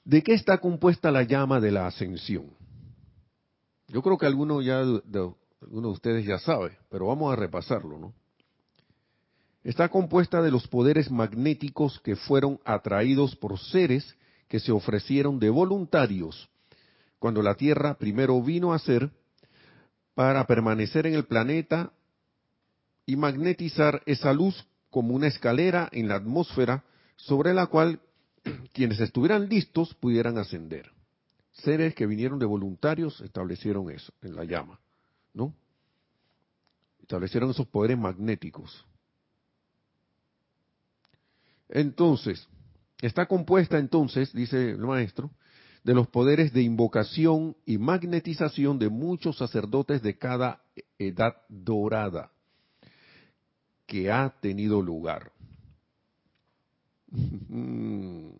¿De 0.03 0.21
qué 0.21 0.33
está 0.33 0.57
compuesta 0.57 1.11
la 1.11 1.23
llama 1.23 1.61
de 1.61 1.71
la 1.71 1.87
ascensión? 1.87 2.51
Yo 3.87 4.01
creo 4.01 4.17
que 4.17 4.25
alguno 4.25 4.61
ya 4.61 4.83
ustedes 5.71 6.25
ya 6.25 6.39
sabe, 6.39 6.77
pero 6.89 7.07
vamos 7.07 7.31
a 7.31 7.35
repasarlo, 7.35 7.97
¿no? 7.97 8.13
Está 9.63 9.89
compuesta 9.89 10.41
de 10.41 10.51
los 10.51 10.67
poderes 10.67 11.09
magnéticos 11.09 11.99
que 12.01 12.15
fueron 12.15 12.59
atraídos 12.65 13.35
por 13.35 13.57
seres 13.57 14.15
que 14.49 14.59
se 14.59 14.71
ofrecieron 14.71 15.39
de 15.39 15.49
voluntarios 15.49 16.49
cuando 17.23 17.41
la 17.41 17.55
Tierra 17.55 17.93
primero 17.93 18.41
vino 18.41 18.73
a 18.73 18.79
ser 18.79 19.09
para 20.13 20.45
permanecer 20.45 21.07
en 21.07 21.13
el 21.13 21.23
planeta 21.23 21.93
y 23.05 23.15
magnetizar 23.15 24.03
esa 24.05 24.33
luz 24.33 24.67
como 24.89 25.15
una 25.15 25.27
escalera 25.27 25.87
en 25.93 26.09
la 26.09 26.15
atmósfera 26.15 26.83
sobre 27.15 27.53
la 27.53 27.67
cual 27.67 28.01
quienes 28.73 28.99
estuvieran 28.99 29.47
listos 29.47 29.93
pudieran 29.95 30.37
ascender. 30.37 30.91
Seres 31.53 31.95
que 31.95 32.05
vinieron 32.05 32.39
de 32.39 32.45
voluntarios 32.45 33.21
establecieron 33.21 33.89
eso 33.89 34.11
en 34.21 34.35
la 34.35 34.43
llama, 34.43 34.81
¿no? 35.33 35.53
Establecieron 37.01 37.51
esos 37.51 37.67
poderes 37.67 37.97
magnéticos. 37.97 38.85
Entonces, 41.69 42.47
está 43.01 43.25
compuesta 43.25 43.77
entonces, 43.79 44.31
dice 44.33 44.71
el 44.71 44.77
maestro, 44.77 45.31
de 45.83 45.93
los 45.93 46.07
poderes 46.07 46.53
de 46.53 46.61
invocación 46.61 47.57
y 47.65 47.77
magnetización 47.77 48.79
de 48.79 48.89
muchos 48.89 49.37
sacerdotes 49.37 50.01
de 50.01 50.17
cada 50.17 50.61
edad 50.97 51.35
dorada 51.49 52.31
que 53.85 54.09
ha 54.11 54.29
tenido 54.39 54.81
lugar. 54.81 55.31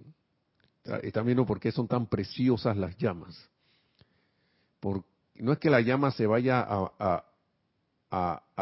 Están 1.04 1.26
viendo 1.26 1.46
por 1.46 1.60
qué 1.60 1.72
son 1.72 1.88
tan 1.88 2.08
preciosas 2.08 2.76
las 2.78 2.98
llamas. 2.98 3.50
No 5.36 5.52
es 5.52 5.60
que 5.60 5.70
la 5.70 5.82
llama 5.82 6.12
se 6.12 6.28
vaya 6.28 6.66
a, 6.68 7.24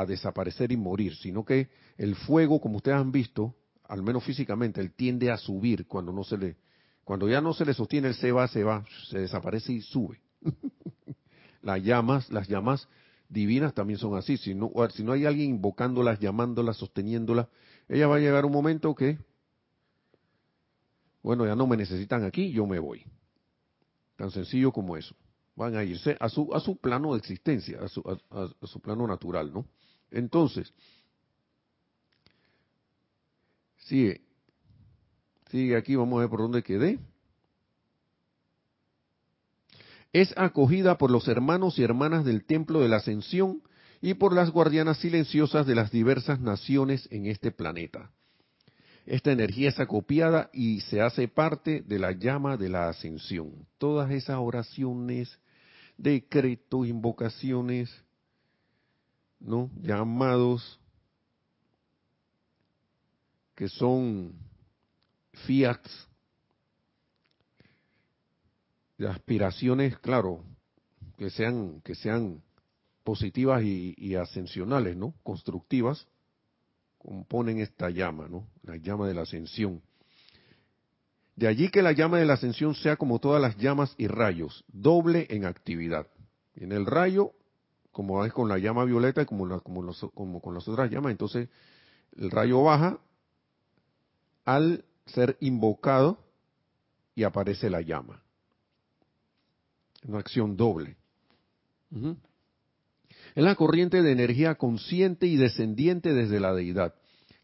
desaparecer 0.08 0.72
y 0.72 0.78
morir, 0.78 1.16
sino 1.16 1.44
que 1.44 1.70
el 1.98 2.16
fuego, 2.16 2.62
como 2.62 2.78
ustedes 2.78 2.98
han 2.98 3.12
visto, 3.12 3.56
al 3.84 4.02
menos 4.02 4.24
físicamente, 4.24 4.80
él 4.80 4.94
tiende 4.94 5.30
a 5.30 5.38
subir 5.38 5.86
cuando 5.88 6.14
no 6.14 6.24
se 6.24 6.38
le, 6.38 6.56
cuando 7.04 7.28
ya 7.28 7.42
no 7.42 7.54
se 7.54 7.66
le 7.66 7.74
sostiene, 7.74 8.08
él 8.10 8.16
se 8.16 8.32
va, 8.32 8.48
se 8.48 8.64
va, 8.64 8.86
se 9.10 9.20
desaparece 9.20 9.74
y 9.74 9.82
sube. 9.82 10.22
las 11.62 11.84
llamas, 11.84 12.32
las 12.32 12.48
llamas 12.48 12.88
divinas 13.28 13.74
también 13.74 14.00
son 14.00 14.18
así. 14.18 14.38
Si 14.38 14.54
no 14.54 14.72
hay 15.12 15.26
alguien 15.26 15.50
invocándolas, 15.50 16.20
llamándolas, 16.20 16.78
sosteniéndolas, 16.78 17.48
ella 17.90 18.08
va 18.08 18.16
a 18.16 18.20
llegar 18.20 18.46
un 18.46 18.54
momento 18.54 18.96
que, 18.96 19.18
bueno, 21.22 21.46
ya 21.46 21.56
no 21.56 21.68
me 21.68 21.76
necesitan 21.76 22.24
aquí, 22.24 22.52
yo 22.52 22.66
me 22.66 22.80
voy. 22.80 23.04
Tan 24.16 24.32
sencillo 24.32 24.72
como 24.72 24.96
eso. 24.96 25.14
Van 25.56 25.76
a 25.76 25.84
irse 25.84 26.18
a 26.20 26.30
su, 26.30 26.54
a 26.54 26.60
su 26.60 26.78
plano 26.78 27.14
de 27.14 27.20
existencia, 27.20 27.82
a 27.82 27.88
su, 27.88 28.02
a 28.30 28.68
su 28.68 28.80
plano 28.80 29.06
natural, 29.06 29.52
¿no? 29.54 29.66
Entonces, 30.10 30.74
sigue, 33.78 34.22
sigue 35.50 35.76
aquí, 35.76 35.96
vamos 35.96 36.18
a 36.18 36.22
ver 36.22 36.30
por 36.30 36.40
dónde 36.40 36.64
quedé. 36.64 37.00
es 40.14 40.34
acogida 40.38 40.98
por 40.98 41.10
los 41.10 41.28
hermanos 41.28 41.80
y 41.80 41.84
hermanas 41.84 42.26
del 42.26 42.46
Templo 42.46 42.82
de 42.82 42.90
la 42.90 42.98
Ascensión 42.98 43.62
y 44.02 44.16
por 44.16 44.34
las 44.34 44.50
guardianas 44.52 44.98
silenciosas 44.98 45.66
de 45.66 45.76
las 45.76 45.92
diversas 45.92 46.40
naciones 46.40 47.08
en 47.12 47.28
este 47.28 47.52
planeta. 47.52 48.12
Esta 49.06 49.32
energía 49.32 49.70
es 49.70 49.80
acopiada 49.80 50.50
y 50.54 50.82
se 50.82 51.02
hace 51.02 51.28
parte 51.28 51.82
de 51.82 52.00
la 52.00 52.12
llama 52.12 52.58
de 52.58 52.70
la 52.70 52.90
ascensión. 52.90 53.68
Todas 53.78 54.12
esas 54.12 54.38
oraciones, 54.38 55.40
decretos, 56.02 56.88
invocaciones, 56.88 57.90
¿no? 59.40 59.70
llamados 59.82 60.80
que 63.56 63.68
son 63.70 64.34
fiats 65.46 66.08
de 68.98 69.08
aspiraciones, 69.08 69.98
claro, 70.00 70.44
que 71.18 71.30
sean, 71.30 71.82
que 71.82 71.96
sean 71.96 72.42
positivas 73.04 73.64
y, 73.64 74.16
ascensionales, 74.16 74.96
¿no? 74.96 75.14
Constructivas, 75.24 76.08
componen 76.98 77.60
esta 77.60 77.90
llama, 77.90 78.28
¿no? 78.28 78.48
La 78.64 78.78
llama 78.78 79.08
de 79.08 79.14
la 79.14 79.24
ascensión. 79.24 79.82
De 81.36 81.48
allí 81.48 81.70
que 81.70 81.82
la 81.82 81.92
llama 81.92 82.20
de 82.20 82.26
la 82.26 82.34
ascensión 82.34 82.76
sea 82.76 82.98
como 82.98 83.20
todas 83.20 83.42
las 83.42 83.58
llamas 83.58 83.96
y 83.98 84.08
rayos, 84.08 84.64
doble 84.68 85.28
en 85.30 85.46
actividad. 85.46 86.08
En 86.56 86.72
el 86.72 86.86
rayo, 86.86 87.32
como 87.92 88.24
es 88.26 88.34
con 88.34 88.50
la 88.50 88.58
llama 88.58 88.84
violeta 88.86 89.22
y 89.22 89.26
como, 89.26 89.62
con 90.42 90.54
las 90.54 90.68
otras 90.68 90.92
llamas, 90.92 91.12
entonces 91.12 91.50
el 92.18 92.30
rayo 92.30 92.64
baja 92.64 93.00
al 94.46 94.84
ser 95.06 95.38
invocado 95.40 96.20
y 97.16 97.24
aparece 97.24 97.70
la 97.70 97.82
llama 97.82 98.22
una 100.08 100.20
acción 100.20 100.58
doble. 100.58 100.98
Es 103.36 103.44
la 103.44 103.56
corriente 103.56 104.02
de 104.02 104.12
energía 104.12 104.56
consciente 104.56 105.28
y 105.28 105.38
descendiente 105.38 106.14
desde 106.14 106.40
la 106.40 106.54
deidad, 106.54 106.96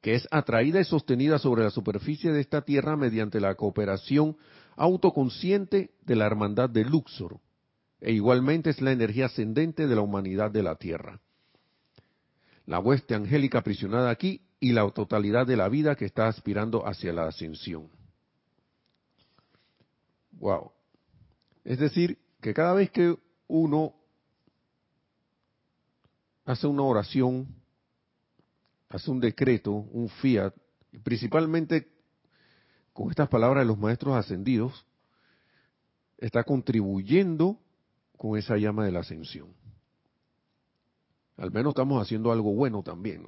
que 0.08 0.16
es 0.16 0.26
atraída 0.32 0.80
y 0.80 0.86
sostenida 0.86 1.38
sobre 1.38 1.66
la 1.66 1.70
superficie 1.70 2.32
de 2.32 2.40
esta 2.40 2.62
tierra 2.62 2.96
mediante 2.96 3.42
la 3.42 3.56
cooperación 3.56 4.38
autoconsciente 4.78 5.92
de 6.06 6.16
la 6.16 6.26
hermandad 6.26 6.70
de 6.70 6.86
Luxor, 6.86 7.42
e 8.00 8.14
igualmente 8.14 8.70
es 8.70 8.80
la 8.80 8.94
energía 8.94 9.26
ascendente 9.26 9.86
de 9.86 9.94
la 9.94 10.00
humanidad 10.00 10.50
de 10.50 10.64
la 10.64 10.78
tierra. 10.78 11.20
La 12.66 12.80
hueste 12.80 13.16
angélica 13.16 13.58
aprisionada 13.58 14.10
aquí 14.10 14.44
y 14.62 14.72
la 14.72 14.90
totalidad 14.92 15.46
de 15.46 15.58
la 15.58 15.68
vida 15.68 15.98
que 15.98 16.06
está 16.06 16.30
aspirando 16.30 16.88
hacia 16.88 17.12
la 17.12 17.28
ascensión. 17.28 17.90
Wow. 20.40 20.72
Es 21.66 21.80
decir, 21.80 22.18
que 22.40 22.54
cada 22.54 22.74
vez 22.74 22.92
que 22.92 23.14
uno 23.50 23.94
hace 26.46 26.66
una 26.66 26.84
oración, 26.84 27.54
hace 28.90 29.12
un 29.12 29.20
decreto, 29.20 29.72
un 29.72 30.10
fiat, 30.10 30.54
principalmente 31.04 31.88
con 32.94 33.10
estas 33.10 33.30
palabras 33.30 33.64
de 33.64 33.68
los 33.68 33.78
maestros 33.78 34.16
ascendidos, 34.16 34.86
está 36.18 36.44
contribuyendo 36.44 37.60
con 38.18 38.38
esa 38.38 38.58
llama 38.58 38.86
de 38.86 38.92
la 38.92 39.02
ascensión. 39.02 39.54
Al 41.38 41.52
menos 41.52 41.72
estamos 41.72 42.02
haciendo 42.02 42.32
algo 42.32 42.54
bueno 42.56 42.82
también. 42.82 43.28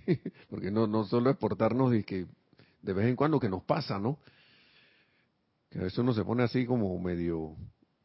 Porque 0.50 0.70
no, 0.70 0.86
no 0.86 1.04
solo 1.04 1.30
es 1.30 1.36
portarnos 1.38 1.90
de 1.90 2.04
que 2.04 2.26
de 2.82 2.92
vez 2.92 3.06
en 3.06 3.16
cuando 3.16 3.40
que 3.40 3.48
nos 3.48 3.62
pasa, 3.64 3.98
¿no? 3.98 4.18
Que 5.70 5.78
a 5.78 5.82
veces 5.82 5.98
uno 5.98 6.12
se 6.12 6.24
pone 6.24 6.42
así 6.42 6.66
como 6.66 6.98
medio 6.98 7.56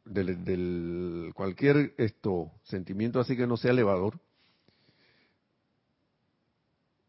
del, 0.04 1.32
cualquier 1.34 1.94
esto 1.96 2.52
sentimiento 2.64 3.20
así 3.20 3.36
que 3.36 3.46
no 3.46 3.56
sea 3.56 3.70
elevador, 3.70 4.20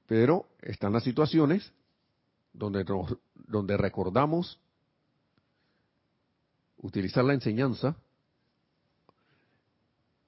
pero 0.07 0.45
están 0.61 0.93
las 0.93 1.03
situaciones 1.03 1.71
donde 2.53 2.85
donde 3.47 3.77
recordamos 3.77 4.59
utilizar 6.77 7.25
la 7.25 7.33
enseñanza 7.33 7.95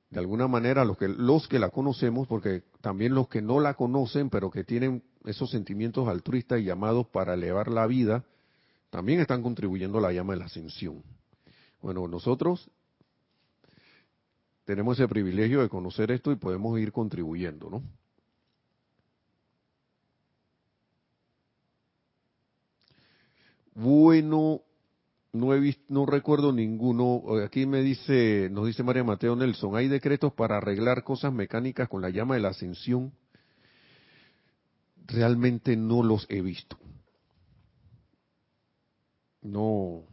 de 0.10 0.20
alguna 0.20 0.48
manera 0.48 0.86
los 0.86 0.98
que 0.98 1.08
los 1.08 1.48
que 1.48 1.60
la 1.60 1.70
conocemos 1.70 2.28
porque 2.28 2.64
también 2.82 3.14
los 3.14 3.28
que 3.28 3.42
no 3.42 3.60
la 3.60 3.76
conocen 3.76 4.30
pero 4.30 4.50
que 4.52 4.64
tienen 4.64 5.04
esos 5.26 5.52
sentimientos 5.52 6.08
altruistas 6.08 6.60
y 6.60 6.64
llamados 6.64 7.08
para 7.08 7.34
elevar 7.34 7.70
la 7.70 7.88
vida 7.88 8.24
también 8.90 9.20
están 9.20 9.44
contribuyendo 9.44 10.00
a 10.00 10.02
la 10.02 10.14
llama 10.14 10.34
de 10.34 10.40
la 10.40 10.46
ascensión 10.46 11.04
bueno, 11.82 12.08
nosotros 12.08 12.70
tenemos 14.66 15.00
ese 15.00 15.08
privilegio 15.08 15.62
de 15.62 15.70
conocer 15.70 16.12
esto 16.12 16.32
y 16.32 16.36
podemos 16.36 16.78
ir 16.80 16.92
contribuyendo, 16.92 17.70
¿no? 17.70 17.84
Bueno, 23.80 24.64
no 25.34 25.54
he 25.54 25.60
visto, 25.60 25.84
no 25.90 26.08
recuerdo 26.08 26.52
ninguno. 26.52 27.22
Aquí 27.46 27.68
me 27.68 27.84
dice, 27.84 28.50
nos 28.52 28.66
dice 28.66 28.82
María 28.82 29.04
Mateo 29.04 29.36
Nelson, 29.36 29.76
hay 29.76 29.88
decretos 29.88 30.34
para 30.34 30.58
arreglar 30.58 31.04
cosas 31.04 31.32
mecánicas 31.32 31.88
con 31.88 32.02
la 32.02 32.10
llama 32.10 32.34
de 32.34 32.42
la 32.42 32.50
ascensión. 32.50 33.14
Realmente 35.06 35.78
no 35.78 36.02
los 36.02 36.26
he 36.28 36.42
visto. 36.42 36.76
No, 39.44 40.04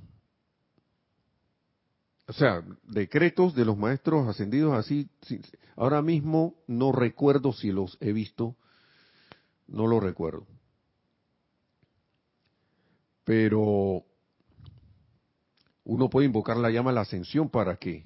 o 2.27 2.33
sea, 2.35 2.63
decretos 2.83 3.55
de 3.55 3.65
los 3.65 3.79
maestros 3.79 4.29
ascendidos 4.29 4.75
así, 4.75 5.09
ahora 5.75 6.03
mismo 6.03 6.55
no 6.67 6.93
recuerdo 6.93 7.55
si 7.55 7.73
los 7.73 7.97
he 8.01 8.13
visto, 8.13 8.57
no 9.67 9.87
lo 9.87 10.01
recuerdo. 10.01 10.47
Pero 13.25 14.05
uno 15.85 16.11
puede 16.11 16.27
invocar 16.27 16.57
la 16.57 16.71
llama 16.71 16.91
a 16.91 16.95
la 16.95 17.01
ascensión 17.03 17.49
para 17.49 17.77
qué? 17.77 18.05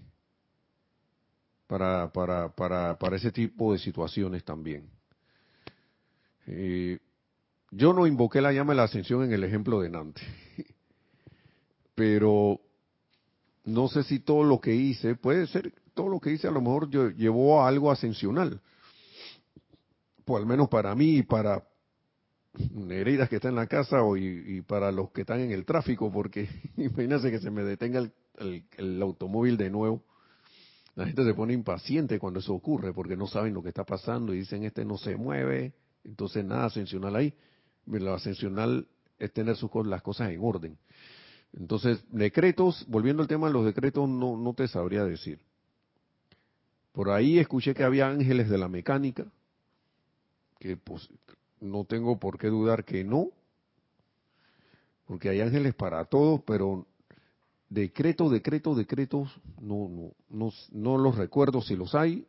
Para, 1.66 2.11
para, 2.12 2.49
para, 2.55 2.99
para 2.99 3.16
ese 3.16 3.31
tipo 3.31 3.73
de 3.73 3.79
situaciones 3.79 4.45
también. 4.45 4.89
Eh, 6.47 6.99
yo 7.71 7.93
no 7.93 8.07
invoqué 8.07 8.41
la 8.41 8.53
llama 8.53 8.73
a 8.73 8.77
la 8.77 8.85
ascensión 8.85 9.23
en 9.25 9.33
el 9.33 9.45
ejemplo 9.45 9.81
de 9.81 9.91
Nantes, 9.91 10.25
pero 11.95 12.61
no 13.64 13.89
sé 13.89 14.03
si 14.05 14.21
todo 14.21 14.45
lo 14.45 14.61
que 14.61 14.75
hice, 14.75 15.14
puede 15.14 15.47
ser, 15.47 15.75
todo 15.93 16.09
lo 16.09 16.21
que 16.21 16.31
dice 16.31 16.49
a 16.49 16.51
lo 16.51 16.62
mejor 16.62 16.89
yo, 16.89 17.11
llevó 17.11 17.61
a 17.61 17.69
algo 17.69 17.91
ascensional. 17.91 18.61
Pues 20.25 20.41
al 20.41 20.47
menos 20.47 20.69
para 20.69 20.95
mí 20.95 21.19
y 21.19 21.23
para 21.23 21.62
heridas 22.90 23.28
que 23.28 23.36
está 23.36 23.48
en 23.48 23.54
la 23.54 23.66
casa 23.66 24.02
o 24.02 24.16
y, 24.16 24.62
para 24.62 24.92
los 24.92 25.11
que 25.11 25.22
están 25.22 25.40
en 25.40 25.52
el 25.52 25.64
tráfico, 25.64 26.11
porque 26.12 26.48
imagínense 26.76 27.30
que 27.30 27.38
se 27.38 27.50
me 27.50 27.62
detenga 27.62 28.09
el, 28.38 29.02
automóvil 29.02 29.56
de 29.56 29.70
nuevo. 29.70 30.02
La 30.94 31.06
gente 31.06 31.24
se 31.24 31.34
pone 31.34 31.52
impaciente 31.52 32.18
cuando 32.18 32.40
eso 32.40 32.52
ocurre 32.54 32.92
porque 32.92 33.16
no 33.16 33.26
saben 33.26 33.54
lo 33.54 33.62
que 33.62 33.68
está 33.68 33.84
pasando 33.84 34.34
y 34.34 34.38
dicen 34.38 34.64
este 34.64 34.84
no 34.84 34.98
se 34.98 35.16
mueve, 35.16 35.72
entonces 36.04 36.44
nada 36.44 36.66
ascensional 36.66 37.14
ahí. 37.14 37.32
Lo 37.86 38.14
ascensional 38.14 38.86
es 39.18 39.32
tener 39.32 39.56
sus, 39.56 39.70
las 39.86 40.02
cosas 40.02 40.30
en 40.30 40.40
orden. 40.42 40.76
Entonces, 41.52 42.04
decretos, 42.11 42.84
volviendo 42.88 43.22
al 43.22 43.28
tema 43.28 43.46
de 43.46 43.52
los 43.54 43.64
decretos, 43.64 44.09
no, 44.09 44.36
no 44.36 44.54
te 44.54 44.68
sabría 44.68 45.04
decir. 45.04 45.38
Por 46.92 47.11
ahí 47.11 47.38
escuché 47.38 47.74
que 47.74 47.84
había 47.84 48.09
ángeles 48.09 48.50
de 48.50 48.59
la 48.59 48.68
mecánica, 48.68 49.24
que 50.59 50.76
pues 50.76 51.09
no 51.61 51.84
tengo 51.84 52.18
por 52.18 52.38
qué 52.38 52.48
dudar 52.48 52.84
que 52.84 53.04
no, 53.04 53.30
porque 55.06 55.30
hay 55.30 55.40
ángeles 55.40 55.74
para 55.74 56.04
todos, 56.04 56.42
pero 56.42 56.86
decretos, 57.68 58.30
decretos, 58.30 58.76
decretos, 58.76 59.40
no, 59.61 59.88
no, 59.88 60.12
no, 60.28 60.52
no 60.72 60.98
los 60.98 61.16
recuerdo 61.16 61.62
si 61.62 61.76
los 61.76 61.94
hay 61.94 62.26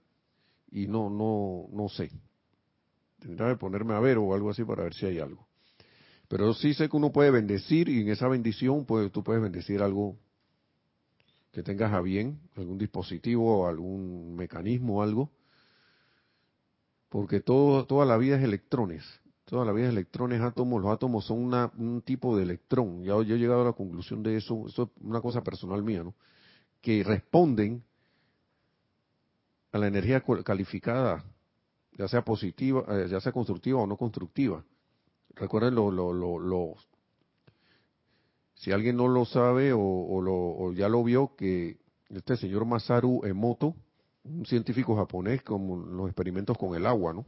y 0.72 0.88
no, 0.88 1.10
no, 1.10 1.68
no 1.72 1.90
sé. 1.90 2.10
Tendría 3.20 3.50
que 3.50 3.58
ponerme 3.58 3.94
a 3.94 4.00
ver 4.00 4.18
o 4.18 4.34
algo 4.34 4.50
así 4.50 4.64
para 4.64 4.84
ver 4.84 4.94
si 4.94 5.06
hay 5.06 5.20
algo. 5.20 5.46
Pero 6.28 6.54
sí 6.54 6.74
sé 6.74 6.88
que 6.88 6.96
uno 6.96 7.12
puede 7.12 7.32
bendecir 7.32 7.90
y 7.90 8.02
en 8.02 8.10
esa 8.10 8.28
bendición 8.28 8.86
pues, 8.86 9.12
tú 9.12 9.24
puedes 9.24 9.42
bendecir 9.42 9.82
algo 9.82 10.16
que 11.52 11.64
tengas 11.64 11.92
a 11.92 12.02
bien, 12.02 12.40
algún 12.56 12.78
dispositivo, 12.78 13.68
algún 13.68 14.36
mecanismo, 14.36 15.02
algo. 15.02 15.32
Porque 17.10 17.42
todo, 17.42 17.86
toda 17.86 18.06
la 18.06 18.18
vida 18.18 18.38
es 18.38 18.44
electrones. 18.44 19.04
Toda 19.46 19.66
la 19.66 19.72
vida 19.72 19.88
es 19.88 19.92
electrones, 19.92 20.42
átomos. 20.42 20.82
Los 20.82 20.92
átomos 20.92 21.26
son 21.26 21.40
una, 21.40 21.72
un 21.78 22.02
tipo 22.02 22.38
de 22.38 22.44
electrón. 22.44 23.04
Ya 23.04 23.22
yo 23.24 23.36
he 23.36 23.40
llegado 23.40 23.64
a 23.64 23.66
la 23.66 23.74
conclusión 23.74 24.22
de 24.22 24.38
eso. 24.38 24.66
Eso 24.68 24.84
es 24.84 24.90
una 25.04 25.22
cosa 25.22 25.44
personal 25.44 25.84
mía, 25.84 26.04
¿no? 26.04 26.14
Que 26.82 27.04
responden 27.04 27.84
a 29.72 29.78
la 29.78 29.88
energía 29.88 30.24
calificada, 30.44 31.24
ya 31.98 32.08
sea 32.08 32.24
positiva, 32.24 32.86
eh, 32.90 33.08
ya 33.10 33.20
sea 33.20 33.32
constructiva 33.32 33.80
o 33.80 33.88
no 33.88 33.98
constructiva. 33.98 34.64
Recuerden 35.36 35.76
lo, 35.76 35.92
lo, 35.92 36.14
lo, 36.14 36.76
si 38.56 38.72
alguien 38.72 38.98
no 38.98 39.08
lo 39.08 39.26
sabe 39.26 39.72
o, 39.74 40.22
lo, 40.22 40.74
ya 40.74 40.90
lo 40.90 41.04
vio, 41.04 41.36
que 41.36 41.78
este 42.10 42.36
señor 42.36 42.66
Masaru 42.66 43.26
Emoto, 43.26 43.76
un 44.24 44.46
científico 44.46 44.96
japonés, 44.96 45.42
como 45.44 45.78
los 45.78 46.08
experimentos 46.08 46.58
con 46.58 46.76
el 46.76 46.86
agua, 46.86 47.14
¿no? 47.14 47.26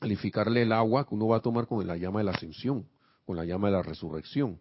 Calificarle 0.00 0.62
el 0.62 0.72
agua 0.72 1.06
que 1.06 1.14
uno 1.14 1.28
va 1.28 1.38
a 1.38 1.40
tomar 1.42 1.66
con 1.66 1.84
la 1.86 1.96
llama 1.96 2.20
de 2.20 2.24
la 2.24 2.32
ascensión, 2.32 2.86
con 3.26 3.36
la 3.36 3.44
llama 3.44 3.68
de 3.68 3.74
la 3.74 3.82
resurrección, 3.82 4.60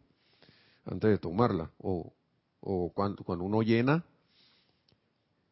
antes 0.86 1.10
de 1.10 1.18
tomarla. 1.18 1.72
O, 1.80 2.14
o 2.62 2.92
cuando, 2.94 3.24
cuando 3.24 3.46
uno 3.46 3.62
llena 3.62 4.04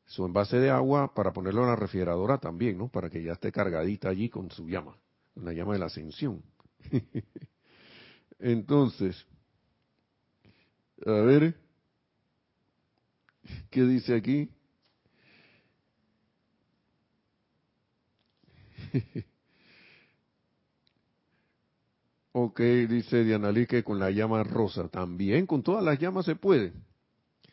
su 0.06 0.26
envase 0.26 0.58
de 0.58 0.70
agua 0.70 1.14
para 1.14 1.34
ponerlo 1.34 1.62
en 1.62 1.70
la 1.70 1.76
refrigeradora 1.76 2.38
también, 2.38 2.78
¿no? 2.78 2.88
Para 2.88 3.10
que 3.10 3.24
ya 3.24 3.34
esté 3.34 3.52
cargadita 3.52 4.10
allí 4.10 4.30
con 4.30 4.52
su 4.52 4.68
llama, 4.68 4.96
con 5.34 5.46
la 5.46 5.54
llama 5.54 5.74
de 5.74 5.80
la 5.80 5.86
ascensión. 5.88 6.42
Entonces, 8.40 9.26
a 11.06 11.12
ver, 11.12 11.56
¿qué 13.70 13.84
dice 13.84 14.16
aquí? 14.16 14.50
ok, 22.32 22.60
dice 22.90 23.24
Diana 23.24 23.52
Lee 23.52 23.68
que 23.68 23.84
con 23.84 24.00
la 24.00 24.12
llama 24.12 24.44
rosa, 24.44 24.88
también 24.88 25.46
con 25.46 25.64
todas 25.64 25.84
las 25.84 26.00
llamas 26.00 26.26
se 26.26 26.36
puede. 26.36 26.74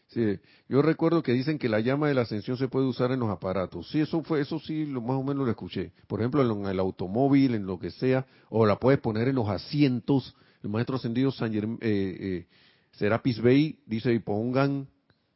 Sí, 0.09 0.39
yo 0.69 0.83
recuerdo 0.83 1.23
que 1.23 1.33
dicen 1.33 1.59
que 1.59 1.71
la 1.71 1.81
llama 1.81 2.09
de 2.09 2.15
la 2.15 2.23
ascensión 2.23 2.59
se 2.59 2.69
puede 2.69 2.87
usar 2.87 3.13
en 3.13 3.21
los 3.21 3.31
aparatos. 3.31 3.89
Sí, 3.91 4.01
eso 4.01 4.23
fue, 4.23 4.43
eso 4.43 4.59
sí, 4.59 4.85
lo 4.85 5.01
más 5.01 5.17
o 5.17 5.23
menos 5.23 5.47
lo 5.47 5.51
escuché. 5.51 5.93
Por 6.07 6.21
ejemplo, 6.21 6.43
en 6.43 6.67
el 6.67 6.79
automóvil, 6.81 7.55
en 7.55 7.65
lo 7.65 7.79
que 7.79 7.91
sea, 7.91 8.27
o 8.51 8.67
la 8.67 8.77
puedes 8.77 9.01
poner 9.01 9.29
en 9.29 9.37
los 9.37 9.49
asientos. 9.49 10.37
El 10.63 10.69
maestro 10.69 10.97
ascendido 10.97 11.31
San 11.31 11.55
eh, 11.55 11.63
eh, 11.81 12.47
Serapis 12.93 13.41
Bay 13.41 13.79
dice 13.87 14.13
y 14.13 14.19
pongan 14.19 14.87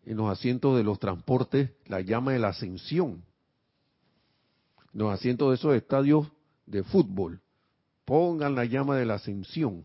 en 0.04 0.16
los 0.18 0.30
asientos 0.30 0.76
de 0.76 0.84
los 0.84 0.98
transportes 0.98 1.70
la 1.86 2.02
llama 2.02 2.32
de 2.32 2.38
la 2.38 2.48
ascensión. 2.48 3.24
Los 4.96 5.12
asientos 5.12 5.50
de 5.50 5.56
esos 5.56 5.74
estadios 5.74 6.26
de 6.64 6.82
fútbol, 6.82 7.42
pongan 8.06 8.54
la 8.54 8.64
llama 8.64 8.96
de 8.96 9.04
la 9.04 9.16
ascensión. 9.16 9.84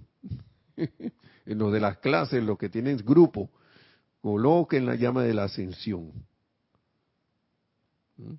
en 0.78 1.58
los 1.58 1.74
de 1.74 1.82
las 1.82 1.98
clases, 1.98 2.42
los 2.42 2.58
que 2.58 2.70
tienen 2.70 2.96
grupo 2.96 3.50
coloquen 4.22 4.86
la 4.86 4.96
llama 4.96 5.24
de 5.24 5.34
la 5.34 5.44
ascensión. 5.44 6.14
¿Mm? 8.16 8.36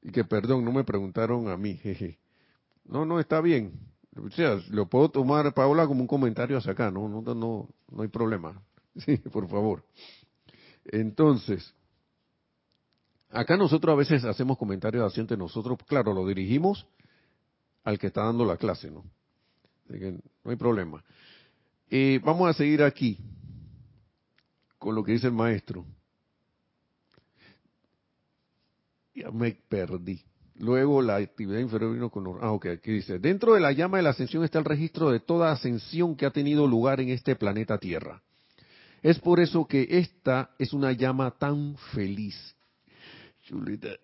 Y 0.00 0.12
que, 0.12 0.24
perdón, 0.24 0.64
no 0.64 0.72
me 0.72 0.82
preguntaron 0.82 1.46
a 1.48 1.58
mí, 1.58 1.76
jeje. 1.76 2.18
No, 2.86 3.04
no, 3.04 3.20
está 3.20 3.42
bien. 3.42 3.78
O 4.16 4.30
sea, 4.30 4.58
lo 4.70 4.88
puedo 4.88 5.10
tomar, 5.10 5.52
Paola, 5.52 5.86
como 5.86 6.00
un 6.00 6.06
comentario 6.06 6.56
hacia 6.56 6.72
acá, 6.72 6.90
no, 6.90 7.06
no, 7.06 7.20
no, 7.20 7.68
no 7.90 8.02
hay 8.02 8.08
problema. 8.08 8.62
Sí, 8.96 9.18
por 9.18 9.46
favor. 9.46 9.84
Entonces, 10.84 11.74
acá 13.32 13.56
nosotros 13.56 13.92
a 13.92 13.96
veces 13.96 14.24
hacemos 14.24 14.58
comentarios 14.58 15.04
así 15.04 15.20
entre 15.20 15.36
nosotros, 15.36 15.78
claro, 15.86 16.12
lo 16.12 16.26
dirigimos 16.26 16.86
al 17.84 17.98
que 17.98 18.08
está 18.08 18.24
dando 18.24 18.44
la 18.44 18.56
clase, 18.56 18.90
¿no? 18.90 19.04
Así 19.88 19.98
que 19.98 20.12
no 20.12 20.50
hay 20.50 20.56
problema. 20.56 21.02
Eh, 21.90 22.20
vamos 22.24 22.48
a 22.48 22.52
seguir 22.52 22.82
aquí 22.82 23.18
con 24.78 24.94
lo 24.94 25.04
que 25.04 25.12
dice 25.12 25.28
el 25.28 25.32
maestro. 25.32 25.84
Ya 29.14 29.30
me 29.30 29.52
perdí. 29.68 30.22
Luego 30.56 31.02
la 31.02 31.16
actividad 31.16 31.58
inferior 31.58 31.92
vino 31.92 32.10
con... 32.10 32.26
Ah, 32.40 32.52
ok, 32.52 32.66
aquí 32.66 32.92
dice, 32.92 33.18
dentro 33.18 33.54
de 33.54 33.60
la 33.60 33.72
llama 33.72 33.96
de 33.98 34.04
la 34.04 34.10
ascensión 34.10 34.44
está 34.44 34.58
el 34.58 34.64
registro 34.64 35.10
de 35.10 35.20
toda 35.20 35.52
ascensión 35.52 36.16
que 36.16 36.26
ha 36.26 36.30
tenido 36.30 36.66
lugar 36.66 37.00
en 37.00 37.08
este 37.08 37.36
planeta 37.36 37.78
Tierra. 37.78 38.22
Es 39.02 39.18
por 39.18 39.40
eso 39.40 39.66
que 39.66 39.86
esta 39.90 40.50
es 40.58 40.72
una 40.72 40.92
llama 40.92 41.32
tan 41.32 41.76
feliz. 41.92 42.54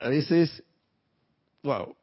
A 0.01 0.09
veces, 0.09 0.63
wow, 1.63 1.95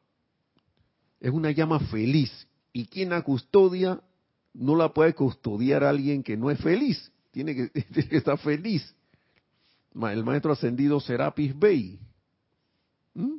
es 1.20 1.30
una 1.30 1.50
llama 1.50 1.80
feliz. 1.80 2.46
Y 2.72 2.86
quien 2.86 3.10
la 3.10 3.22
custodia 3.22 4.00
no 4.54 4.76
la 4.76 4.92
puede 4.92 5.14
custodiar 5.14 5.84
a 5.84 5.90
alguien 5.90 6.22
que 6.22 6.36
no 6.36 6.50
es 6.50 6.58
feliz. 6.60 7.12
tiene 7.30 7.54
que, 7.54 7.70
estar 8.16 8.38
feliz. 8.38 8.94
El 9.94 10.24
maestro 10.24 10.52
ascendido 10.52 11.00
Serapis 11.00 11.58
Bey. 11.58 11.98
¿Mm? 13.14 13.38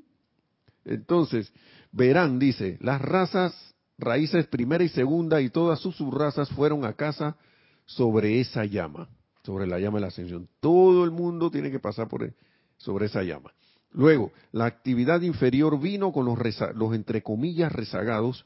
Entonces, 0.86 1.52
verán, 1.92 2.40
dice, 2.40 2.78
las 2.82 3.02
razas, 3.02 3.76
raíces 3.98 4.48
primera 4.48 4.84
y 4.84 4.90
segunda 4.90 5.42
y 5.42 5.50
todas 5.50 5.80
sus 5.80 5.96
subrazas 5.96 6.50
fueron 6.50 6.86
a 6.86 6.94
casa 6.94 7.38
sobre 7.86 8.40
esa 8.40 8.66
llama, 8.66 9.10
sobre 9.44 9.68
la 9.68 9.80
llama 9.80 9.98
de 9.98 10.02
la 10.02 10.08
ascensión. 10.08 10.48
Todo 10.60 11.04
el 11.04 11.12
mundo 11.12 11.52
tiene 11.52 11.70
que 11.70 11.80
pasar 11.80 12.08
por 12.08 12.34
sobre 12.78 13.08
esa 13.08 13.24
llama. 13.24 13.52
Luego, 13.92 14.32
la 14.52 14.66
actividad 14.66 15.22
inferior 15.22 15.80
vino 15.80 16.12
con 16.12 16.26
los, 16.26 16.38
los 16.76 16.94
entre 16.94 17.24
comillas 17.24 17.72
rezagados 17.72 18.46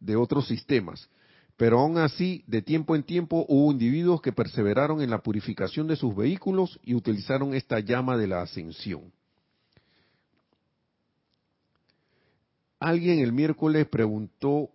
de 0.00 0.16
otros 0.16 0.48
sistemas, 0.48 1.08
pero 1.56 1.78
aún 1.80 1.98
así, 1.98 2.42
de 2.46 2.62
tiempo 2.62 2.96
en 2.96 3.04
tiempo 3.04 3.46
hubo 3.48 3.70
individuos 3.70 4.20
que 4.20 4.32
perseveraron 4.32 5.00
en 5.00 5.10
la 5.10 5.22
purificación 5.22 5.86
de 5.86 5.96
sus 5.96 6.14
vehículos 6.14 6.80
y 6.82 6.94
utilizaron 6.94 7.54
esta 7.54 7.78
llama 7.80 8.16
de 8.16 8.26
la 8.26 8.42
ascensión. 8.42 9.12
Alguien 12.80 13.20
el 13.20 13.32
miércoles 13.32 13.86
preguntó 13.86 14.70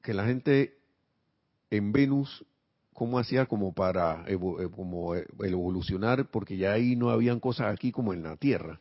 que 0.00 0.14
la 0.14 0.26
gente 0.26 0.78
en 1.70 1.90
Venus 1.90 2.44
cómo 2.92 3.18
hacía 3.18 3.46
como 3.46 3.72
para 3.72 4.24
eh, 4.28 4.34
eh, 4.34 5.26
evolucionar 5.40 6.30
porque 6.30 6.56
ya 6.56 6.72
ahí 6.72 6.94
no 6.94 7.10
habían 7.10 7.40
cosas 7.40 7.72
aquí 7.72 7.90
como 7.90 8.12
en 8.12 8.22
la 8.22 8.36
Tierra. 8.36 8.80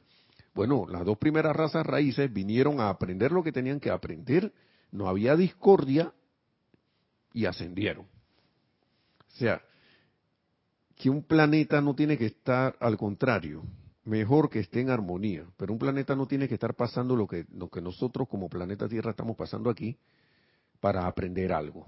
Bueno, 0.57 0.87
las 0.89 1.05
dos 1.05 1.19
primeras 1.19 1.55
razas 1.55 1.85
raíces 1.85 2.33
vinieron 2.33 2.79
a 2.79 2.89
aprender 2.89 3.31
lo 3.31 3.43
que 3.43 3.51
tenían 3.51 3.79
que 3.79 3.91
aprender, 3.91 4.51
no 4.91 5.07
había 5.07 5.35
discordia 5.35 6.11
y 7.31 7.45
ascendieron. 7.45 8.05
O 8.05 9.37
sea, 9.37 9.61
que 10.95 11.11
un 11.11 11.21
planeta 11.21 11.79
no 11.79 11.93
tiene 11.93 12.17
que 12.17 12.25
estar 12.25 12.75
al 12.79 12.97
contrario, 12.97 13.61
mejor 14.03 14.49
que 14.49 14.61
esté 14.61 14.79
en 14.79 14.89
armonía, 14.89 15.45
pero 15.57 15.73
un 15.73 15.77
planeta 15.77 16.15
no 16.15 16.25
tiene 16.25 16.47
que 16.47 16.55
estar 16.55 16.73
pasando 16.73 17.15
lo 17.15 17.27
que, 17.27 17.45
lo 17.53 17.69
que 17.69 17.79
nosotros 17.79 18.27
como 18.27 18.49
planeta 18.49 18.87
Tierra 18.87 19.11
estamos 19.11 19.37
pasando 19.37 19.69
aquí 19.69 19.95
para 20.79 21.05
aprender 21.05 21.53
algo, 21.53 21.85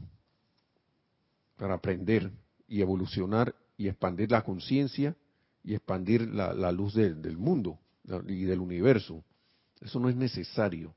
para 1.58 1.74
aprender 1.74 2.32
y 2.68 2.82
evolucionar 2.82 3.56
y 3.78 3.88
expandir 3.88 4.30
la 4.30 4.44
conciencia 4.44 5.16
y 5.64 5.74
expandir 5.74 6.30
la, 6.30 6.72
luz 6.72 6.94
del 6.94 7.36
mundo, 7.36 7.80
y 8.28 8.44
del 8.44 8.60
universo. 8.60 9.24
Eso 9.82 10.00
no 10.00 10.10
es 10.10 10.16
necesario. 10.16 10.96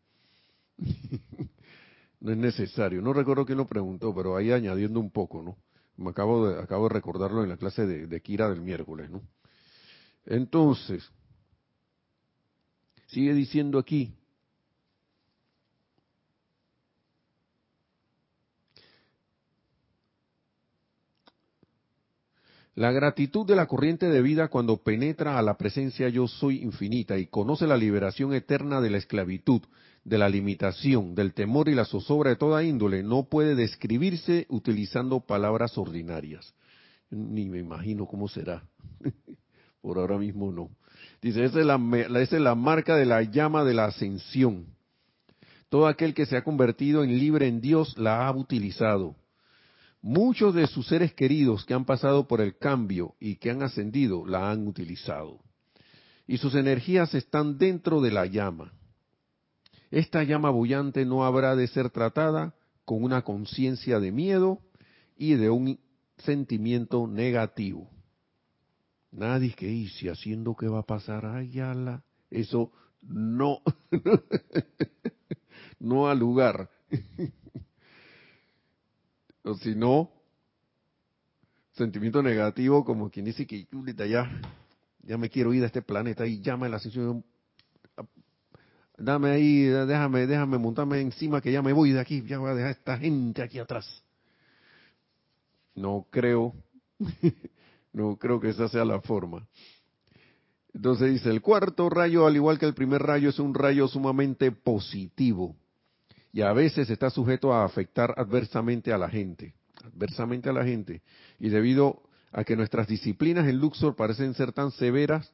no 2.21 2.33
es 2.33 2.39
necesario. 2.39 3.01
No 3.03 3.13
recuerdo 3.13 3.47
quién 3.47 3.59
lo 3.59 3.67
preguntó, 3.67 4.15
pero 4.15 4.37
ahí 4.37 4.53
añadiendo 4.53 5.01
un 5.01 5.11
poco, 5.11 5.43
¿no? 5.43 5.57
Me 5.97 6.11
acabo 6.11 6.49
de, 6.49 6.61
acabo 6.61 6.89
de 6.89 6.95
recordarlo 6.95 7.43
en 7.43 7.51
la 7.51 7.57
clase 7.57 7.87
de, 7.87 8.07
de 8.07 8.21
Kira 8.21 8.49
del 8.49 8.61
miércoles, 8.61 9.11
¿no? 9.11 9.23
Entonces, 10.25 11.11
sigue 13.09 13.35
diciendo 13.35 13.79
aquí, 13.79 14.15
La 22.75 22.91
gratitud 22.91 23.47
de 23.47 23.55
la 23.55 23.67
corriente 23.67 24.09
de 24.09 24.23
vida 24.23 24.49
cuando 24.49 24.79
penetra 24.79 25.39
a 25.39 25.43
la 25.43 25.59
presencia 25.59 26.09
yo 26.09 26.27
soy 26.27 26.63
infinita 26.63 27.19
y 27.19 27.27
conoce 27.27 27.67
la 27.67 27.77
liberación 27.77 28.33
eterna 28.33 28.81
de 28.81 28.89
la 28.89 28.97
esclavitud, 28.97 29.61
de 30.05 30.17
la 30.17 30.31
limitación, 30.31 31.15
del 31.15 31.35
temor 31.35 31.69
y 31.69 31.75
la 31.75 31.85
zozobra 31.85 32.31
de 32.31 32.37
toda 32.37 32.65
índole 32.65 33.03
no 33.03 33.25
puede 33.25 33.55
describirse 33.55 34.47
utilizando 34.49 35.21
palabras 35.21 35.77
ordinarias. 35.77 36.55
Ni 37.11 37.47
me 37.47 37.59
imagino 37.59 38.07
cómo 38.07 38.27
será. 38.27 38.65
Por 39.83 39.99
ahora 39.99 40.17
mismo 40.17 40.51
no. 40.51 40.71
Dice, 41.21 41.45
esa 41.45 41.61
es, 41.61 41.67
la, 41.67 41.79
esa 42.23 42.37
es 42.37 42.43
la 42.43 42.55
marca 42.55 42.97
de 42.97 43.05
la 43.05 43.23
llama 43.23 43.65
de 43.65 43.75
la 43.75 43.85
ascensión. 43.85 44.65
Todo 45.69 45.87
aquel 45.87 46.15
que 46.15 46.25
se 46.25 46.39
ha 46.39 46.43
convertido 46.43 47.05
en 47.05 47.19
libre 47.19 47.49
en 47.49 47.61
Dios 47.61 47.99
la 47.99 48.27
ha 48.27 48.33
utilizado 48.33 49.15
Muchos 50.03 50.53
de 50.53 50.67
sus 50.67 50.89
seres 50.89 51.15
queridos 51.15 51.65
que 51.65 51.75
han 51.75 51.85
pasado 51.85 52.27
por 52.27 52.41
el 52.41 52.59
cambio 52.59 53.15
y 53.21 53.37
que 53.37 53.51
han 53.51 53.63
ascendido 53.63 54.27
la 54.27 54.51
han 54.51 54.67
utilizado. 54.67 55.39
Y 56.27 56.39
sus 56.39 56.57
energías 56.57 57.15
están 57.15 57.57
dentro 57.57 58.01
de 58.01 58.11
la 58.11 58.27
llama. 58.27 58.73
Esta 59.93 60.25
llama 60.25 60.51
bullante 60.51 61.05
no 61.05 61.25
habrá 61.25 61.55
de 61.55 61.69
ser 61.69 61.91
tratada 61.91 62.55
con 62.85 63.05
una 63.05 63.23
conciencia 63.23 64.01
de 64.01 64.11
miedo 64.11 64.59
y 65.17 65.35
de 65.35 65.51
un 65.51 65.79
sentimiento 66.19 67.07
negativo. 67.07 67.89
Nadie 69.13 69.55
que 69.55 69.67
dice 69.67 70.11
haciendo 70.11 70.57
qué 70.57 70.67
va 70.67 70.81
a 70.81 70.87
pasar, 70.87 71.27
ala, 71.27 72.03
eso 72.29 72.73
no, 73.03 73.61
no 75.79 76.09
al 76.09 76.19
lugar. 76.19 76.71
O 79.45 79.55
si 79.55 79.75
no, 79.75 80.11
sentimiento 81.73 82.23
negativo 82.23 82.85
como 82.85 83.11
quien 83.11 83.25
dice 83.25 83.47
que 83.47 83.67
ya, 84.09 84.31
ya 85.03 85.19
me 85.19 85.29
quiero 85.29 85.53
ir 85.53 85.61
de 85.61 85.67
este 85.67 85.83
planeta 85.83 86.27
y 86.27 86.41
llama 86.41 86.69
la 86.69 86.77
ascensión. 86.77 87.25
Dame 88.97 89.31
ahí, 89.31 89.63
déjame, 89.65 90.27
déjame 90.27 90.59
montarme 90.59 91.01
encima 91.01 91.41
que 91.41 91.51
ya 91.51 91.61
me 91.61 91.73
voy 91.73 91.93
de 91.93 92.01
aquí, 92.01 92.23
ya 92.23 92.39
voy 92.39 92.51
a 92.51 92.55
dejar 92.55 92.69
a 92.69 92.73
esta 92.73 92.99
gente 92.99 93.43
aquí 93.43 93.59
atrás. 93.59 94.05
No 95.75 96.07
creo, 96.11 96.55
no 97.93 98.17
creo 98.17 98.39
que 98.39 98.51
esa 98.51 98.69
sea 98.69 98.85
la 98.85 99.01
forma. 99.01 99.49
Entonces 100.73 101.11
dice, 101.11 101.31
el 101.31 101.43
cuarto 101.43 101.91
rayo, 101.91 102.27
al 102.27 102.37
igual 102.37 102.59
que 102.59 102.67
el 102.67 102.75
primer 102.75 103.03
rayo, 103.03 103.31
es 103.31 103.39
un 103.39 103.55
rayo 103.55 103.89
sumamente 103.89 104.53
positivo 104.53 105.57
y 106.33 106.41
a 106.41 106.53
veces 106.53 106.89
está 106.89 107.11
sujeto 107.11 107.53
a 107.53 107.65
afectar 107.65 108.15
adversamente 108.17 108.93
a 108.93 108.99
la 108.99 109.09
gente, 109.09 109.55
adversamente 109.85 110.49
a 110.49 110.53
la 110.53 110.65
gente, 110.65 111.03
y 111.39 111.51
debido 111.51 112.03
a 112.33 112.45
que 112.45 112.57
nuestras 112.57 112.89
disciplinas 112.89 113.47
en 113.47 113.59
Luxor 113.59 113.95
parecen 113.95 114.35
ser 114.35 114.53
tan 114.53 114.71
severas 114.71 115.33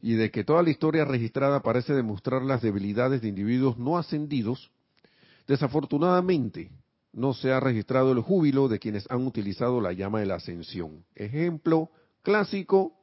y 0.00 0.14
de 0.14 0.30
que 0.30 0.44
toda 0.44 0.62
la 0.62 0.70
historia 0.70 1.04
registrada 1.04 1.60
parece 1.60 1.92
demostrar 1.92 2.42
las 2.42 2.62
debilidades 2.62 3.20
de 3.20 3.28
individuos 3.28 3.76
no 3.76 3.98
ascendidos, 3.98 4.70
desafortunadamente 5.46 6.70
no 7.12 7.34
se 7.34 7.52
ha 7.52 7.58
registrado 7.58 8.12
el 8.12 8.20
júbilo 8.20 8.68
de 8.68 8.78
quienes 8.78 9.10
han 9.10 9.26
utilizado 9.26 9.80
la 9.80 9.92
llama 9.92 10.20
de 10.20 10.26
la 10.26 10.36
ascensión. 10.36 11.04
Ejemplo 11.16 11.90
clásico, 12.22 12.94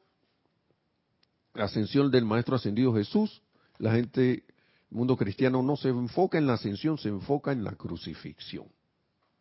la 1.53 1.65
ascensión 1.65 2.09
del 2.09 2.23
Maestro 2.23 2.55
Ascendido 2.55 2.93
Jesús, 2.93 3.41
la 3.77 3.93
gente 3.93 4.45
el 4.89 4.97
mundo 4.97 5.17
cristiano 5.17 5.61
no 5.61 5.75
se 5.75 5.89
enfoca 5.89 6.37
en 6.37 6.47
la 6.47 6.53
ascensión, 6.53 6.97
se 6.97 7.09
enfoca 7.09 7.51
en 7.51 7.63
la 7.63 7.73
crucifixión. 7.75 8.67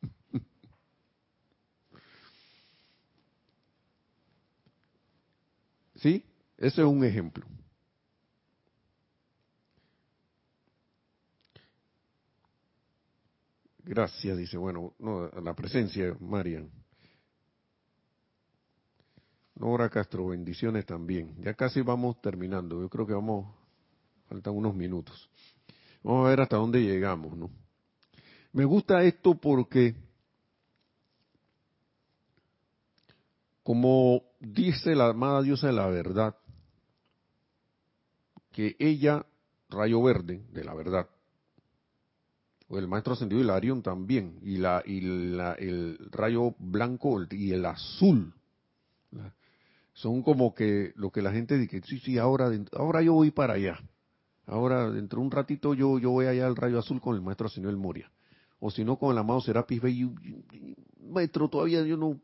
¿Sí? 5.97 6.25
Ese 6.59 6.83
es 6.83 6.87
un 6.87 7.05
ejemplo. 7.05 7.47
Gracias, 13.85 14.37
dice. 14.37 14.57
Bueno, 14.57 14.95
no, 14.99 15.29
la 15.29 15.55
presencia, 15.55 16.17
Marian. 16.19 16.69
Nora 19.55 19.89
Castro, 19.89 20.27
bendiciones 20.27 20.85
también. 20.85 21.37
Ya 21.41 21.55
casi 21.55 21.83
vamos 21.83 22.21
terminando. 22.21 22.81
Yo 22.81 22.89
creo 22.89 23.07
que 23.07 23.15
vamos 23.15 23.47
faltan 24.29 24.55
unos 24.55 24.75
minutos. 24.75 25.31
Vamos 26.07 26.25
a 26.25 26.31
ver 26.31 26.41
hasta 26.41 26.57
dónde 26.57 26.81
llegamos, 26.81 27.37
¿no? 27.37 27.51
Me 28.53 28.65
gusta 28.65 29.03
esto 29.03 29.35
porque, 29.35 29.97
como 33.65 34.23
dice 34.39 34.95
la 34.95 35.09
amada 35.09 35.43
diosa 35.43 35.67
de 35.67 35.73
la 35.73 35.89
verdad, 35.89 36.37
que 38.53 38.77
ella, 38.79 39.27
rayo 39.69 40.01
verde 40.01 40.45
de 40.53 40.63
la 40.63 40.75
verdad, 40.75 41.09
o 42.69 42.79
el 42.79 42.87
maestro 42.87 43.15
ascendido 43.15 43.41
Hilarión 43.41 43.83
también, 43.83 44.39
y, 44.43 44.59
la, 44.59 44.85
y 44.87 45.01
la, 45.01 45.55
el 45.55 45.99
rayo 46.13 46.55
blanco 46.61 47.21
y 47.33 47.51
el 47.51 47.67
azul, 47.67 48.33
son 49.93 50.23
como 50.23 50.55
que 50.55 50.93
lo 50.95 51.11
que 51.11 51.21
la 51.21 51.33
gente 51.33 51.59
dice, 51.59 51.83
sí, 51.83 51.99
sí, 51.99 52.17
ahora, 52.17 52.49
ahora 52.75 53.03
yo 53.03 53.15
voy 53.15 53.33
para 53.33 53.55
allá 53.55 53.81
Ahora, 54.47 54.91
dentro 54.91 55.19
de 55.19 55.27
un 55.27 55.31
ratito, 55.31 55.75
yo, 55.75 55.99
yo 55.99 56.11
voy 56.11 56.27
allá 56.27 56.47
al 56.47 56.57
rayo 56.57 56.79
azul 56.79 57.01
con 57.01 57.17
el 57.17 57.23
maestro 57.23 57.49
señor 57.49 57.77
Moria. 57.77 58.11
O 58.61 58.71
si 58.71 58.85
no, 58.85 58.97
con 58.97 59.13
el 59.13 59.19
amado 59.19 59.41
Serapis 59.41 59.83
Bey. 59.83 60.09
Maestro, 61.11 61.49
todavía 61.49 61.83
yo 61.83 61.97
no. 61.97 62.19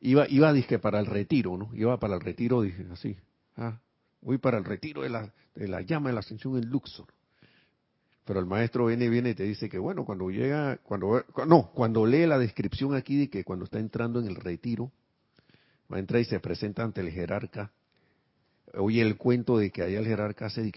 Iba, 0.00 0.28
iba 0.28 0.52
dije, 0.52 0.78
para 0.78 1.00
el 1.00 1.06
retiro, 1.06 1.56
¿no? 1.56 1.70
Iba 1.74 1.98
para 1.98 2.14
el 2.14 2.20
retiro, 2.20 2.60
dije, 2.60 2.86
así. 2.92 3.16
Ah, 3.56 3.80
voy 4.20 4.36
para 4.38 4.58
el 4.58 4.64
retiro 4.64 5.02
de 5.02 5.08
la, 5.08 5.32
de 5.54 5.66
la 5.66 5.80
llama 5.80 6.10
de 6.10 6.14
la 6.14 6.20
ascensión 6.20 6.56
en 6.58 6.68
Luxor. 6.68 7.06
Pero 8.26 8.40
el 8.40 8.46
maestro 8.46 8.86
viene, 8.86 9.08
viene 9.08 9.30
y 9.30 9.34
te 9.34 9.44
dice 9.44 9.68
que, 9.68 9.78
bueno, 9.78 10.04
cuando 10.04 10.30
llega, 10.30 10.78
cuando, 10.78 11.24
no, 11.46 11.70
cuando 11.74 12.06
lee 12.06 12.26
la 12.26 12.38
descripción 12.38 12.94
aquí 12.94 13.16
de 13.16 13.30
que 13.30 13.44
cuando 13.44 13.64
está 13.64 13.78
entrando 13.78 14.20
en 14.20 14.26
el 14.26 14.36
retiro, 14.36 14.92
va 15.90 15.96
a 15.96 16.00
entrar 16.00 16.20
y 16.20 16.24
se 16.24 16.40
presenta 16.40 16.82
ante 16.82 17.00
el 17.00 17.10
jerarca 17.10 17.70
oye 18.76 19.02
el 19.02 19.16
cuento 19.16 19.58
de 19.58 19.70
que 19.70 19.82
allá 19.82 19.98
el 19.98 20.06
jerarca 20.06 20.46
hace 20.46 20.72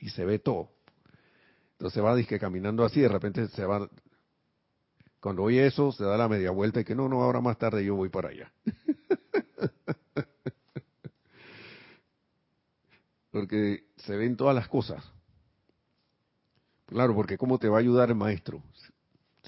y 0.00 0.08
se 0.10 0.24
ve 0.24 0.38
todo. 0.38 0.70
Entonces 1.72 2.02
va 2.02 2.16
que 2.22 2.38
caminando 2.38 2.84
así, 2.84 3.00
de 3.00 3.08
repente 3.08 3.48
se 3.48 3.64
va. 3.64 3.88
Cuando 5.20 5.42
oye 5.42 5.66
eso, 5.66 5.92
se 5.92 6.04
da 6.04 6.16
la 6.16 6.28
media 6.28 6.50
vuelta 6.50 6.80
y 6.80 6.84
que 6.84 6.94
no, 6.94 7.08
no, 7.08 7.22
ahora 7.22 7.40
más 7.40 7.58
tarde 7.58 7.84
yo 7.84 7.94
voy 7.94 8.08
para 8.08 8.28
allá. 8.28 8.52
porque 13.30 13.84
se 13.96 14.16
ven 14.16 14.36
todas 14.36 14.54
las 14.54 14.68
cosas. 14.68 15.04
Claro, 16.86 17.14
porque 17.14 17.36
cómo 17.36 17.58
te 17.58 17.68
va 17.68 17.76
a 17.76 17.80
ayudar 17.80 18.08
el 18.08 18.14
maestro 18.14 18.62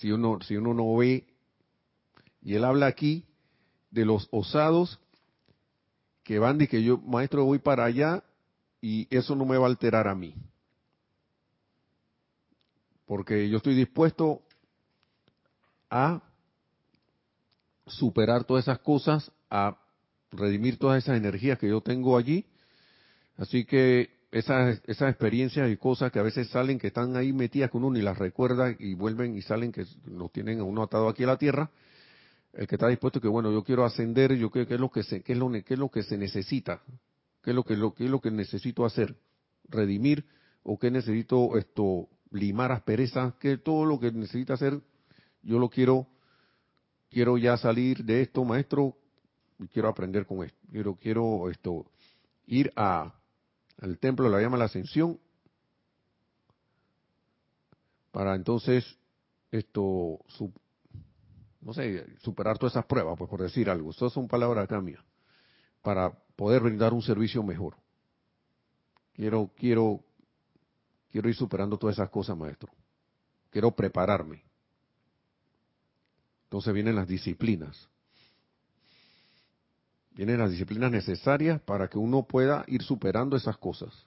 si 0.01 0.11
uno 0.12 0.39
si 0.41 0.57
uno 0.57 0.72
no 0.72 0.97
ve 0.97 1.26
y 2.43 2.55
él 2.55 2.64
habla 2.64 2.87
aquí 2.87 3.26
de 3.91 4.07
los 4.07 4.28
osados 4.31 4.99
que 6.31 6.39
van 6.39 6.61
y 6.61 6.68
que 6.68 6.81
yo, 6.81 6.97
maestro, 6.97 7.45
voy 7.45 7.59
para 7.59 7.85
allá 7.85 8.22
y 8.81 9.09
eso 9.11 9.35
no 9.35 9.45
me 9.45 9.59
va 9.59 9.64
a 9.64 9.68
alterar 9.68 10.07
a 10.07 10.14
mí. 10.14 10.33
Porque 13.05 13.49
yo 13.49 13.57
estoy 13.57 13.74
dispuesto 13.74 14.41
a 15.91 16.22
superar 17.85 18.45
todas 18.45 18.62
esas 18.62 18.78
cosas, 18.78 19.33
a 19.51 19.76
redimir 20.31 20.78
todas 20.78 21.03
esas 21.03 21.16
energías 21.16 21.59
que 21.59 21.68
yo 21.68 21.81
tengo 21.81 22.16
allí. 22.16 22.47
Así 23.37 23.64
que 23.64 24.11
esas, 24.31 24.81
esas 24.87 25.11
experiencias 25.11 25.68
y 25.68 25.76
cosas 25.78 26.12
que 26.12 26.20
a 26.20 26.22
veces 26.22 26.49
salen, 26.51 26.78
que 26.78 26.87
están 26.87 27.16
ahí 27.16 27.33
metidas 27.33 27.72
con 27.72 27.83
uno 27.83 27.99
y 27.99 28.03
las 28.03 28.16
recuerda 28.16 28.72
y 28.78 28.95
vuelven 28.95 29.37
y 29.37 29.43
salen, 29.43 29.72
que 29.72 29.85
nos 30.05 30.31
tienen 30.31 30.61
a 30.61 30.62
uno 30.62 30.85
atado 30.85 31.09
aquí 31.09 31.24
a 31.24 31.26
la 31.26 31.39
tierra, 31.39 31.72
el 32.53 32.66
que 32.66 32.74
está 32.74 32.88
dispuesto 32.88 33.20
que 33.20 33.28
bueno 33.28 33.53
yo 33.53 33.62
quiero 33.62 33.84
ascender 33.84 34.34
yo 34.34 34.51
qué, 34.51 34.66
es 34.68 34.80
lo 34.80 34.90
que 34.90 35.03
se 35.03 35.22
qué 35.22 35.32
es 35.32 35.38
lo 35.38 35.51
qué 35.51 35.74
es 35.74 35.78
lo 35.78 35.90
que 35.90 36.03
se 36.03 36.16
necesita 36.16 36.82
qué 37.42 37.51
es 37.51 37.57
lo 37.57 37.64
que 37.64 37.76
lo 37.76 37.94
qué 37.94 38.05
es 38.05 38.11
lo 38.11 38.20
que 38.20 38.30
necesito 38.30 38.84
hacer 38.84 39.16
redimir 39.68 40.24
o 40.62 40.78
qué 40.78 40.90
necesito 40.90 41.57
esto 41.57 42.09
limar 42.30 42.72
asperezas 42.72 43.34
que 43.34 43.59
todo 43.59 43.84
lo 43.84 43.98
que 43.98 44.12
necesita 44.12 44.55
hacer 44.55 44.80
yo 45.42 45.59
lo 45.59 45.68
quiero 45.70 46.07
quiero 47.11 47.38
ya 47.38 47.57
salir 47.57 48.05
de 48.05 48.22
esto 48.22 48.44
maestro 48.44 48.96
y 49.59 49.68
quiero 49.68 49.88
aprender 49.88 50.26
con 50.26 50.44
esto 50.44 50.59
quiero 50.70 50.96
quiero 50.96 51.51
esto 51.51 51.86
ir 52.46 52.72
a 52.76 53.14
al 53.80 53.98
templo 53.98 54.28
la 54.28 54.40
llama 54.40 54.59
la 54.59 54.66
ascensión, 54.66 55.18
para 58.11 58.34
entonces 58.34 58.98
esto, 59.51 60.20
no 61.61 61.74
sé, 61.74 62.06
superar 62.18 62.58
todas 62.58 62.72
esas 62.72 62.86
pruebas, 62.86 63.16
pues 63.18 63.28
por 63.28 63.42
decir 63.42 63.68
algo. 63.68 63.90
Eso 63.90 64.08
son 64.11 64.28
palabras 64.28 64.64
acá 64.64 64.80
mías, 64.80 65.04
para 65.82 66.11
poder 66.36 66.62
brindar 66.62 66.92
un 66.92 67.02
servicio 67.02 67.42
mejor. 67.42 67.76
Quiero, 69.12 69.50
quiero, 69.56 70.02
quiero 71.11 71.28
ir 71.28 71.34
superando 71.34 71.76
todas 71.76 71.96
esas 71.96 72.08
cosas, 72.11 72.36
maestro. 72.36 72.70
Quiero 73.50 73.70
prepararme. 73.72 74.42
Entonces 76.44 76.72
vienen 76.72 76.96
las 76.96 77.06
disciplinas. 77.06 77.88
Vienen 80.12 80.38
las 80.38 80.50
disciplinas 80.50 80.90
necesarias 80.90 81.61
para 81.62 81.88
que 81.88 81.98
uno 81.98 82.24
pueda 82.24 82.64
ir 82.66 82.82
superando 82.82 83.36
esas 83.36 83.56
cosas, 83.56 84.06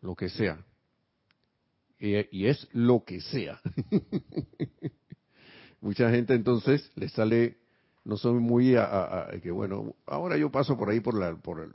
lo 0.00 0.14
que 0.14 0.28
sea. 0.28 0.64
Y, 1.98 2.46
es 2.46 2.68
lo 2.72 3.04
que 3.04 3.20
sea. 3.20 3.60
Mucha 5.84 6.08
gente 6.08 6.32
entonces 6.32 6.90
le 6.94 7.10
sale, 7.10 7.58
no 8.04 8.16
son 8.16 8.38
muy 8.38 8.74
a, 8.74 9.28
que 9.42 9.50
bueno, 9.50 9.94
ahora 10.06 10.38
yo 10.38 10.50
paso 10.50 10.78
por 10.78 10.88
ahí 10.88 11.00
por 11.00 11.12
la, 11.12 11.36
por 11.36 11.60
el, 11.60 11.72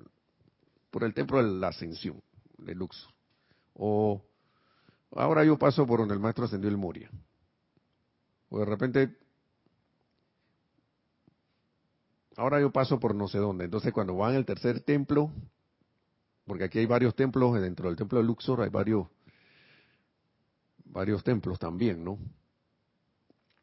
por 0.90 1.04
el 1.04 1.14
templo 1.14 1.38
de 1.38 1.60
la 1.60 1.68
ascensión 1.68 2.20
de 2.58 2.74
Luxor. 2.74 3.14
O 3.76 4.20
ahora 5.12 5.46
yo 5.46 5.60
paso 5.60 5.86
por 5.86 6.00
donde 6.00 6.16
el 6.16 6.20
maestro 6.20 6.46
ascendió 6.46 6.72
el 6.72 6.78
Moria. 6.78 7.12
O 8.50 8.58
de 8.58 8.66
repente 8.66 9.16
ahora 12.36 12.60
yo 12.60 12.72
paso 12.72 13.00
por 13.00 13.14
no 13.14 13.28
sé 13.28 13.38
dónde. 13.38 13.66
Entonces 13.66 13.94
cuando 13.94 14.16
van 14.16 14.34
al 14.34 14.46
tercer 14.46 14.80
templo, 14.80 15.32
porque 16.48 16.64
aquí 16.64 16.80
hay 16.80 16.88
varios 16.88 17.14
templos, 17.14 17.62
dentro 17.62 17.90
del 17.90 17.96
templo 17.96 18.18
de 18.18 18.26
Luxor 18.26 18.64
hay 18.64 18.70
varios, 18.72 19.08
varios 20.86 21.24
templos 21.24 21.60
también, 21.60 22.04
¿no? 22.04 22.18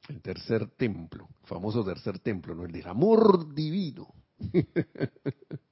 El 0.08 0.22
tercer 0.22 0.68
templo, 0.76 1.28
famoso 1.44 1.84
tercer 1.84 2.18
templo, 2.20 2.54
¿no? 2.54 2.64
El 2.64 2.72
del 2.72 2.86
amor 2.86 3.54
divino. 3.54 4.14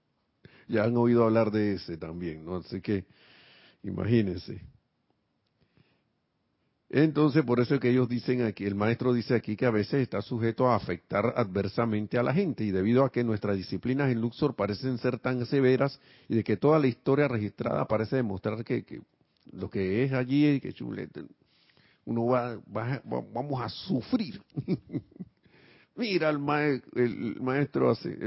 ya 0.68 0.84
han 0.84 0.96
oído 0.96 1.24
hablar 1.24 1.50
de 1.50 1.74
ese 1.74 1.96
también, 1.96 2.44
¿no? 2.44 2.56
Así 2.56 2.80
que 2.80 3.04
imagínense. 3.82 4.60
Entonces, 6.90 7.42
por 7.42 7.58
eso 7.58 7.74
es 7.74 7.80
que 7.80 7.90
ellos 7.90 8.08
dicen 8.08 8.42
aquí, 8.42 8.64
el 8.64 8.76
maestro 8.76 9.12
dice 9.12 9.34
aquí 9.34 9.56
que 9.56 9.66
a 9.66 9.70
veces 9.70 10.02
está 10.02 10.22
sujeto 10.22 10.68
a 10.68 10.76
afectar 10.76 11.34
adversamente 11.36 12.18
a 12.18 12.22
la 12.22 12.32
gente 12.32 12.62
y 12.62 12.70
debido 12.70 13.04
a 13.04 13.10
que 13.10 13.24
nuestras 13.24 13.56
disciplinas 13.56 14.12
en 14.12 14.20
Luxor 14.20 14.54
parecen 14.54 14.98
ser 14.98 15.18
tan 15.18 15.44
severas 15.46 15.98
y 16.28 16.36
de 16.36 16.44
que 16.44 16.56
toda 16.56 16.78
la 16.78 16.86
historia 16.86 17.26
registrada 17.26 17.86
parece 17.86 18.16
demostrar 18.16 18.64
que, 18.64 18.84
lo 19.52 19.68
que 19.68 20.04
es 20.04 20.12
allí, 20.12 20.60
que 20.60 20.72
chulete, 20.72 21.24
uno 22.04 22.26
va, 22.26 22.60
vamos 23.32 23.62
a 23.62 23.68
sufrir. 23.68 24.42
Mira 25.96 26.30
el, 26.30 26.82
el 26.96 27.40
maestro, 27.40 27.90
hace, 27.90 28.18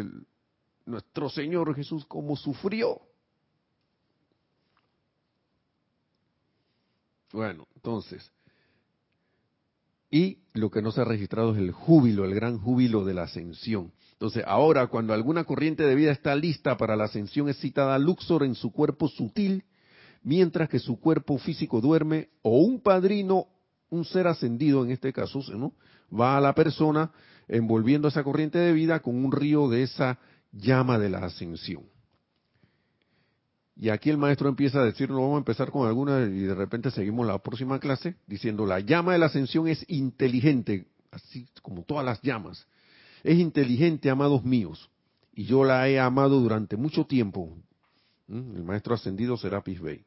nuestro 0.86 1.30
Señor 1.30 1.76
Jesús 1.76 2.06
cómo 2.06 2.36
sufrió. 2.36 3.02
Bueno, 7.34 7.68
entonces, 7.76 8.32
y 10.10 10.40
lo 10.54 10.72
que 10.72 10.82
no 10.82 10.92
se 10.92 11.02
ha 11.02 11.06
registrado 11.06 11.54
es 11.54 11.58
el 11.58 11.72
júbilo, 11.72 12.24
el 12.24 12.34
gran 12.34 12.58
júbilo 12.60 13.04
de 13.04 13.14
la 13.14 13.24
ascensión. 13.24 13.92
Entonces, 14.14 14.44
ahora 14.48 14.88
cuando 14.88 15.14
alguna 15.14 15.44
corriente 15.44 15.84
de 15.84 15.96
vida 15.96 16.12
está 16.12 16.34
lista 16.36 16.78
para 16.78 16.96
la 16.96 17.04
ascensión 17.04 17.50
es 17.50 17.60
citada 17.60 18.00
Luxor 18.00 18.44
en 18.44 18.56
su 18.56 18.72
cuerpo 18.72 19.10
sutil, 19.10 19.66
mientras 20.24 20.70
que 20.70 20.80
su 20.80 21.00
cuerpo 21.00 21.38
físico 21.38 21.82
duerme, 21.82 22.30
o 22.42 22.60
un 22.60 22.80
padrino, 22.80 23.48
un 23.90 24.06
ser 24.06 24.28
ascendido 24.28 24.84
en 24.84 24.92
este 24.92 25.14
caso, 25.14 25.42
¿no? 25.56 25.74
va 26.12 26.38
a 26.38 26.42
la 26.42 26.54
persona 26.54 27.12
envolviendo 27.48 28.08
esa 28.08 28.24
corriente 28.24 28.58
de 28.58 28.74
vida 28.74 29.00
con 29.00 29.24
un 29.24 29.32
río 29.32 29.70
de 29.70 29.84
esa 29.84 30.20
llama 30.52 30.98
de 31.00 31.10
la 31.10 31.20
ascensión. 31.20 31.84
Y 33.80 33.90
aquí 33.90 34.10
el 34.10 34.18
maestro 34.18 34.50
empieza 34.50 34.80
a 34.80 34.86
decirlo, 34.86 35.18
vamos 35.18 35.36
a 35.36 35.40
empezar 35.40 35.70
con 35.70 35.88
alguna 35.88 36.22
y 36.22 36.40
de 36.40 36.56
repente 36.56 36.90
seguimos 36.90 37.28
la 37.28 37.38
próxima 37.38 37.80
clase 37.80 38.16
diciendo, 38.26 38.66
la 38.66 38.80
llama 38.80 39.14
de 39.14 39.20
la 39.20 39.28
ascensión 39.28 39.68
es 39.68 39.86
inteligente, 39.88 40.88
así 41.12 41.48
como 41.62 41.84
todas 41.84 42.04
las 42.04 42.22
llamas. 42.22 42.66
Es 43.24 43.38
inteligente, 43.38 44.10
amados 44.10 44.44
míos, 44.44 44.90
y 45.34 45.46
yo 45.46 45.64
la 45.64 45.88
he 45.88 46.00
amado 46.00 46.40
durante 46.40 46.76
mucho 46.76 47.06
tiempo. 47.06 47.56
¿Mm? 48.28 48.56
El 48.58 48.64
maestro 48.64 48.96
ascendido 48.96 49.38
será 49.38 49.62
Bey. 49.62 50.07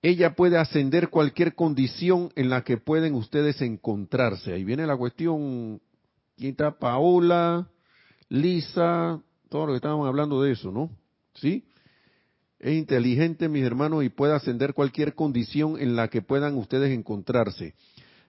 Ella 0.00 0.34
puede 0.34 0.58
ascender 0.58 1.08
cualquier 1.08 1.54
condición 1.54 2.30
en 2.36 2.50
la 2.50 2.62
que 2.62 2.76
pueden 2.76 3.14
ustedes 3.14 3.60
encontrarse. 3.62 4.52
Ahí 4.52 4.64
viene 4.64 4.86
la 4.86 4.96
cuestión, 4.96 5.80
¿quién 6.36 6.52
está? 6.52 6.78
Paola, 6.78 7.68
Lisa, 8.28 9.20
todo 9.48 9.66
lo 9.66 9.72
que 9.72 9.76
estábamos 9.76 10.06
hablando 10.06 10.40
de 10.42 10.52
eso, 10.52 10.70
¿no? 10.70 10.90
¿Sí? 11.34 11.64
Es 12.60 12.74
inteligente, 12.74 13.48
mis 13.48 13.64
hermanos, 13.64 14.04
y 14.04 14.08
puede 14.08 14.34
ascender 14.34 14.74
cualquier 14.74 15.14
condición 15.14 15.80
en 15.80 15.96
la 15.96 16.08
que 16.08 16.22
puedan 16.22 16.56
ustedes 16.56 16.92
encontrarse. 16.92 17.74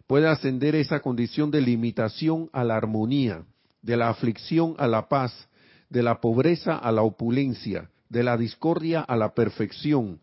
Puede 0.07 0.27
ascender 0.27 0.75
esa 0.75 1.01
condición 1.01 1.51
de 1.51 1.61
limitación 1.61 2.49
a 2.51 2.63
la 2.63 2.77
armonía, 2.77 3.43
de 3.83 3.95
la 3.95 4.09
aflicción 4.09 4.75
a 4.79 4.87
la 4.87 5.07
paz, 5.07 5.47
de 5.89 6.01
la 6.01 6.19
pobreza 6.19 6.75
a 6.75 6.91
la 6.91 7.03
opulencia, 7.03 7.89
de 8.09 8.23
la 8.23 8.37
discordia 8.37 9.01
a 9.01 9.15
la 9.15 9.35
perfección. 9.35 10.19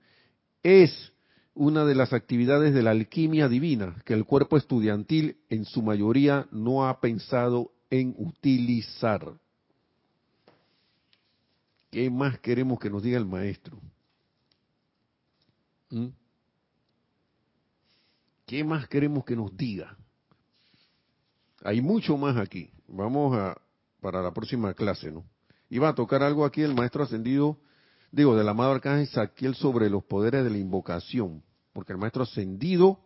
Es 0.63 1.13
una 1.57 1.87
de 1.87 1.95
las 1.95 2.13
actividades 2.13 2.75
de 2.75 2.83
la 2.83 2.91
alquimia 2.91 3.49
divina 3.49 3.97
que 4.05 4.13
el 4.13 4.25
cuerpo 4.25 4.57
estudiantil 4.57 5.39
en 5.49 5.65
su 5.65 5.83
mayoría 5.83 6.47
no 6.53 6.87
ha 6.87 7.01
pensado 7.01 7.73
en 7.91 8.15
utilizar. 8.19 9.33
¿Qué 11.91 12.11
más 12.11 12.39
queremos 12.41 12.79
que 12.79 12.91
nos 12.91 13.03
diga 13.03 13.17
el 13.17 13.25
maestro? 13.25 13.79
¿Mm? 15.91 16.09
¿Qué 18.45 18.63
más 18.63 18.87
queremos 18.87 19.25
que 19.25 19.35
nos 19.35 19.57
diga? 19.57 19.97
Hay 21.65 21.81
mucho 21.81 22.19
más 22.19 22.37
aquí. 22.37 22.71
Vamos 22.87 23.35
a 23.35 23.57
para 24.01 24.23
la 24.23 24.33
próxima 24.33 24.75
clase, 24.75 25.11
¿no? 25.11 25.25
Iba 25.71 25.89
a 25.89 25.95
tocar 25.95 26.23
algo 26.23 26.45
aquí 26.45 26.63
el 26.63 26.75
maestro 26.75 27.03
ascendido, 27.03 27.59
digo, 28.11 28.37
del 28.37 28.49
amado 28.49 28.73
arcángel 28.73 29.07
Saquiel 29.09 29.55
sobre 29.55 29.91
los 29.91 30.05
poderes 30.05 30.45
de 30.45 30.51
la 30.51 30.59
invocación, 30.59 31.43
porque 31.73 31.93
el 31.93 31.99
maestro 31.99 32.23
ascendido 32.23 33.01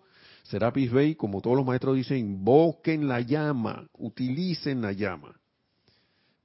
será 0.45 0.71
Bey, 0.71 1.15
como 1.15 1.41
todos 1.41 1.57
los 1.57 1.67
maestros 1.67 1.97
dicen, 1.97 2.19
invoquen 2.19 3.09
la 3.09 3.21
llama, 3.21 3.89
utilicen 3.99 4.83
la 4.83 4.93
llama. 4.93 5.35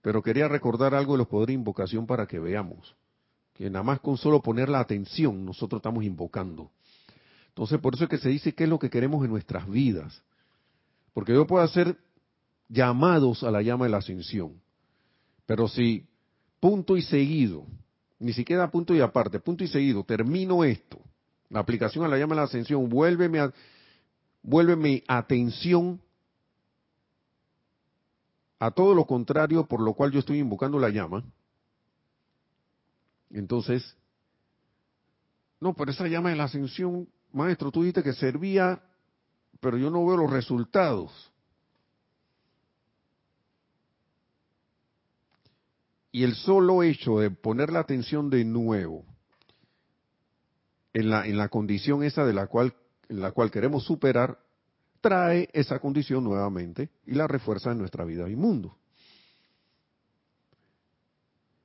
Pero 0.02 0.22
quería 0.22 0.48
recordar 0.48 0.94
algo 0.94 1.14
de 1.14 1.20
los 1.20 1.28
poderes 1.28 1.56
de 1.56 1.60
invocación 1.60 2.06
para 2.06 2.28
que 2.28 2.40
veamos 2.40 2.96
que 3.56 3.70
nada 3.70 3.84
más 3.84 4.02
con 4.02 4.18
solo 4.18 4.42
poner 4.42 4.68
la 4.68 4.82
atención 4.82 5.46
nosotros 5.46 5.80
estamos 5.80 6.04
invocando. 6.04 6.72
Entonces, 7.48 7.80
por 7.80 7.96
eso 7.96 8.04
es 8.04 8.10
que 8.10 8.18
se 8.18 8.30
dice 8.30 8.54
qué 8.54 8.66
es 8.66 8.70
lo 8.70 8.78
que 8.78 8.90
queremos 8.90 9.24
en 9.24 9.32
nuestras 9.32 9.68
vidas. 9.70 10.22
Porque 11.14 11.34
yo 11.34 11.48
puedo 11.48 11.64
hacer 11.64 11.98
llamados 12.68 13.44
a 13.44 13.52
la 13.52 13.62
llama 13.62 13.86
de 13.86 13.92
la 13.92 13.98
ascensión. 13.98 14.62
Pero 15.46 15.70
si 15.70 16.06
punto 16.60 16.98
y 16.98 17.02
seguido, 17.02 17.66
ni 18.20 18.34
siquiera 18.34 18.70
punto 18.70 18.94
y 18.94 19.02
aparte, 19.02 19.40
punto 19.40 19.64
y 19.64 19.68
seguido, 19.68 20.04
termino 20.04 20.64
esto, 20.64 21.00
la 21.50 21.60
aplicación 21.60 22.06
a 22.06 22.08
la 22.08 22.18
llama 22.18 22.36
de 22.36 22.42
la 22.42 22.46
ascensión, 22.48 22.88
vuélveme, 22.90 23.40
a, 23.40 23.54
vuélveme 24.42 25.04
atención 25.08 26.02
a 28.60 28.72
todo 28.72 28.96
lo 28.96 29.06
contrario 29.06 29.66
por 29.66 29.82
lo 29.82 29.94
cual 29.94 30.12
yo 30.12 30.20
estoy 30.20 30.40
invocando 30.40 30.80
la 30.80 30.90
llama, 30.90 31.24
entonces, 33.32 33.96
no, 35.60 35.74
pero 35.74 35.92
esa 35.92 36.08
llama 36.08 36.30
de 36.30 36.38
la 36.38 36.46
ascensión, 36.46 37.08
maestro, 37.34 37.72
tú 37.72 37.82
dijiste 37.82 38.04
que 38.04 38.14
servía, 38.14 38.82
pero 39.60 39.78
yo 39.78 39.90
no 39.90 40.06
veo 40.06 40.18
los 40.18 40.32
resultados. 40.32 41.32
Y 46.16 46.24
el 46.24 46.36
solo 46.36 46.82
hecho 46.82 47.20
de 47.20 47.30
poner 47.30 47.74
la 47.74 47.82
atención 47.82 48.30
de 48.30 48.46
nuevo 48.46 49.04
en 50.94 51.10
la, 51.10 51.28
en 51.28 51.38
la 51.38 51.50
condición 51.50 52.06
esa 52.06 52.24
de 52.24 52.32
la 52.32 52.48
cual, 52.48 52.74
en 53.10 53.20
la 53.20 53.34
cual 53.34 53.52
queremos 53.52 53.84
superar, 53.84 54.40
trae 55.02 55.50
esa 55.52 55.78
condición 55.80 56.24
nuevamente 56.24 56.90
y 57.06 57.16
la 57.16 57.28
refuerza 57.28 57.74
en 57.74 57.80
nuestra 57.80 58.06
vida 58.06 58.30
y 58.30 58.36
mundo. 58.38 58.78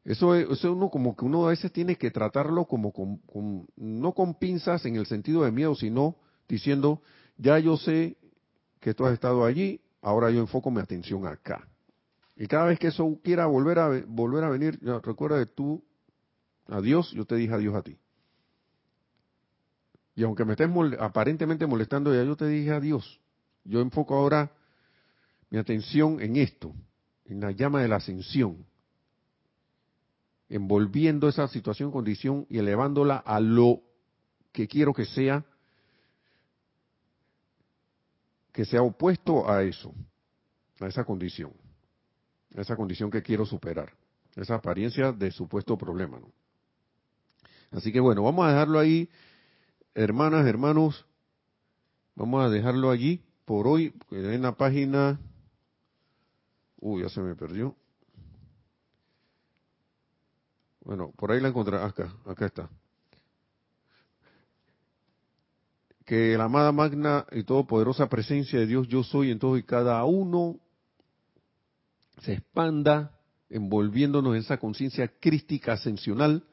Eso, 0.04 0.34
eso 0.34 0.72
uno 0.72 0.90
como 0.90 1.14
que 1.14 1.26
uno 1.26 1.46
a 1.46 1.50
veces 1.50 1.70
tiene 1.70 1.94
que 1.94 2.10
tratarlo 2.10 2.64
como 2.64 2.92
con, 2.92 3.68
no 3.76 4.12
con 4.14 4.34
pinzas 4.34 4.84
en 4.84 4.96
el 4.96 5.06
sentido 5.06 5.44
de 5.44 5.52
miedo, 5.52 5.76
sino 5.76 6.16
diciendo, 6.48 7.02
ya 7.38 7.56
yo 7.60 7.76
sé 7.76 8.16
que 8.80 8.94
tú 8.94 9.06
has 9.06 9.12
estado 9.12 9.44
allí, 9.44 9.80
ahora 10.02 10.28
yo 10.32 10.40
enfoco 10.40 10.72
mi 10.72 10.80
atención 10.80 11.24
acá. 11.24 11.69
Y 12.40 12.46
cada 12.46 12.64
vez 12.64 12.78
que 12.78 12.86
eso 12.86 13.20
quiera 13.22 13.44
volver 13.44 13.78
a 13.78 14.02
volver 14.06 14.44
a 14.44 14.48
venir, 14.48 14.80
recuerda 15.02 15.38
que 15.40 15.52
tú 15.52 15.84
a 16.68 16.80
Dios, 16.80 17.12
yo 17.12 17.26
te 17.26 17.34
dije 17.34 17.52
adiós 17.52 17.74
a 17.74 17.82
ti. 17.82 17.98
Y 20.14 20.22
aunque 20.22 20.46
me 20.46 20.52
estés 20.52 20.70
aparentemente 21.00 21.66
molestando, 21.66 22.14
ya 22.14 22.24
yo 22.24 22.36
te 22.36 22.46
dije 22.46 22.70
adiós. 22.70 23.20
Yo 23.62 23.82
enfoco 23.82 24.14
ahora 24.14 24.50
mi 25.50 25.58
atención 25.58 26.18
en 26.22 26.36
esto, 26.36 26.72
en 27.26 27.42
la 27.42 27.50
llama 27.50 27.82
de 27.82 27.88
la 27.88 27.96
ascensión, 27.96 28.64
envolviendo 30.48 31.28
esa 31.28 31.46
situación, 31.46 31.90
condición 31.90 32.46
y 32.48 32.56
elevándola 32.56 33.18
a 33.18 33.38
lo 33.38 33.82
que 34.50 34.66
quiero 34.66 34.94
que 34.94 35.04
sea, 35.04 35.44
que 38.50 38.64
sea 38.64 38.80
opuesto 38.80 39.46
a 39.50 39.62
eso, 39.62 39.92
a 40.80 40.86
esa 40.86 41.04
condición, 41.04 41.52
esa 42.54 42.76
condición 42.76 43.10
que 43.10 43.22
quiero 43.22 43.46
superar, 43.46 43.92
esa 44.36 44.56
apariencia 44.56 45.12
de 45.12 45.30
supuesto 45.30 45.76
problema. 45.76 46.18
¿no? 46.18 46.30
Así 47.70 47.92
que 47.92 48.00
bueno, 48.00 48.22
vamos 48.22 48.46
a 48.46 48.50
dejarlo 48.50 48.78
ahí, 48.78 49.08
hermanas, 49.94 50.46
hermanos, 50.46 51.06
vamos 52.14 52.44
a 52.44 52.48
dejarlo 52.48 52.90
allí 52.90 53.22
por 53.44 53.66
hoy, 53.66 53.94
en 54.10 54.42
la 54.42 54.52
página 54.52 55.18
Uy, 56.80 57.02
ya 57.02 57.10
se 57.10 57.20
me 57.20 57.36
perdió. 57.36 57.76
Bueno, 60.82 61.12
por 61.16 61.30
ahí 61.30 61.40
la 61.40 61.48
encontré. 61.48 61.76
Acá, 61.76 62.14
acá 62.24 62.46
está. 62.46 62.70
Que 66.06 66.36
la 66.38 66.44
amada 66.44 66.72
magna 66.72 67.26
y 67.32 67.44
todopoderosa 67.44 68.08
presencia 68.08 68.58
de 68.58 68.66
Dios 68.66 68.88
yo 68.88 69.04
soy 69.04 69.30
en 69.30 69.38
todo 69.38 69.58
y 69.58 69.62
cada 69.62 70.02
uno 70.04 70.56
se 72.22 72.34
expanda 72.34 73.18
envolviéndonos 73.48 74.34
en 74.34 74.40
esa 74.40 74.58
conciencia 74.58 75.08
crística 75.20 75.72
ascensional 75.72 76.44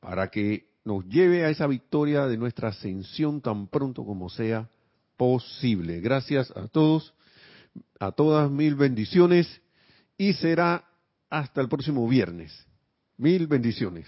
para 0.00 0.28
que 0.28 0.68
nos 0.84 1.06
lleve 1.06 1.44
a 1.44 1.50
esa 1.50 1.66
victoria 1.66 2.26
de 2.26 2.36
nuestra 2.36 2.68
ascensión 2.68 3.40
tan 3.40 3.68
pronto 3.68 4.04
como 4.04 4.28
sea 4.30 4.68
posible. 5.16 6.00
Gracias 6.00 6.50
a 6.56 6.68
todos 6.68 7.14
a 8.00 8.12
todas 8.12 8.50
mil 8.50 8.74
bendiciones 8.74 9.60
y 10.16 10.32
será 10.34 10.84
hasta 11.30 11.60
el 11.60 11.68
próximo 11.68 12.08
viernes. 12.08 12.66
Mil 13.16 13.46
bendiciones. 13.46 14.06